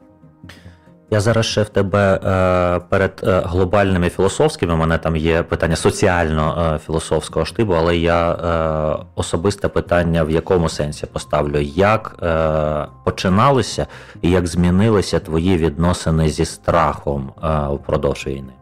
Я 1.11 1.21
зараз 1.21 1.47
ще 1.47 1.63
в 1.63 1.69
тебе 1.69 2.15
е, 2.15 2.81
перед 2.89 3.21
е, 3.23 3.43
глобальними 3.45 4.09
філософськими. 4.09 4.75
У 4.75 4.77
мене 4.77 4.99
там 4.99 5.17
є 5.17 5.43
питання 5.43 5.77
соціально-філософського 5.77 7.45
штибу, 7.45 7.73
але 7.73 7.97
я 7.97 8.33
е, 8.33 9.05
особисте 9.15 9.69
питання 9.69 10.25
в 10.25 10.31
якому 10.31 10.69
сенсі 10.69 11.07
поставлю: 11.07 11.59
як 11.61 12.17
е, 12.23 12.87
починалися 13.05 13.87
і 14.23 14.31
як 14.31 14.47
змінилися 14.47 15.19
твої 15.19 15.57
відносини 15.57 16.29
зі 16.29 16.45
страхом 16.45 17.33
е, 17.45 17.49
впродовж 17.75 18.27
війни? 18.27 18.53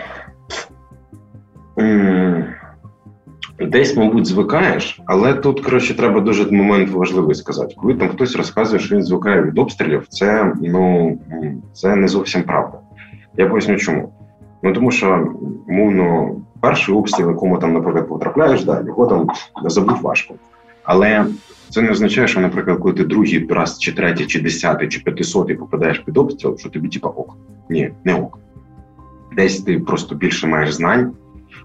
Десь, 3.61 3.97
мабуть, 3.97 4.27
звикаєш, 4.27 5.01
але 5.07 5.35
тут 5.35 5.61
коротше 5.61 5.97
треба 5.97 6.21
дуже 6.21 6.51
момент 6.51 6.91
важливий 6.91 7.35
сказати. 7.35 7.75
Коли 7.79 7.95
там 7.95 8.09
хтось 8.09 8.37
розказує, 8.37 8.81
що 8.81 8.97
він 8.97 9.03
звикає 9.03 9.43
від 9.43 9.59
обстрілів, 9.59 10.07
це 10.09 10.53
ну 10.62 11.18
це 11.73 11.97
не 11.97 12.09
зовсім 12.09 12.43
правда. 12.43 12.79
Я 13.37 13.47
поясню, 13.47 13.77
чому. 13.77 14.12
Ну 14.62 14.73
тому 14.73 14.91
що 14.91 15.35
мовно 15.68 16.37
перший 16.61 16.95
обстріл, 16.95 17.29
якому 17.29 17.59
там, 17.59 17.73
наприклад, 17.73 18.09
потрапляєш, 18.09 18.64
да, 18.64 18.83
його 18.87 19.07
там 19.07 19.29
забути 19.64 20.01
важко. 20.03 20.35
Але 20.85 21.27
це 21.68 21.83
не 21.83 21.91
означає, 21.91 22.29
що, 22.29 22.41
наприклад, 22.41 22.79
коли 22.79 22.95
ти 22.95 23.05
другий 23.05 23.47
раз, 23.51 23.79
чи 23.79 23.93
третій, 23.93 24.27
чи 24.27 24.41
десятий, 24.41 24.89
чи 24.89 25.01
п'ятисотий 25.01 25.57
попадаєш 25.57 25.99
під 25.99 26.16
обстріл, 26.16 26.59
що 26.59 26.71
тобі 26.71 26.89
типа 26.89 27.09
ок. 27.09 27.37
Ні, 27.71 27.91
не 28.05 28.14
ок. 28.14 28.39
Десь 29.37 29.61
ти 29.61 29.79
просто 29.79 30.14
більше 30.14 30.47
маєш 30.47 30.73
знань 30.73 31.12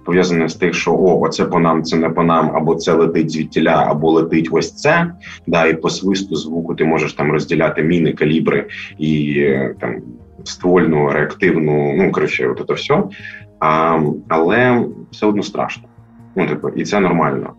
пов'язане 0.05 0.49
з 0.49 0.55
тим, 0.55 0.73
що 0.73 0.93
о, 0.93 1.21
оце 1.21 1.45
по 1.45 1.59
нам, 1.59 1.83
це 1.83 1.97
не 1.97 2.09
по 2.09 2.23
нам, 2.23 2.51
або 2.55 2.75
це 2.75 2.93
летить 2.93 3.31
звідтіля, 3.31 3.85
або 3.89 4.11
летить 4.11 4.49
ось 4.51 4.75
це. 4.75 5.11
Да, 5.47 5.65
і 5.65 5.81
по 5.81 5.89
свисту 5.89 6.35
звуку 6.35 6.75
ти 6.75 6.85
можеш 6.85 7.13
там 7.13 7.31
розділяти 7.31 7.83
міни, 7.83 8.13
калібри 8.13 8.67
і 8.97 9.35
е, 9.37 9.75
там 9.79 9.95
ствольну, 10.43 11.09
реактивну, 11.09 11.93
ну 11.97 12.11
коротше, 12.11 12.47
от 12.47 12.67
це 12.67 12.73
все. 12.73 13.03
А, 13.59 13.99
Але 14.27 14.85
все 15.11 15.25
одно 15.25 15.43
страшно. 15.43 15.83
Ну, 16.35 16.47
типу, 16.47 16.69
і 16.69 16.83
це 16.83 16.99
нормально. 16.99 17.53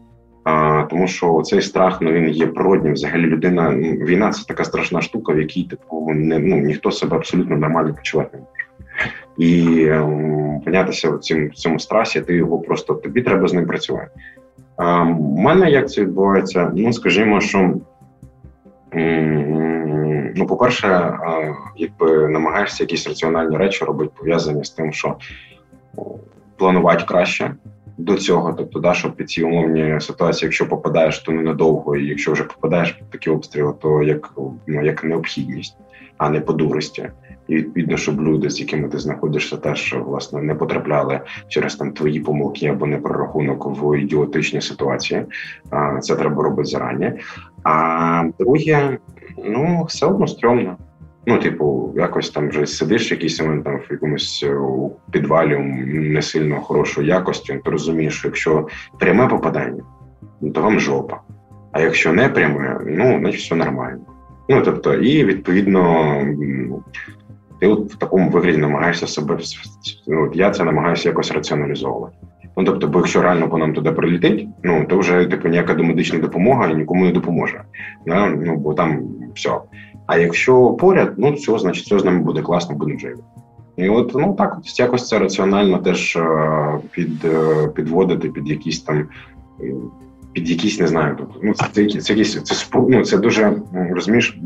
А, 0.45 0.83
Тому 0.91 1.07
що 1.07 1.43
цей 1.43 1.63
страх 1.63 1.99
ну, 2.01 2.13
він 2.13 2.29
є 2.29 2.47
природнім. 2.47 2.93
Взагалі 2.93 3.23
людина 3.23 3.71
ну, 3.71 3.91
війна 3.93 4.31
це 4.31 4.45
така 4.49 4.65
страшна 4.65 5.01
штука, 5.01 5.33
в 5.33 5.39
якій 5.39 5.65
типу 5.65 6.11
не 6.15 6.39
ну 6.39 6.57
ніхто 6.57 6.91
себе 6.91 7.17
абсолютно 7.17 7.57
нормально 7.57 7.95
почувати 7.95 8.39
і 9.39 9.85
ем, 9.89 10.61
понятися 10.65 11.11
в 11.11 11.19
цьому, 11.19 11.49
в 11.49 11.55
цьому 11.55 11.79
страсі, 11.79 12.21
ти 12.21 12.35
його 12.35 12.59
просто 12.59 12.95
тобі 12.95 13.23
треба 13.23 13.49
з 13.49 13.53
ним 13.53 13.67
працювати. 13.67 14.11
А, 14.77 15.03
У 15.03 15.37
мене 15.37 15.71
як 15.71 15.91
це 15.91 16.01
відбувається? 16.01 16.73
Ну, 16.75 16.93
скажімо, 16.93 17.41
що. 17.41 17.75
Ну, 20.37 20.47
по-перше, 20.47 21.19
якби 21.77 22.29
намагаєшся 22.29 22.83
якісь 22.83 23.09
раціональні 23.09 23.57
речі 23.57 23.85
робити, 23.85 24.13
пов'язані 24.19 24.65
з 24.65 24.71
тим, 24.71 24.93
що 24.93 25.17
планувати 26.57 27.05
краще 27.05 27.55
до 27.99 28.15
цього. 28.15 28.53
Тобто, 28.53 28.81
да, 28.81 28.95
щоб 28.95 29.17
під 29.17 29.31
ці 29.31 29.43
умовні 29.43 30.01
ситуації, 30.01 30.47
якщо 30.47 30.69
попадаєш, 30.69 31.19
то 31.19 31.33
ненадовго, 31.33 31.97
і 31.97 32.07
якщо 32.07 32.33
вже 32.33 32.45
попадаєш 32.45 32.93
під 32.93 33.11
такі 33.11 33.31
обстріли, 33.31 33.75
то 33.83 34.03
як 34.03 34.33
ну, 34.67 34.85
як 34.85 35.05
необхідність, 35.05 35.77
а 36.17 36.31
не 36.31 36.41
по 36.41 36.53
дурості 36.53 37.11
і 37.49 37.57
відповідно, 37.57 37.97
щоб 37.97 38.21
люди, 38.21 38.51
з 38.51 38.61
якими 38.61 38.89
ти 38.89 38.99
знаходишся, 38.99 39.57
теж 39.57 39.97
власне 40.07 40.43
не 40.43 40.55
потрапляли 40.55 41.21
через 41.49 41.75
там 41.75 41.93
твої 41.93 42.21
помилки 42.21 42.67
або 42.67 42.87
непрорахунок 42.87 43.67
в 43.67 43.99
ідіотичні 43.99 44.61
ситуації. 44.61 45.23
Це 46.01 46.17
треба 46.17 46.43
робити 46.43 46.69
зарані. 46.69 47.13
А 47.63 48.25
друге, 48.39 48.99
ну 49.45 49.85
все 49.89 50.07
одно 50.07 50.27
стрьомно. 50.27 50.77
Ну, 51.29 51.39
типу, 51.39 51.93
якось 51.97 52.31
там 52.31 52.49
вже 52.49 52.67
сидиш 52.67 53.11
якийсь 53.11 53.41
момент 53.41 53.65
там 53.65 53.77
в 53.77 53.87
якомусь 53.91 54.45
е, 54.47 54.59
підвалі 55.11 55.59
не 55.87 56.23
сильно 56.23 56.61
хорошої 56.61 57.09
якості. 57.09 57.61
Ти 57.65 57.71
розумієш, 57.71 58.19
що 58.19 58.29
якщо 58.29 58.69
пряме 58.99 59.27
попадання, 59.27 59.83
то 60.55 60.63
вам 60.63 60.81
жопа. 60.81 61.21
А 61.73 61.81
якщо 61.81 62.13
не 62.13 62.29
пряме, 62.29 62.81
ну 62.87 63.19
значить 63.19 63.41
все 63.41 63.55
нормально. 63.55 64.01
Ну 64.49 64.63
тобто, 64.63 64.95
і 64.95 65.25
відповідно 65.25 66.21
ти 67.61 67.67
от 67.67 67.93
в 67.93 67.99
такому 67.99 68.31
вигляді 68.31 68.59
намагаєшся 68.59 69.07
себе 69.07 69.39
ну, 70.07 70.31
я 70.35 70.51
це 70.51 70.65
намагаюся 70.65 71.09
якось 71.09 71.31
раціоналізовувати. 71.31 72.17
Ну 72.57 72.65
тобто, 72.65 72.89
бо 72.89 72.99
якщо 72.99 73.23
реально 73.23 73.49
по 73.49 73.59
нам 73.59 73.75
туди 73.75 73.93
прилітить, 73.93 74.49
ну 74.63 74.85
то 74.89 74.99
вже 74.99 75.27
типу 75.27 75.49
ніяка 75.49 75.75
домедична 75.75 76.19
допомога 76.19 76.69
нікому 76.69 77.05
не 77.05 77.13
допоможе. 77.13 77.63
Да? 78.07 78.27
Ну 78.27 78.57
бо 78.57 78.75
там 78.75 79.03
все. 79.35 79.51
А 80.07 80.19
якщо 80.19 80.71
поряд, 80.71 81.13
ну 81.17 81.33
все, 81.33 81.59
значить, 81.59 81.85
все 81.85 81.99
з 81.99 82.05
нами 82.05 82.19
буде 82.19 82.43
класно, 82.43 82.77
будемо 82.77 82.99
живі. 82.99 83.15
І 83.77 83.89
от 83.89 84.13
ну 84.15 84.35
так, 84.39 84.59
якось 84.79 85.09
це 85.09 85.19
раціонально 85.19 85.79
теж 85.79 86.17
е, 86.17 86.79
під 86.91 87.25
е, 87.25 87.69
підводити 87.75 88.29
під 88.29 88.49
якісь 88.49 88.81
там. 88.81 89.09
Під 90.33 90.51
якісь 90.51 90.81
не 90.81 90.87
знаю, 90.87 91.15
тобто 91.19 91.41
ну 91.43 91.55
це 91.55 91.65
це, 91.73 92.01
це 92.01 92.13
якісь 92.13 92.43
це 92.43 92.67
ну, 92.89 93.05
це 93.05 93.19
дуже 93.19 93.53
розумієш, 93.91 94.39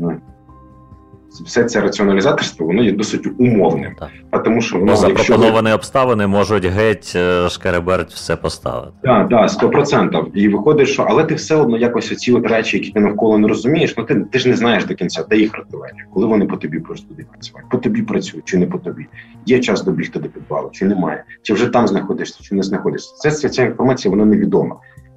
все 1.39 1.63
це 1.63 1.81
раціоналізаторство 1.81 2.65
воно 2.65 2.83
є 2.83 2.91
досить 2.91 3.27
умовним. 3.37 3.95
Так. 3.99 4.09
А 4.31 4.39
тому 4.39 4.61
що 4.61 4.79
воно 4.79 4.95
запропоновані 4.95 5.55
якщо... 5.55 5.75
обставини 5.75 6.27
можуть 6.27 6.65
геть 6.65 7.13
е, 7.15 7.49
шкереберть 7.49 8.11
все 8.11 8.35
поставити. 8.35 8.91
Так, 9.03 9.29
так, 9.29 9.49
сто 9.49 9.69
процентів. 9.69 10.27
І 10.33 10.47
виходить, 10.47 10.87
що 10.87 11.05
але 11.09 11.23
ти 11.23 11.35
все 11.35 11.55
одно 11.55 11.77
якось 11.77 12.11
оці 12.11 12.33
от 12.33 12.47
речі, 12.47 12.77
які 12.77 12.91
ти 12.91 12.99
навколо 12.99 13.37
не 13.37 13.47
розумієш, 13.47 13.93
ну 13.97 14.03
ти 14.03 14.15
ти 14.31 14.39
ж 14.39 14.49
не 14.49 14.55
знаєш 14.55 14.85
до 14.85 14.95
кінця, 14.95 15.25
де 15.29 15.37
їх 15.37 15.57
рятування, 15.57 16.05
коли 16.13 16.25
вони 16.25 16.45
по 16.45 16.57
тобі 16.57 16.79
просто 16.79 17.07
туди 17.07 17.25
працюють. 17.31 17.69
По 17.69 17.77
тобі 17.77 18.01
працюють 18.01 18.45
чи 18.45 18.57
не 18.57 18.65
по 18.65 18.77
тобі. 18.77 19.05
Є 19.45 19.59
час 19.59 19.83
добігти 19.83 20.19
до 20.19 20.29
підвалу, 20.29 20.69
чи 20.73 20.85
немає, 20.85 21.23
чи 21.41 21.53
вже 21.53 21.67
там 21.67 21.87
знаходишся, 21.87 22.43
чи 22.43 22.55
не 22.55 22.63
знаходишся. 22.63 23.15
Це 23.15 23.31
ця, 23.31 23.49
ця 23.49 23.63
інформація 23.63 24.09
вона 24.09 24.25
невідома. 24.25 24.75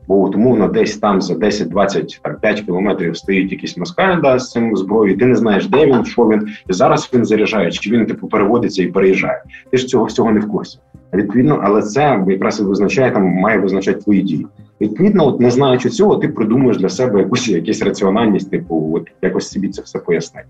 Бо 0.09 0.15
умовно 0.15 0.69
десь 0.69 0.99
там 0.99 1.23
за 1.23 1.35
10-20 1.35 2.21
там 2.23 2.37
5 2.41 2.61
кілометрів 2.61 3.17
стоїть 3.17 3.53
якийсь 3.53 3.77
москаль 3.77 4.21
да, 4.23 4.39
з 4.39 4.51
цим 4.51 4.77
зброєю. 4.77 5.19
Ти 5.19 5.27
не 5.27 5.37
знаєш, 5.37 5.67
де 5.67 5.87
він, 5.87 6.05
що 6.05 6.29
він, 6.29 6.49
і 6.71 6.73
зараз 6.73 7.11
він 7.15 7.25
заряджає, 7.25 7.71
чи 7.71 7.91
він 7.91 8.07
типу 8.07 8.29
переводиться 8.29 8.83
і 8.83 8.87
переїжджає. 8.87 9.43
Ти 9.71 9.77
ж 9.77 9.87
цього 9.87 10.05
всього 10.05 10.33
не 10.33 10.41
в 10.41 10.49
курсі. 10.49 10.79
Відповідно, 11.15 11.61
але 11.63 11.83
це 11.83 12.25
якраз 12.29 12.61
визначає 12.61 13.11
там, 13.11 13.23
має 13.23 13.59
визначати 13.59 14.01
твої 14.01 14.23
дії. 14.23 14.47
Відповідно, 14.81 15.27
от 15.27 15.41
не 15.41 15.51
знаючи 15.51 15.89
цього, 15.89 16.17
ти 16.17 16.29
придумуєш 16.29 16.79
для 16.79 16.89
себе 16.89 17.19
якусь 17.19 17.49
якусь 17.49 17.83
раціональність, 17.83 18.51
типу, 18.51 18.93
от 18.95 19.11
якось 19.23 19.49
собі 19.49 19.69
це 19.69 19.83
все 19.83 19.99
пояснити. 19.99 20.49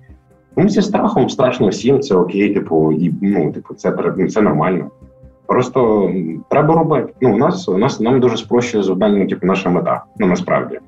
Ну, 0.57 0.68
зі 0.68 0.82
страхом 0.82 1.28
страшно 1.28 1.68
всім, 1.68 2.00
це 2.00 2.14
окей, 2.14 2.55
типу, 2.55 2.92
і 2.92 3.14
ну, 3.20 3.52
типу, 3.52 3.74
це 3.74 3.94
це 4.30 4.40
нормально. 4.40 4.90
Просто 5.47 6.12
треба 6.51 6.74
робити. 6.74 7.12
Ну, 7.20 7.34
у 7.34 7.36
нас 7.36 7.68
у 7.68 7.78
нас 7.78 8.01
нам 8.01 8.20
дуже 8.20 8.36
спрощує 8.36 8.84
завдання, 8.84 9.18
ну, 9.18 9.26
типу, 9.26 9.47
наша 9.47 9.70
мета. 9.70 10.05
Ну 10.18 10.26
насправді. 10.26 10.78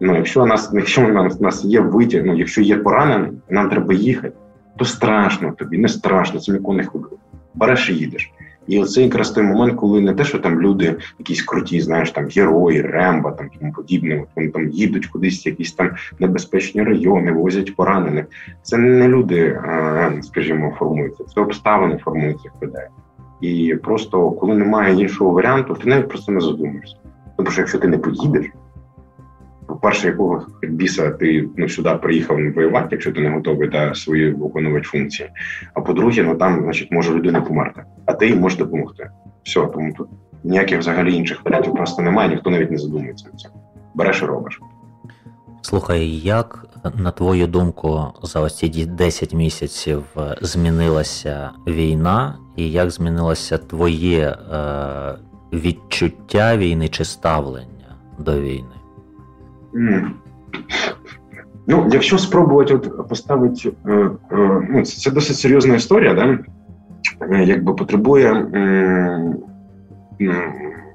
Ну, 0.00 0.16
якщо 0.16 0.46
нас, 0.46 0.70
якщо 0.74 1.06
у 1.08 1.12
нас 1.12 1.40
нас 1.40 1.64
є 1.64 1.80
витяг, 1.80 2.22
ну 2.26 2.36
якщо 2.36 2.62
є 2.62 2.76
поранений, 2.76 3.32
нам 3.50 3.70
треба 3.70 3.94
їхати, 3.94 4.32
то 4.76 4.84
страшно 4.84 5.52
тобі, 5.52 5.78
не 5.78 5.88
страшно, 5.88 6.40
це 6.40 6.52
ніколи 6.52 6.76
не 6.76 6.84
ходить. 6.84 7.18
Береш 7.54 7.90
і 7.90 7.94
їдеш. 7.94 8.32
І 8.66 8.78
оце 8.78 9.02
якраз 9.02 9.30
той 9.30 9.44
момент, 9.44 9.74
коли 9.74 10.00
не 10.00 10.14
те, 10.14 10.24
що 10.24 10.38
там 10.38 10.60
люди 10.60 10.96
якісь 11.18 11.42
круті, 11.42 11.80
знаєш, 11.80 12.10
там 12.10 12.28
герої, 12.36 12.82
ремба, 12.82 13.30
там 13.30 13.48
тому 13.60 13.72
подібне, 13.72 14.24
вони 14.36 14.48
там 14.48 14.70
їдуть 14.70 15.06
кудись, 15.06 15.46
якісь 15.46 15.72
там 15.72 15.90
небезпечні 16.18 16.82
райони, 16.82 17.32
возять 17.32 17.76
поранених. 17.76 18.26
Це 18.62 18.76
не 18.76 19.08
люди, 19.08 19.60
скажімо, 20.22 20.74
формуються, 20.78 21.24
це 21.24 21.40
обставини 21.40 21.98
формуються 22.04 22.50
в 22.60 22.64
людей. 22.64 22.86
І 23.40 23.74
просто 23.82 24.30
коли 24.30 24.54
немає 24.54 25.00
іншого 25.00 25.30
варіанту, 25.30 25.74
ти 25.74 25.88
навіть 25.88 26.08
просто 26.08 26.32
не 26.32 26.40
задумаєшся. 26.40 26.96
Тому 27.36 27.50
що 27.50 27.60
якщо 27.60 27.78
ти 27.78 27.88
не 27.88 27.98
поїдеш, 27.98 28.46
по-перше, 29.66 30.06
якого 30.06 30.46
біса 30.62 31.10
ти 31.10 31.48
ну, 31.56 31.68
сюди 31.68 31.90
приїхав 32.02 32.38
не 32.38 32.50
воювати, 32.50 32.88
якщо 32.90 33.12
ти 33.12 33.20
не 33.20 33.30
готовий 33.30 33.68
да, 33.68 33.94
свої 33.94 34.32
виконувати 34.32 34.84
функції. 34.84 35.28
А 35.74 35.80
по-друге, 35.80 36.22
ну 36.22 36.34
там, 36.34 36.62
значить, 36.62 36.92
може 36.92 37.14
людина 37.14 37.40
померти, 37.40 37.82
а 38.06 38.12
ти 38.12 38.26
їй 38.26 38.34
можеш 38.34 38.58
допомогти. 38.58 39.10
Все, 39.42 39.66
тому 39.66 39.92
тут 39.92 40.08
ніяких 40.44 40.78
взагалі 40.78 41.14
інших 41.14 41.44
варіантів 41.44 41.74
просто 41.74 42.02
немає, 42.02 42.28
ніхто 42.28 42.50
навіть 42.50 42.70
не 42.70 42.78
задумується. 42.78 43.30
Береш 43.94 44.22
і 44.22 44.24
робиш. 44.24 44.60
Слухай, 45.64 46.06
як 46.08 46.66
на 46.94 47.10
твою 47.10 47.46
думку 47.46 48.06
за 48.22 48.40
ось 48.40 48.58
ці 48.58 48.86
10 48.86 49.34
місяців 49.34 50.04
е, 50.16 50.36
змінилася 50.40 51.50
війна, 51.66 52.38
і 52.56 52.70
як 52.70 52.90
змінилося 52.90 53.58
твоє 53.58 54.28
е, 54.28 55.14
відчуття 55.52 56.56
війни 56.56 56.88
чи 56.88 57.04
ставлення 57.04 57.96
до 58.18 58.40
війни? 58.40 58.74
Mm. 59.74 60.10
Ну, 61.66 61.88
якщо 61.92 62.18
спробувати 62.18 62.74
от 62.74 63.08
поставити, 63.08 63.72
е, 63.86 63.92
е, 64.32 64.68
ну, 64.70 64.84
це, 64.84 65.00
це 65.00 65.10
досить 65.10 65.36
серйозна 65.36 65.74
історія, 65.74 66.14
да? 66.14 66.38
Е, 67.20 67.44
якби 67.44 67.74
потребує 67.74 68.32
е, 68.34 69.34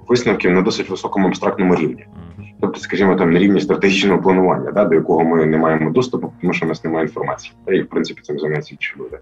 висновків 0.08 0.52
на 0.52 0.62
досить 0.62 0.90
високому 0.90 1.28
абстрактному 1.28 1.76
рівні. 1.76 2.06
Тобто, 2.62 2.80
скажімо, 2.80 3.16
там 3.16 3.34
на 3.34 3.40
рівні 3.40 3.62
стратегічного 3.62 4.22
планування, 4.22 4.72
да, 4.72 4.86
до 4.86 4.96
якого 4.96 5.24
ми 5.24 5.46
не 5.46 5.58
маємо 5.58 5.92
доступу, 5.92 6.34
тому 6.42 6.54
що 6.54 6.66
у 6.66 6.70
нас 6.70 6.84
немає 6.84 7.06
інформації. 7.06 7.54
Та 7.66 7.74
і 7.74 7.82
в 7.82 7.88
принципі 7.88 8.22
цим 8.22 8.40
займаються 8.40 8.76
інші 8.76 8.96
люди. 9.00 9.18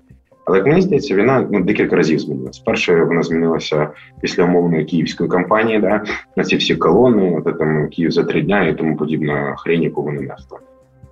Але 0.45 0.57
як 0.57 0.67
мені 0.67 0.81
здається, 0.81 1.15
війна 1.15 1.47
ну, 1.51 1.61
декілька 1.63 1.95
разів 1.95 2.19
змінилася. 2.19 2.61
Перше, 2.65 3.03
вона 3.03 3.23
змінилася 3.23 3.89
після 4.21 4.43
умовної 4.43 4.85
київської 4.85 5.29
кампанії, 5.29 5.79
да, 5.79 6.03
на 6.35 6.43
ці 6.43 6.55
всі 6.55 6.75
колони, 6.75 7.41
от, 7.45 7.59
там 7.59 7.87
Київ 7.89 8.11
за 8.11 8.23
три 8.23 8.41
дня 8.41 8.67
і 8.67 8.75
тому 8.75 8.97
подібна 8.97 9.55
хрень, 9.57 9.83
яку 9.83 10.03
вони 10.03 10.21
несли. 10.21 10.57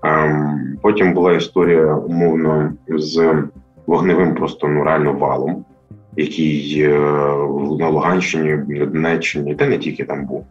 Ем, 0.03 0.77
потім 0.81 1.13
була 1.13 1.33
історія 1.33 1.95
умовно 1.95 2.73
з 2.87 3.43
вогневим 3.87 4.35
просто 4.35 4.67
ну 4.67 4.83
реально 4.83 5.13
валом, 5.13 5.65
який 6.17 6.81
е, 6.81 6.99
на 7.79 7.89
Луганщині, 7.89 8.59
на 8.67 8.85
Донеччині, 8.85 9.55
та 9.55 9.67
не 9.67 9.77
тільки 9.77 10.03
там 10.03 10.25
був. 10.25 10.45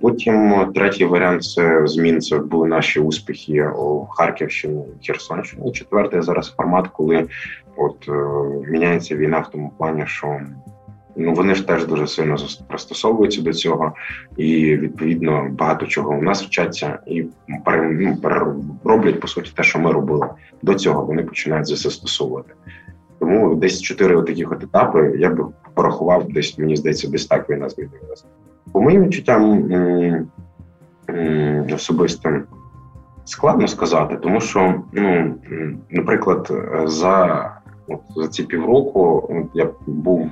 Потім 0.00 0.66
третій 0.74 1.04
варіант 1.04 1.44
це 1.44 1.86
змін. 1.86 2.20
Це 2.20 2.38
були 2.38 2.68
наші 2.68 3.00
успіхи 3.00 3.68
у 3.68 4.06
Харківщині 4.06 4.84
Херсонщині. 5.06 5.72
Четвертий 5.72 6.22
зараз 6.22 6.54
формат, 6.56 6.88
коли 6.88 7.26
от 7.76 8.08
е, 8.08 8.12
міняється 8.70 9.16
війна 9.16 9.38
в 9.38 9.50
тому 9.50 9.72
плані, 9.78 10.02
що 10.06 10.40
ну 11.16 11.34
вони 11.34 11.54
ж 11.54 11.66
теж 11.66 11.86
дуже 11.86 12.06
сильно 12.06 12.36
пристосовуються 12.68 13.42
до 13.42 13.52
цього, 13.52 13.92
і 14.36 14.76
відповідно 14.76 15.48
багато 15.50 15.86
чого 15.86 16.10
у 16.10 16.22
нас 16.22 16.42
вчаться 16.42 16.98
і 17.06 17.24
ну, 17.48 18.16
роблять 18.84 19.20
по 19.20 19.28
суті 19.28 19.52
те, 19.56 19.62
що 19.62 19.78
ми 19.78 19.92
робили 19.92 20.28
до 20.62 20.74
цього. 20.74 21.04
Вони 21.04 21.22
починають 21.22 21.66
застосовувати. 21.66 22.54
Тому 23.22 23.54
десь 23.54 23.80
чотири 23.80 24.22
таких 24.22 24.52
от 24.52 24.62
етапи 24.62 25.14
я 25.18 25.30
би 25.30 25.44
порахував, 25.74 26.24
десь 26.28 26.58
мені 26.58 26.76
здається, 26.76 27.08
десь 27.08 27.26
так 27.26 27.50
війна 27.50 27.68
змінилася. 27.68 28.24
По 28.72 28.80
моїм 28.80 29.04
відчуттям 29.04 29.68
особистим 31.74 32.44
складно 33.24 33.68
сказати, 33.68 34.16
тому 34.16 34.40
що, 34.40 34.82
ну, 34.92 35.34
наприклад, 35.90 36.52
за 36.84 37.50
от, 37.88 38.00
за 38.16 38.28
ці 38.28 38.42
півроку 38.42 39.30
я 39.54 39.68
був 39.86 40.30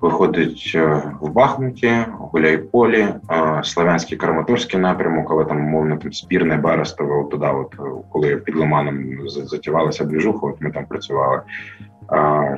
виходить 0.00 0.76
в 1.20 1.30
Бахмуті, 1.32 1.92
Гуляйполі, 2.18 3.08
Славянський 3.62 4.18
Краматорський 4.18 4.80
напрямок, 4.80 5.30
але 5.30 5.44
там 5.44 5.66
умовно 5.66 5.96
там 5.96 6.12
спірне 6.12 6.56
Берестове, 6.56 7.24
туди, 7.30 7.46
от 7.46 7.74
коли 8.10 8.36
під 8.36 8.56
Лиманом 8.56 9.28
затівалася 9.28 10.04
двіжуха, 10.04 10.46
от 10.46 10.60
ми 10.60 10.70
там 10.70 10.86
працювали. 10.86 11.40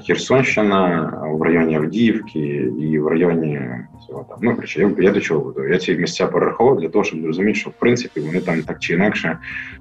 Херсонщина 0.07 1.13
в 1.23 1.43
районі 1.43 1.77
Авдіївки 1.77 2.39
і 2.81 2.99
в 2.99 3.07
районі 3.09 3.61
цього 4.07 4.27
там. 4.29 4.39
Ну 4.43 4.55
коротше, 4.55 4.81
я, 4.81 4.91
я 4.99 5.11
до 5.11 5.21
чого 5.21 5.41
веду. 5.41 5.69
Я 5.69 5.79
ці 5.79 5.95
місця 5.95 6.27
перерахував 6.27 6.81
для 6.81 6.89
того, 6.89 7.05
щоб 7.05 7.21
зрозуміти, 7.21 7.59
що 7.59 7.71
в 7.71 7.73
принципі 7.73 8.21
вони 8.21 8.41
там 8.41 8.63
так 8.63 8.79
чи 8.79 8.95
інакше 8.95 9.39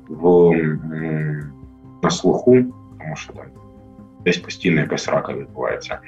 в 0.10 0.52
на 2.04 2.10
слуху, 2.10 2.58
тому 3.00 3.16
що 3.16 3.34
там 3.34 3.46
десь 4.26 4.38
постійно 4.38 4.82
якась 4.82 5.08
рака 5.08 5.34
відбувається. 5.34 6.00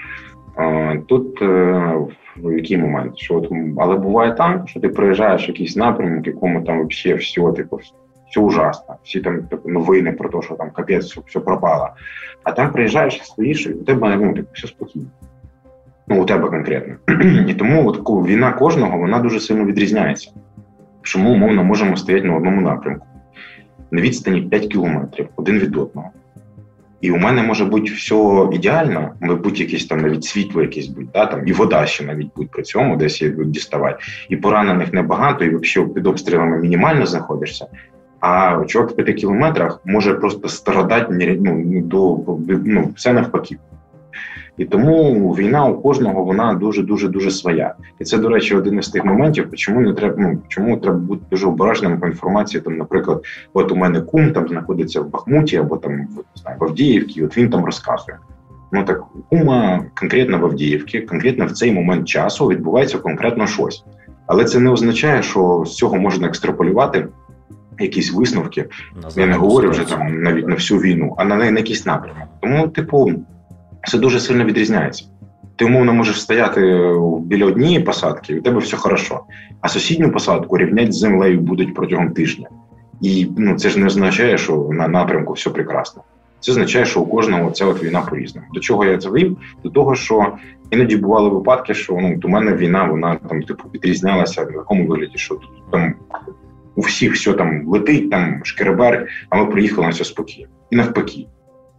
Тут 1.08 1.42
е, 1.42 1.46
в 2.38 2.58
який 2.58 2.78
момент, 2.78 3.18
що 3.18 3.36
от 3.36 3.52
але 3.78 3.96
буває 3.96 4.32
так, 4.32 4.64
що 4.70 4.80
ти 4.80 4.90
приїжджаєш 4.90 5.48
в 5.48 5.50
якийсь 5.50 5.76
напрямок, 5.76 6.28
якому 6.28 6.62
там 6.62 6.88
взагалі 6.88 7.20
все, 7.20 7.52
типу, 7.52 7.80
все 8.30 8.40
ужасно. 8.40 8.96
Всі 9.04 9.20
там 9.20 9.44
типу, 9.44 9.70
новини 9.70 10.12
про 10.12 10.30
те, 10.30 10.48
що 10.48 10.56
там 10.56 10.72
капець, 10.72 11.06
все, 11.06 11.22
все 11.28 11.40
пропало. 11.40 11.90
А 12.44 12.52
там 12.52 12.72
приїжджаєш, 12.72 13.22
стоїш, 13.24 13.66
і 13.66 13.74
у 13.74 13.84
тебе 13.84 14.16
ну, 14.16 14.34
типу, 14.34 14.50
все 14.54 14.68
спокійно. 14.68 15.06
Ну, 16.08 16.22
у 16.22 16.26
тебе 16.26 16.50
конкретно. 16.50 16.96
І 17.48 17.54
тому 17.54 17.90
от, 17.90 18.28
війна 18.28 18.52
кожного 18.52 18.98
вона 18.98 19.20
дуже 19.20 19.40
сильно 19.40 19.66
відрізняється. 19.66 20.32
Що 21.02 21.20
ми 21.20 21.32
умовно 21.32 21.64
можемо 21.64 21.98
стояти 21.98 22.28
на 22.28 22.36
одному 22.36 22.62
напрямку. 22.62 23.08
На 23.92 24.02
відстані 24.02 24.42
5 24.42 24.68
кілометрів 24.68 25.28
один 25.36 25.60
від 25.60 25.78
одного. 25.78 26.10
І 27.04 27.12
у 27.12 27.18
мене 27.18 27.44
може 27.44 27.66
бути 27.66 27.92
все 27.94 28.48
ідеально, 28.52 29.12
мабуть, 29.20 29.60
якісь 29.60 29.86
там 29.86 30.02
навіть 30.02 30.24
світло, 30.24 30.62
якесь 30.62 30.88
будь, 30.88 31.12
да, 31.12 31.26
там, 31.26 31.48
і 31.48 31.54
вода 31.54 31.86
ще 31.86 32.06
навіть 32.06 32.28
будь 32.36 32.52
при 32.52 32.64
цьому, 32.64 32.98
десь 32.98 33.22
її 33.22 33.36
діставати. 33.46 34.04
І 34.30 34.36
поранених 34.36 34.94
небагато, 34.94 35.46
і 35.46 35.56
взагалі 35.56 35.94
під 35.94 36.08
обстрілами 36.08 36.60
мінімально 36.60 37.06
знаходишся. 37.06 37.68
А 38.20 38.64
чувак 38.68 38.92
в 38.92 38.96
п'яти 38.96 39.14
кілометрах 39.14 39.80
може 39.86 40.14
просто 40.14 40.48
страдати 40.48 41.38
ну, 41.42 41.82
до 41.82 42.20
ну, 42.48 42.94
все 42.96 43.14
навпаки. 43.14 43.58
І 44.58 44.66
тому 44.66 45.30
війна 45.34 45.66
у 45.66 45.82
кожного 45.82 46.24
вона 46.24 46.54
дуже 46.54 46.84
дуже 46.84 47.08
дуже 47.08 47.32
своя. 47.32 47.76
І 48.00 48.04
це, 48.04 48.18
до 48.18 48.30
речі, 48.30 48.56
один 48.56 48.80
із 48.80 48.90
тих 48.90 49.06
моментів, 49.06 49.50
чому 49.56 49.82
не 49.82 49.94
треба 49.94 50.16
ну, 50.18 50.42
чому 50.48 50.78
треба 50.78 50.98
бути 50.98 51.24
дуже 51.32 51.48
обережним 51.48 52.00
по 52.00 52.08
інформації. 52.08 52.62
Там, 52.62 52.78
наприклад, 52.78 53.24
от 53.54 53.72
у 53.72 53.76
мене 53.76 54.02
кум 54.02 54.34
там 54.34 54.48
знаходиться 54.48 55.02
в 55.02 55.10
Бахмуті 55.10 55.58
або 55.58 55.78
там 55.78 56.08
в 56.08 56.40
знаю, 56.40 56.58
в 56.60 56.64
Авдіївці, 56.64 57.24
от 57.24 57.38
він 57.38 57.50
там 57.50 57.66
розказує. 57.66 58.18
Ну 58.72 58.84
так 58.84 59.04
кума 59.30 59.86
конкретно 59.96 60.40
в 60.40 60.46
Авдіївці, 60.46 61.00
конкретно 61.00 61.46
в 61.46 61.52
цей 61.52 61.72
момент 61.72 62.08
часу 62.08 62.48
відбувається 62.48 62.98
конкретно 62.98 63.48
щось. 63.48 63.84
Але 64.28 64.46
це 64.46 64.60
не 64.60 64.70
означає, 64.70 65.24
що 65.24 65.64
з 65.68 65.76
цього 65.76 65.96
можна 65.98 66.28
екстраполювати 66.28 67.08
якісь 67.80 68.14
висновки. 68.14 68.66
Я 69.16 69.26
не 69.26 69.36
говорю 69.36 69.70
вже 69.70 69.90
там 69.90 70.24
навіть 70.24 70.48
на 70.48 70.56
всю 70.56 70.80
війну, 70.80 71.16
а 71.18 71.26
на 71.26 71.36
на 71.36 71.46
якийсь 71.46 71.86
напрямок. 71.86 72.28
Тому, 72.42 72.68
типу, 72.68 73.12
все 73.84 73.98
дуже 73.98 74.20
сильно 74.20 74.46
відрізняється. 74.46 75.06
Ти 75.56 75.66
умовно 75.66 75.94
можеш 75.94 76.22
стояти 76.22 76.62
біля 77.22 77.46
однієї 77.46 77.80
посадки, 77.80 78.34
і 78.34 78.40
у 78.40 78.42
тебе 78.42 78.60
все 78.60 78.78
хорошо. 78.78 79.20
А 79.62 79.70
сусідню 79.70 80.12
посадку 80.12 80.58
рівнять 80.58 80.94
з 80.94 80.98
землею 80.98 81.40
будуть 81.40 81.74
протягом 81.74 82.12
тижня. 82.12 82.50
І 83.02 83.28
ну 83.38 83.56
це 83.56 83.70
ж 83.70 83.80
не 83.80 83.86
означає, 83.86 84.38
що 84.38 84.70
на 84.72 84.88
напрямку 84.88 85.34
все 85.34 85.50
прекрасно. 85.50 86.04
Це 86.40 86.52
означає, 86.52 86.86
що 86.86 87.02
у 87.02 87.06
кожного 87.06 87.52
ця 87.52 87.66
от 87.66 87.84
війна 87.84 88.02
по 88.02 88.16
різному. 88.16 88.48
До 88.54 88.60
чого 88.60 88.86
я 88.86 88.98
це 88.98 89.10
вів? 89.10 89.38
До 89.64 89.70
того, 89.70 89.96
що 89.96 90.34
іноді 90.72 90.98
бували 90.98 91.30
випадки, 91.30 91.74
що 91.74 91.94
ну 91.94 92.20
у 92.24 92.28
мене 92.28 92.54
війна, 92.54 92.84
вона 92.84 93.16
там 93.16 93.42
типу 93.42 93.64
відрізнялася 93.74 94.44
в 94.44 94.52
якому 94.52 94.88
вигляді, 94.88 95.18
що 95.18 95.40
там 95.72 95.94
у 96.76 96.82
всіх 96.82 97.14
все 97.14 97.34
там 97.34 97.68
летить, 97.68 98.12
там 98.12 98.42
шкеребер, 98.44 99.08
а 99.30 99.38
ми 99.38 99.46
приїхали 99.46 99.88
на 99.88 99.94
все 99.94 100.04
спокійно. 100.04 100.48
І 100.72 100.76
навпаки. 100.76 101.28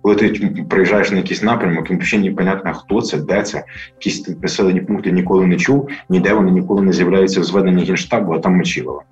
Коли 0.05 0.17
ти 0.17 0.29
приїжджаєш 0.69 1.11
на 1.11 1.17
якийсь 1.17 1.43
напрямок, 1.43 1.91
і 1.91 1.97
взагалі 1.97 2.29
непонятно, 2.29 2.75
хто 2.75 3.03
це, 3.03 3.19
де 3.19 3.43
це, 3.43 3.65
якісь 3.99 4.29
населені 4.43 4.81
пункти 4.81 5.13
ніколи 5.13 5.47
не 5.47 5.57
чув, 5.57 5.89
ніде 6.09 6.35
вони 6.35 6.51
ніколи 6.51 6.83
не 6.83 6.93
з'являються 6.93 7.41
в 7.41 7.45
зведенні 7.45 7.85
генштабу, 7.85 8.33
а 8.33 8.39
там 8.39 8.57
Мочилова. 8.57 9.03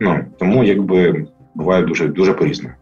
Ну 0.00 0.20
тому 0.38 0.64
якби 0.64 1.26
буває 1.54 1.82
дуже 1.82 2.08
дуже 2.08 2.32
по-різному. 2.32 2.74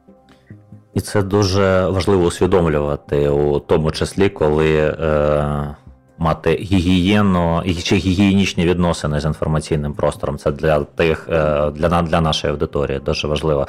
І 0.95 1.01
це 1.01 1.23
дуже 1.23 1.87
важливо 1.87 2.25
усвідомлювати, 2.25 3.29
у 3.29 3.59
тому 3.59 3.91
числі, 3.91 4.29
коли 4.29 4.77
е, 4.77 5.75
мати 6.19 6.51
гігієну 6.51 7.63
чи 7.83 7.97
гігієнічні 7.97 8.67
відносини 8.67 9.21
з 9.21 9.25
інформаційним 9.25 9.93
простором. 9.93 10.39
Це 10.39 10.53
для 10.53 10.85
тих 10.85 11.29
е, 11.33 11.71
для 11.71 12.03
для 12.03 12.21
нашої 12.21 12.53
аудиторії 12.53 12.99
дуже 12.99 13.29
важливо. 13.29 13.67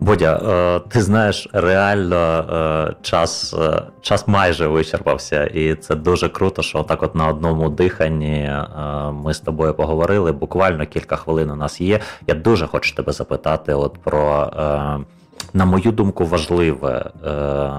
Бодя, 0.00 0.36
е, 0.36 0.88
ти 0.88 1.02
знаєш, 1.02 1.48
реально 1.52 2.16
е, 2.16 2.94
час 3.02 3.54
час 4.00 4.28
майже 4.28 4.66
вичерпався, 4.66 5.44
і 5.44 5.74
це 5.74 5.94
дуже 5.94 6.28
круто, 6.28 6.62
що 6.62 6.82
так 6.82 7.02
от 7.02 7.14
на 7.14 7.28
одному 7.28 7.68
диханні 7.70 8.52
ми 9.12 9.34
з 9.34 9.40
тобою 9.40 9.74
поговорили. 9.74 10.32
Буквально 10.32 10.86
кілька 10.86 11.16
хвилин 11.16 11.50
у 11.50 11.56
нас 11.56 11.80
є. 11.80 12.00
Я 12.26 12.34
дуже 12.34 12.66
хочу 12.66 12.94
тебе 12.94 13.12
запитати, 13.12 13.74
от 13.74 13.98
про 13.98 14.50
на 15.56 15.64
мою 15.64 15.92
думку, 15.92 16.24
важливе, 16.24 17.10
е, 17.26 17.70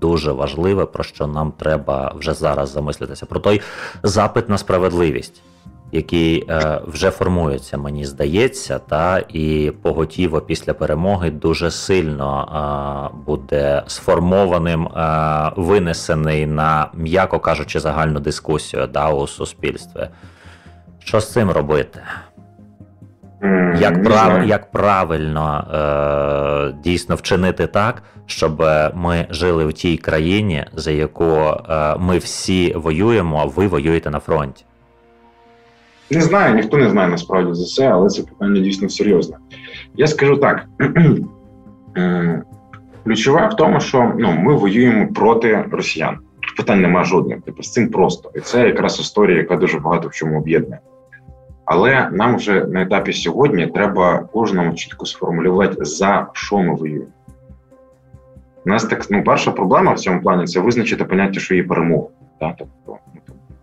дуже 0.00 0.32
важливе, 0.32 0.86
про 0.86 1.04
що 1.04 1.26
нам 1.26 1.52
треба 1.52 2.14
вже 2.18 2.34
зараз 2.34 2.72
замислитися. 2.72 3.26
Про 3.26 3.40
той 3.40 3.60
запит 4.02 4.48
на 4.48 4.58
справедливість, 4.58 5.42
який 5.92 6.44
е, 6.48 6.80
вже 6.86 7.10
формується, 7.10 7.78
мені 7.78 8.04
здається, 8.04 8.78
та 8.78 9.22
і 9.28 9.72
поготіво 9.82 10.40
після 10.40 10.74
перемоги 10.74 11.30
дуже 11.30 11.70
сильно 11.70 13.10
е, 13.12 13.16
буде 13.26 13.82
сформованим, 13.86 14.88
винесений 15.56 16.46
на, 16.46 16.88
м'яко 16.94 17.38
кажучи, 17.38 17.80
загальну 17.80 18.20
дискусію 18.20 18.86
да, 18.86 19.10
у 19.10 19.26
суспільстві. 19.26 20.08
Що 20.98 21.20
з 21.20 21.32
цим 21.32 21.50
робити? 21.50 22.00
Як 23.78 24.04
прав, 24.04 24.44
як 24.44 24.70
правильно 24.70 25.64
е, 25.74 26.74
дійсно 26.84 27.14
вчинити 27.14 27.66
так, 27.66 28.02
щоб 28.26 28.64
ми 28.94 29.26
жили 29.30 29.66
в 29.66 29.72
тій 29.72 29.96
країні, 29.96 30.64
за 30.72 30.90
яку 30.90 31.24
е, 31.24 31.96
ми 31.98 32.18
всі 32.18 32.72
воюємо, 32.72 33.40
а 33.40 33.44
ви 33.44 33.66
воюєте 33.66 34.10
на 34.10 34.20
фронті? 34.20 34.64
Не 36.12 36.20
знаю, 36.20 36.54
ніхто 36.54 36.76
не 36.76 36.90
знає 36.90 37.08
насправді 37.08 37.54
за 37.54 37.64
це, 37.64 37.88
але 37.88 38.08
це 38.08 38.22
питання 38.22 38.60
дійсно 38.60 38.88
серйозне. 38.88 39.36
Я 39.94 40.06
скажу 40.06 40.36
так: 40.36 40.66
ключове 43.04 43.48
в 43.48 43.56
тому, 43.56 43.80
що 43.80 44.12
ну, 44.18 44.32
ми 44.32 44.54
воюємо 44.54 45.08
проти 45.14 45.64
росіян. 45.70 46.18
Питань 46.56 46.80
немає 46.80 47.04
жодних. 47.04 47.42
Типу, 47.42 47.62
з 47.62 47.72
цим 47.72 47.88
просто. 47.88 48.30
І 48.34 48.40
це 48.40 48.66
якраз 48.66 49.00
історія, 49.00 49.38
яка 49.38 49.56
дуже 49.56 49.78
багато 49.78 50.08
в 50.08 50.12
чому 50.12 50.38
об'єднує. 50.38 50.80
Але 51.64 52.10
нам 52.12 52.36
вже 52.36 52.64
на 52.64 52.82
етапі 52.82 53.12
сьогодні 53.12 53.66
треба 53.66 54.18
кожному 54.32 54.74
чітко 54.74 55.06
сформулювати, 55.06 55.84
за 55.84 56.26
що 56.32 56.58
ми 56.58 56.74
воюємо. 56.74 57.06
У 58.66 58.68
нас 58.68 58.84
так 58.84 59.06
ну 59.10 59.24
перша 59.24 59.50
проблема 59.50 59.92
в 59.92 59.98
цьому 59.98 60.22
плані 60.22 60.46
це 60.46 60.60
визначити 60.60 61.04
поняття, 61.04 61.40
що 61.40 61.54
є 61.54 61.62
перемога. 61.62 62.08
Так? 62.40 62.54
Тобто 62.58 62.98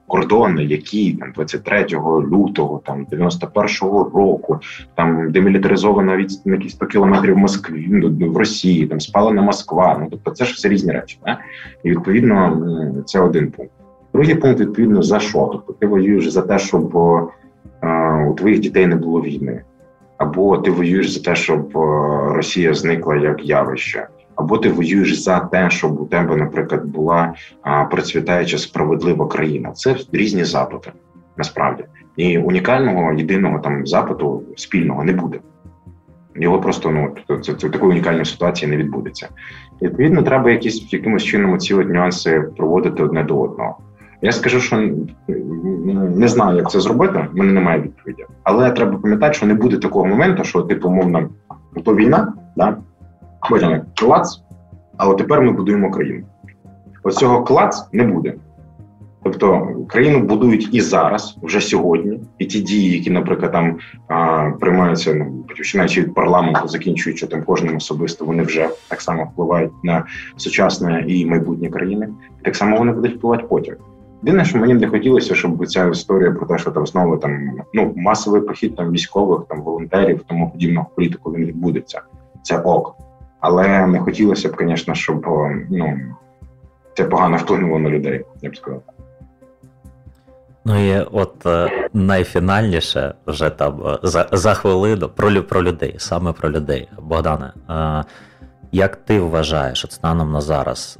кордони, 0.10 0.64
які 0.64 1.14
там 1.14 1.32
23 1.36 1.86
лютого, 2.32 2.82
там 2.86 3.06
91-го 3.12 4.12
року, 4.14 4.60
там 4.96 5.32
демілітаризована 5.32 6.18
від 6.18 6.32
на 6.46 6.56
якісь 6.56 6.72
100 6.72 6.86
кілометрів 6.86 7.38
Москві 7.38 7.88
ну, 7.90 8.32
в 8.32 8.38
Росії, 8.38 8.88
там 8.88 9.00
спалена 9.00 9.42
Москва. 9.42 9.98
Ну 10.02 10.08
тобто, 10.12 10.32
це 10.32 10.46
ж 10.46 10.54
все 10.54 10.70
різні 10.70 10.92
речі. 10.92 11.20
Так? 11.26 11.38
І 11.84 11.90
відповідно 11.90 12.58
це 13.06 13.20
один 13.20 13.52
пункт. 13.52 13.72
Другий 14.14 14.36
пункт 14.36 14.60
відповідно 14.60 15.02
за 15.02 15.20
що? 15.20 15.50
Тобто 15.52 15.74
ти 15.74 15.88
воюєш 15.88 16.30
за 16.30 16.42
те, 16.42 16.60
щоб 16.60 16.98
а, 17.82 18.26
у 18.30 18.34
твоїх 18.34 18.60
дітей 18.60 18.88
не 18.88 18.96
було 18.96 19.22
війни, 19.22 19.62
або 20.18 20.58
ти 20.58 20.72
воюєш 20.72 21.10
за 21.10 21.22
те, 21.22 21.36
щоб 21.36 21.72
Росія 22.36 22.74
зникла 22.74 23.16
як 23.16 23.46
явище 23.46 24.08
або 24.40 24.58
ти 24.58 24.70
воюєш 24.70 25.20
за 25.20 25.40
те, 25.40 25.70
щоб 25.70 26.02
у 26.02 26.06
тебе, 26.06 26.36
наприклад, 26.36 26.86
була 26.86 27.34
процвітаюча 27.92 28.58
справедлива 28.58 29.28
країна. 29.28 29.72
Це 29.72 29.96
різні 30.12 30.44
запити 30.44 30.92
насправді, 31.38 31.84
і 32.16 32.38
унікального 32.38 33.14
єдиного 33.14 33.60
там 33.60 33.88
запиту 33.88 34.44
спільного 34.56 35.04
не 35.04 35.14
буде. 35.14 35.40
Його 36.36 36.60
просто 36.62 36.92
ну 36.92 37.38
це, 37.42 37.54
це 37.54 37.70
такої 37.70 37.92
унікальної 37.92 38.26
ситуації 38.26 38.72
не 38.72 38.78
відбудеться. 38.78 39.28
І, 39.82 39.86
Відповідно, 39.86 40.24
треба 40.24 40.52
якісь 40.52 40.94
якимось 40.94 41.24
чином 41.24 41.60
ці 41.60 41.74
от 41.74 41.90
нюанси 41.90 42.44
проводити 42.58 43.04
одне 43.04 43.24
до 43.24 43.42
одного. 43.42 43.78
Я 44.22 44.32
скажу, 44.32 44.60
що 44.60 44.90
не 46.16 46.28
знаю, 46.28 46.58
як 46.58 46.72
це 46.72 46.80
зробити. 46.80 47.28
в 47.34 47.38
мене 47.38 47.54
немає 47.54 47.82
відповіді, 47.82 48.26
але 48.44 48.72
треба 48.72 48.98
пам'ятати, 48.98 49.34
що 49.34 49.46
не 49.46 49.54
буде 49.54 49.78
такого 49.78 50.06
моменту, 50.06 50.44
що 50.44 50.62
типу, 50.62 50.90
мовно, 50.90 51.30
то 51.86 51.96
війна, 51.96 52.34
да 52.58 52.78
Потім 53.50 53.82
клац, 53.96 54.42
але 54.98 55.16
тепер 55.16 55.42
ми 55.42 55.52
будуємо 55.52 55.92
країну. 55.92 56.24
Ось 57.04 57.16
цього 57.16 57.44
клац 57.44 57.88
не 57.92 58.04
буде. 58.04 58.34
Тобто 59.24 59.68
країну 59.88 60.20
будують 60.20 60.70
і 60.76 60.82
зараз, 60.82 61.38
вже 61.42 61.62
сьогодні, 61.62 62.20
і 62.38 62.46
ті 62.46 62.60
дії, 62.60 62.92
які, 62.92 63.10
наприклад, 63.10 63.52
там 63.52 63.78
а, 64.08 64.50
приймаються, 64.60 65.14
ну 65.14 65.46
починаючи 65.48 66.02
від 66.02 66.14
парламенту, 66.14 66.68
закінчуючи 66.68 67.28
там 67.28 67.44
кожним 67.44 67.76
особисто, 67.76 68.26
вони 68.26 68.44
вже 68.44 68.70
так 68.88 69.02
само 69.02 69.24
впливають 69.24 69.72
на 69.84 70.06
сучасне 70.38 71.06
і 71.08 71.26
майбутнє 71.26 71.70
країни. 71.70 72.10
І 72.42 72.44
так 72.44 72.56
само 72.56 72.78
вони 72.78 72.92
будуть 72.92 73.18
впливати 73.18 73.44
потім. 73.50 73.76
Єдине, 74.24 74.46
що 74.46 74.58
мені 74.58 74.74
не 74.74 74.88
хотілося, 74.88 75.36
щоб 75.36 75.68
ця 75.68 75.88
історія 75.88 76.32
про 76.32 76.48
те, 76.48 76.58
що 76.58 76.72
там 76.72 76.88
знову 76.88 77.18
там 77.18 77.52
ну 77.74 77.94
масовий 77.96 78.42
похід 78.42 78.76
там 78.76 78.92
військових, 78.92 79.42
там 79.50 79.62
волонтерів, 79.62 80.22
тому 80.28 80.52
подібного 80.52 80.88
політику 80.96 81.32
він 81.32 81.46
відбудеться. 81.46 82.02
Це 82.44 82.58
ок. 82.58 82.96
Але 83.40 83.88
не 83.88 84.00
хотілося 84.00 84.50
б, 84.50 84.56
звісно, 84.60 84.96
щоб 84.96 85.26
ну, 85.70 86.00
це 86.98 87.04
погано 87.04 87.38
вплинуло 87.38 87.80
на 87.80 87.90
людей, 87.90 88.26
я 88.42 88.50
б 88.50 88.58
сказав. 88.58 88.82
Ну 90.66 90.86
і 90.86 91.06
от 91.12 91.46
е, 91.46 91.90
найфінальніше 91.94 93.14
вже 93.28 93.50
там 93.50 93.88
е, 93.88 94.00
за 94.04 94.28
за 94.32 94.54
хвилину 94.54 95.10
про 95.10 95.44
про 95.44 95.64
людей, 95.64 95.96
саме 95.98 96.32
про 96.32 96.52
людей. 96.52 96.90
Богдане, 97.02 97.54
е, 97.70 98.04
як 98.72 98.96
ти 98.96 99.20
вважаєш 99.20 99.86
от 99.86 99.92
станом 99.92 100.32
на 100.32 100.42
зараз, 100.42 101.00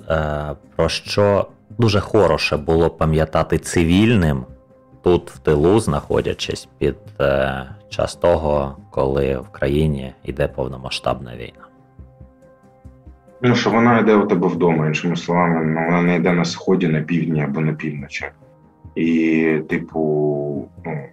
про 0.76 0.90
що 0.90 1.48
дуже 1.78 2.00
хороше 2.00 2.58
було 2.58 2.90
пам'ятати 2.90 3.58
цивільним 3.58 4.46
тут 5.04 5.32
в 5.32 5.40
тилу, 5.40 5.80
знаходячись 5.80 6.68
під 6.78 6.96
час 7.90 8.16
того, 8.16 8.78
коли 8.92 9.38
в 9.38 9.50
країні 9.50 10.14
йде 10.24 10.48
повномасштабна 10.48 11.36
війна? 11.36 11.69
Ну, 13.42 13.56
що 13.56 13.70
вона 13.70 14.00
йде 14.00 14.16
у 14.16 14.28
тебе 14.28 14.48
вдома, 14.48 14.88
іншими 14.88 15.16
словами, 15.16 15.66
ну, 15.66 15.86
вона 15.86 16.02
не 16.02 16.16
йде 16.16 16.34
на 16.34 16.46
сході, 16.46 16.88
на 16.88 17.02
півдні 17.02 17.44
або 17.44 17.62
на 17.62 17.74
півночі. 17.74 18.26
І, 18.96 19.60
типу, 19.70 20.00
ну, 20.86 21.04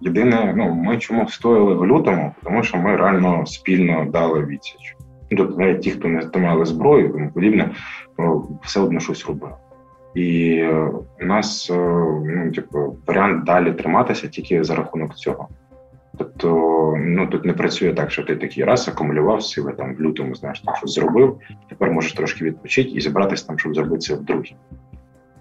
єдине, 0.00 0.54
ну, 0.56 0.74
ми 0.74 0.98
чому 0.98 1.24
встояли 1.24 1.74
в 1.74 1.86
лютому, 1.86 2.34
тому 2.44 2.62
що 2.62 2.78
ми 2.78 2.96
реально 2.96 3.46
спільно 3.46 4.06
дали 4.12 4.44
відсіч. 4.44 4.96
Тобто, 5.30 5.58
навіть 5.58 5.80
ті, 5.80 5.90
хто 5.90 6.08
не 6.08 6.20
тримали 6.20 6.64
зброю, 6.64 7.06
і 7.06 7.12
тому 7.12 7.30
подібне, 7.30 7.70
все 8.62 8.80
одно 8.80 9.00
щось 9.00 9.26
робили. 9.26 9.52
І 10.14 10.62
у 11.22 11.24
нас 11.24 11.70
ну, 12.24 12.52
типу, 12.54 12.96
варіант 13.06 13.44
далі 13.44 13.72
триматися 13.72 14.28
тільки 14.28 14.64
за 14.64 14.74
рахунок 14.74 15.14
цього. 15.14 15.48
Тобто, 16.18 16.48
ну 16.98 17.26
тут 17.26 17.44
не 17.44 17.52
працює 17.52 17.92
так, 17.92 18.10
що 18.10 18.22
ти 18.22 18.36
такий 18.36 18.64
раз 18.64 18.88
акумулював 18.88 19.42
сили 19.42 19.72
там 19.72 19.94
в 19.94 20.00
лютому, 20.00 20.34
знаєш, 20.34 20.60
там 20.60 20.74
щось 20.74 20.94
зробив. 20.94 21.38
Тепер 21.68 21.90
можеш 21.90 22.12
трошки 22.12 22.44
відпочити 22.44 22.90
і 22.90 23.00
зібратися 23.00 23.46
там, 23.46 23.58
щоб 23.58 23.74
зробити 23.74 23.98
це 23.98 24.14
вдруге. 24.14 24.50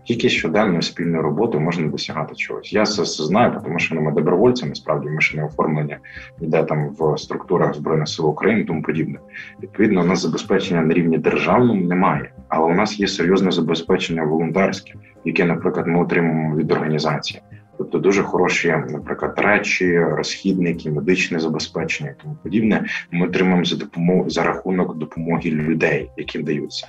Тільки 0.06 0.30
щоденною 0.30 0.82
спільною 0.82 1.24
роботою 1.24 1.64
можна 1.64 1.88
досягати 1.88 2.36
чогось. 2.36 2.74
Я 2.74 2.86
це 2.86 3.06
знаю, 3.06 3.62
тому 3.64 3.80
що 3.80 3.96
ми 3.96 4.12
добровольці, 4.12 4.66
насправді 4.66 5.10
ми 5.10 5.22
ще 5.22 5.38
не 5.38 5.46
оформлення 5.46 5.98
йде 6.42 6.64
там 6.64 6.90
в 6.90 7.18
структурах 7.18 7.74
збройних 7.74 8.08
сил 8.08 8.30
України, 8.30 8.64
тому 8.64 8.82
подібне. 8.82 9.20
Відповідно, 9.64 10.02
у 10.02 10.06
нас 10.06 10.22
забезпечення 10.22 10.82
на 10.82 10.94
рівні 10.94 11.18
державному 11.18 11.86
немає, 11.86 12.32
але 12.48 12.66
у 12.66 12.76
нас 12.76 13.00
є 13.00 13.08
серйозне 13.08 13.52
забезпечення 13.52 14.24
волонтерське, 14.24 14.94
яке, 15.26 15.46
наприклад, 15.46 15.88
ми 15.88 16.02
отримуємо 16.02 16.56
від 16.56 16.72
організації. 16.72 17.42
Тобто 17.78 18.00
дуже 18.00 18.24
хороші, 18.24 18.76
наприклад, 18.90 19.34
речі, 19.38 20.00
розхідники, 20.00 20.92
медичне 20.92 21.40
забезпечення 21.40 22.10
і 22.10 22.22
тому 22.24 22.38
подібне. 22.44 22.86
Ми 23.12 23.28
отримуємо 23.28 23.66
за 23.66 23.76
допомогу 23.76 24.30
за 24.30 24.44
рахунок 24.44 24.98
допомоги 24.98 25.52
людей, 25.52 26.10
яким 26.18 26.44
даються. 26.44 26.88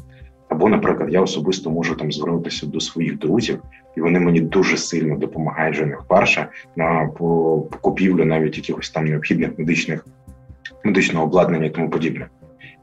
Або, 0.48 0.68
наприклад, 0.68 1.12
я 1.12 1.20
особисто 1.20 1.70
можу 1.70 1.94
там 1.94 2.12
звернутися 2.12 2.66
до 2.66 2.80
своїх 2.80 3.18
друзів, 3.18 3.62
і 3.96 4.00
вони 4.00 4.20
мені 4.20 4.40
дуже 4.40 4.76
сильно 4.76 5.16
допомагають 5.16 5.74
вже 5.76 5.86
не 5.86 5.96
вперше 5.96 6.48
на 6.76 7.10
по 7.18 7.60
купівлю 7.80 8.24
навіть 8.24 8.56
якихось 8.56 8.90
там 8.90 9.04
необхідних 9.04 9.58
медичних 9.58 10.06
медичного 10.84 11.26
обладнання 11.26 11.66
і 11.66 11.70
тому 11.70 11.90
подібне. 11.90 12.26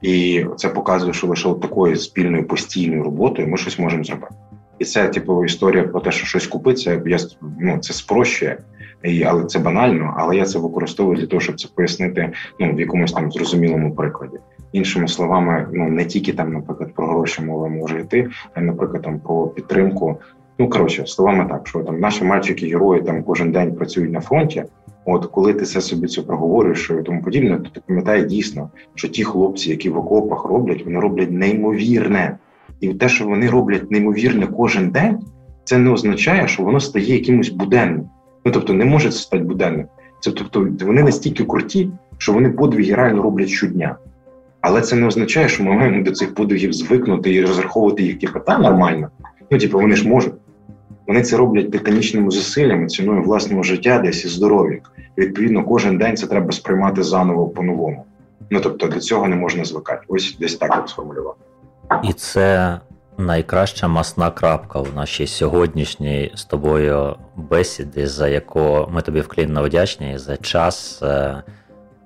І 0.02 0.46
це 0.58 0.70
показує, 0.70 1.14
що 1.14 1.28
лише 1.28 1.54
такою 1.54 1.96
спільною 1.96 2.48
постійною 2.48 3.04
роботою 3.04 3.48
ми 3.48 3.58
щось 3.58 3.80
можемо 3.80 4.04
зробити. 4.04 4.36
І 4.84 4.86
це 4.86 5.08
типу 5.08 5.46
історія 5.46 5.84
про 5.84 6.00
те, 6.00 6.12
що 6.12 6.26
щось 6.26 6.48
купиться. 6.48 7.02
Я 7.06 7.18
ну 7.60 7.78
це 7.78 7.94
спрощує, 7.94 8.58
і, 9.04 9.24
але 9.24 9.46
це 9.46 9.60
банально. 9.60 10.14
Але 10.18 10.36
я 10.36 10.46
це 10.46 10.60
використовую 10.60 11.18
для 11.18 11.28
того, 11.28 11.40
щоб 11.40 11.60
це 11.60 11.68
пояснити 11.76 12.32
ну 12.60 12.76
в 12.76 12.80
якомусь 12.80 13.12
там 13.12 13.32
зрозумілому 13.32 13.96
прикладі. 13.96 14.38
Іншими 14.72 15.08
словами, 15.08 15.68
ну 15.74 15.90
не 15.90 16.06
тільки 16.06 16.34
там, 16.34 16.54
наприклад, 16.54 16.94
про 16.94 17.08
гроші 17.08 17.42
мова 17.42 17.68
може 17.68 18.00
йти, 18.00 18.30
а 18.54 18.62
наприклад, 18.62 19.02
там 19.02 19.20
про 19.20 19.48
підтримку. 19.48 20.18
Ну 20.60 20.70
коротше, 20.70 21.08
словами 21.08 21.46
так, 21.50 21.68
що 21.68 21.80
там 21.80 22.00
наші 22.00 22.24
мальчики, 22.24 22.68
герої 22.68 23.02
там 23.02 23.24
кожен 23.24 23.52
день 23.52 23.76
працюють 23.76 24.12
на 24.12 24.22
фронті. 24.22 24.64
От 25.06 25.26
коли 25.26 25.54
ти 25.54 25.66
це 25.66 25.82
собі 25.82 26.08
це 26.08 26.22
проговорюєш 26.22 26.92
і 27.00 27.04
тому 27.04 27.22
подібне, 27.22 27.58
то 27.58 27.70
ти 27.70 27.82
пам'ятаєш 27.88 28.26
дійсно, 28.26 28.70
що 28.96 29.08
ті 29.08 29.24
хлопці, 29.24 29.70
які 29.70 29.90
в 29.90 29.98
окопах 29.98 30.46
роблять, 30.46 30.86
вони 30.86 31.00
роблять 31.00 31.32
неймовірне. 31.32 32.38
І 32.84 32.94
те, 32.94 33.10
що 33.10 33.26
вони 33.26 33.50
роблять 33.50 33.92
неймовірне 33.92 34.48
кожен 34.48 34.90
день, 34.90 35.20
це 35.64 35.78
не 35.78 35.90
означає, 35.90 36.48
що 36.48 36.64
воно 36.64 36.80
стає 36.80 37.14
якимось 37.14 37.50
буденним. 37.50 38.10
Ну 38.46 38.52
тобто 38.52 38.74
не 38.74 38.86
може 38.86 39.10
це 39.10 39.18
стати 39.18 39.44
буденним. 39.44 39.86
Це 40.20 40.32
тобто 40.32 40.68
вони 40.86 41.04
настільки 41.04 41.44
круті, 41.44 41.90
що 42.18 42.34
вони 42.34 42.50
подвиги 42.50 42.94
реально 42.94 43.22
роблять 43.22 43.50
щодня. 43.50 43.96
Але 44.62 44.82
це 44.82 44.96
не 44.96 45.08
означає, 45.08 45.50
що 45.50 45.64
ми 45.64 45.74
маємо 45.74 46.04
до 46.04 46.12
цих 46.12 46.36
подвигів 46.36 46.74
звикнути 46.74 47.34
і 47.34 47.42
розраховувати 47.42 48.04
їх 48.04 48.20
типу, 48.20 48.40
та 48.40 48.58
нормально. 48.58 49.10
Ну, 49.52 49.58
типу, 49.58 49.80
вони 49.80 49.96
ж 49.96 50.08
можуть. 50.08 50.34
Вони 51.08 51.22
це 51.22 51.38
роблять 51.38 51.72
титанічними 51.72 52.32
зусиллями, 52.32 52.88
ціною 52.88 53.24
власного 53.24 53.64
життя, 53.64 54.00
десь 54.00 54.26
і 54.26 54.28
здоров'я. 54.28 54.80
І 55.18 55.22
відповідно, 55.22 55.64
кожен 55.64 55.98
день 55.98 56.18
це 56.18 56.28
треба 56.28 56.52
сприймати 56.52 57.04
заново 57.04 57.48
по-новому. 57.48 58.06
Ну 58.50 58.60
тобто 58.60 58.88
до 58.88 59.00
цього 59.00 59.28
не 59.28 59.36
можна 59.36 59.66
звикати. 59.66 60.06
Ось 60.08 60.38
десь 60.40 60.56
так 60.56 60.76
я 60.82 60.88
сформулював. 60.88 61.36
І 62.04 62.14
це 62.14 62.80
найкраща 63.18 63.88
масна 63.88 64.32
крапка 64.32 64.80
в 64.80 64.96
нашій 64.96 65.28
сьогоднішній 65.28 66.32
з 66.36 66.46
тобою 66.46 67.16
бесіді, 67.36 68.06
за 68.06 68.28
яку 68.28 68.88
ми 68.92 69.02
тобі 69.02 69.22
вклінно 69.22 69.64
вдячні 69.64 70.18
за 70.18 70.38
час. 70.38 71.04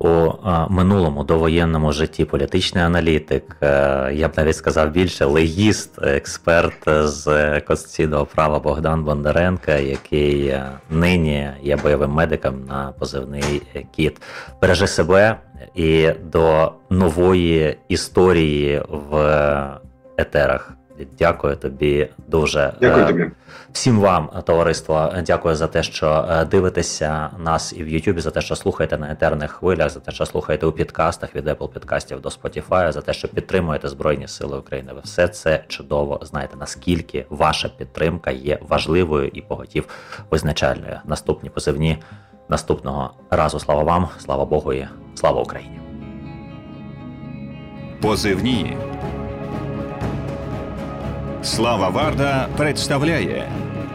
Е, 0.04 0.08
у 0.08 0.34
минулому 0.70 1.24
довоєнному 1.24 1.92
житті 1.92 2.26
політичний 2.26 2.84
аналітик, 2.84 3.58
е, 3.62 4.12
я 4.14 4.28
б 4.28 4.32
навіть 4.38 4.56
сказав 4.56 4.92
більше 4.92 5.26
легіст, 5.26 6.02
експерт 6.02 6.84
з 6.88 7.60
конституційного 7.62 8.26
права 8.26 8.60
Богдан 8.60 9.04
Бондаренко, 9.04 9.72
який 9.72 10.48
е, 10.48 10.72
нині 10.90 11.50
є 11.62 11.76
бойовим 11.76 12.12
медиком 12.12 12.66
на 12.66 12.94
позивний 13.00 13.62
кіт. 13.96 14.22
Бережи 14.62 14.88
себе 14.88 15.38
і 15.76 16.10
до 16.24 16.72
нової 16.90 17.78
історії 17.90 18.82
в 18.90 19.18
етерах 20.18 20.77
Дякую 21.20 21.56
тобі 21.56 22.10
дуже. 22.28 22.74
Дякую 22.82 23.08
тобі. 23.08 23.32
Всім 23.72 24.00
вам, 24.00 24.30
товариство, 24.46 25.14
дякую 25.26 25.56
за 25.56 25.68
те, 25.68 25.84
що 25.84 26.28
дивитеся 26.52 27.30
нас 27.40 27.74
і 27.74 27.84
в 27.84 27.88
Ютубі, 27.88 28.22
за 28.22 28.32
те, 28.32 28.42
що 28.42 28.56
слухаєте 28.56 28.98
на 28.98 29.12
етерних 29.12 29.52
хвилях, 29.52 29.90
за 29.90 30.00
те, 30.00 30.12
що 30.12 30.26
слухаєте 30.26 30.66
у 30.66 30.72
підкастах 30.72 31.36
від 31.36 31.48
Apple 31.48 31.68
підкастів 31.74 32.22
до 32.22 32.30
Spotify, 32.30 32.92
за 32.92 33.02
те, 33.02 33.14
що 33.14 33.28
підтримуєте 33.28 33.90
Збройні 33.90 34.28
Сили 34.28 34.58
України. 34.58 34.94
Ви 34.94 35.02
все 35.04 35.28
це 35.28 35.64
чудово 35.68 36.20
знаєте, 36.24 36.58
наскільки 36.60 37.26
ваша 37.30 37.70
підтримка 37.70 38.32
є 38.32 38.60
важливою 38.62 39.28
і 39.28 39.42
поготів 39.42 39.88
визначальною. 40.32 41.00
Наступні 41.06 41.50
позивні 41.50 41.98
наступного 42.50 43.14
разу. 43.30 43.60
Слава 43.60 43.84
вам, 43.84 44.08
слава 44.20 44.46
Богу 44.46 44.74
і 44.74 44.88
слава 45.16 45.42
Україні. 45.42 45.80
Позивні. 48.02 48.78
Слава 51.44 51.90
Варда 51.90 52.48
представляє 52.58 53.52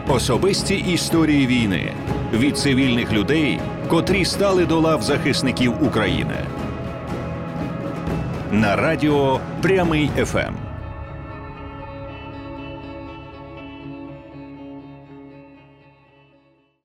особисті 0.07 0.75
історії 0.75 1.47
війни 1.47 1.91
від 2.33 2.57
цивільних 2.57 3.13
людей, 3.13 3.59
котрі 3.87 4.25
стали 4.25 4.65
до 4.65 4.79
лав 4.79 5.01
захисників 5.01 5.83
України. 5.83 6.35
На 8.51 8.75
радіо 8.75 9.39
Прямий 9.61 10.09
ФМ. 10.25 10.72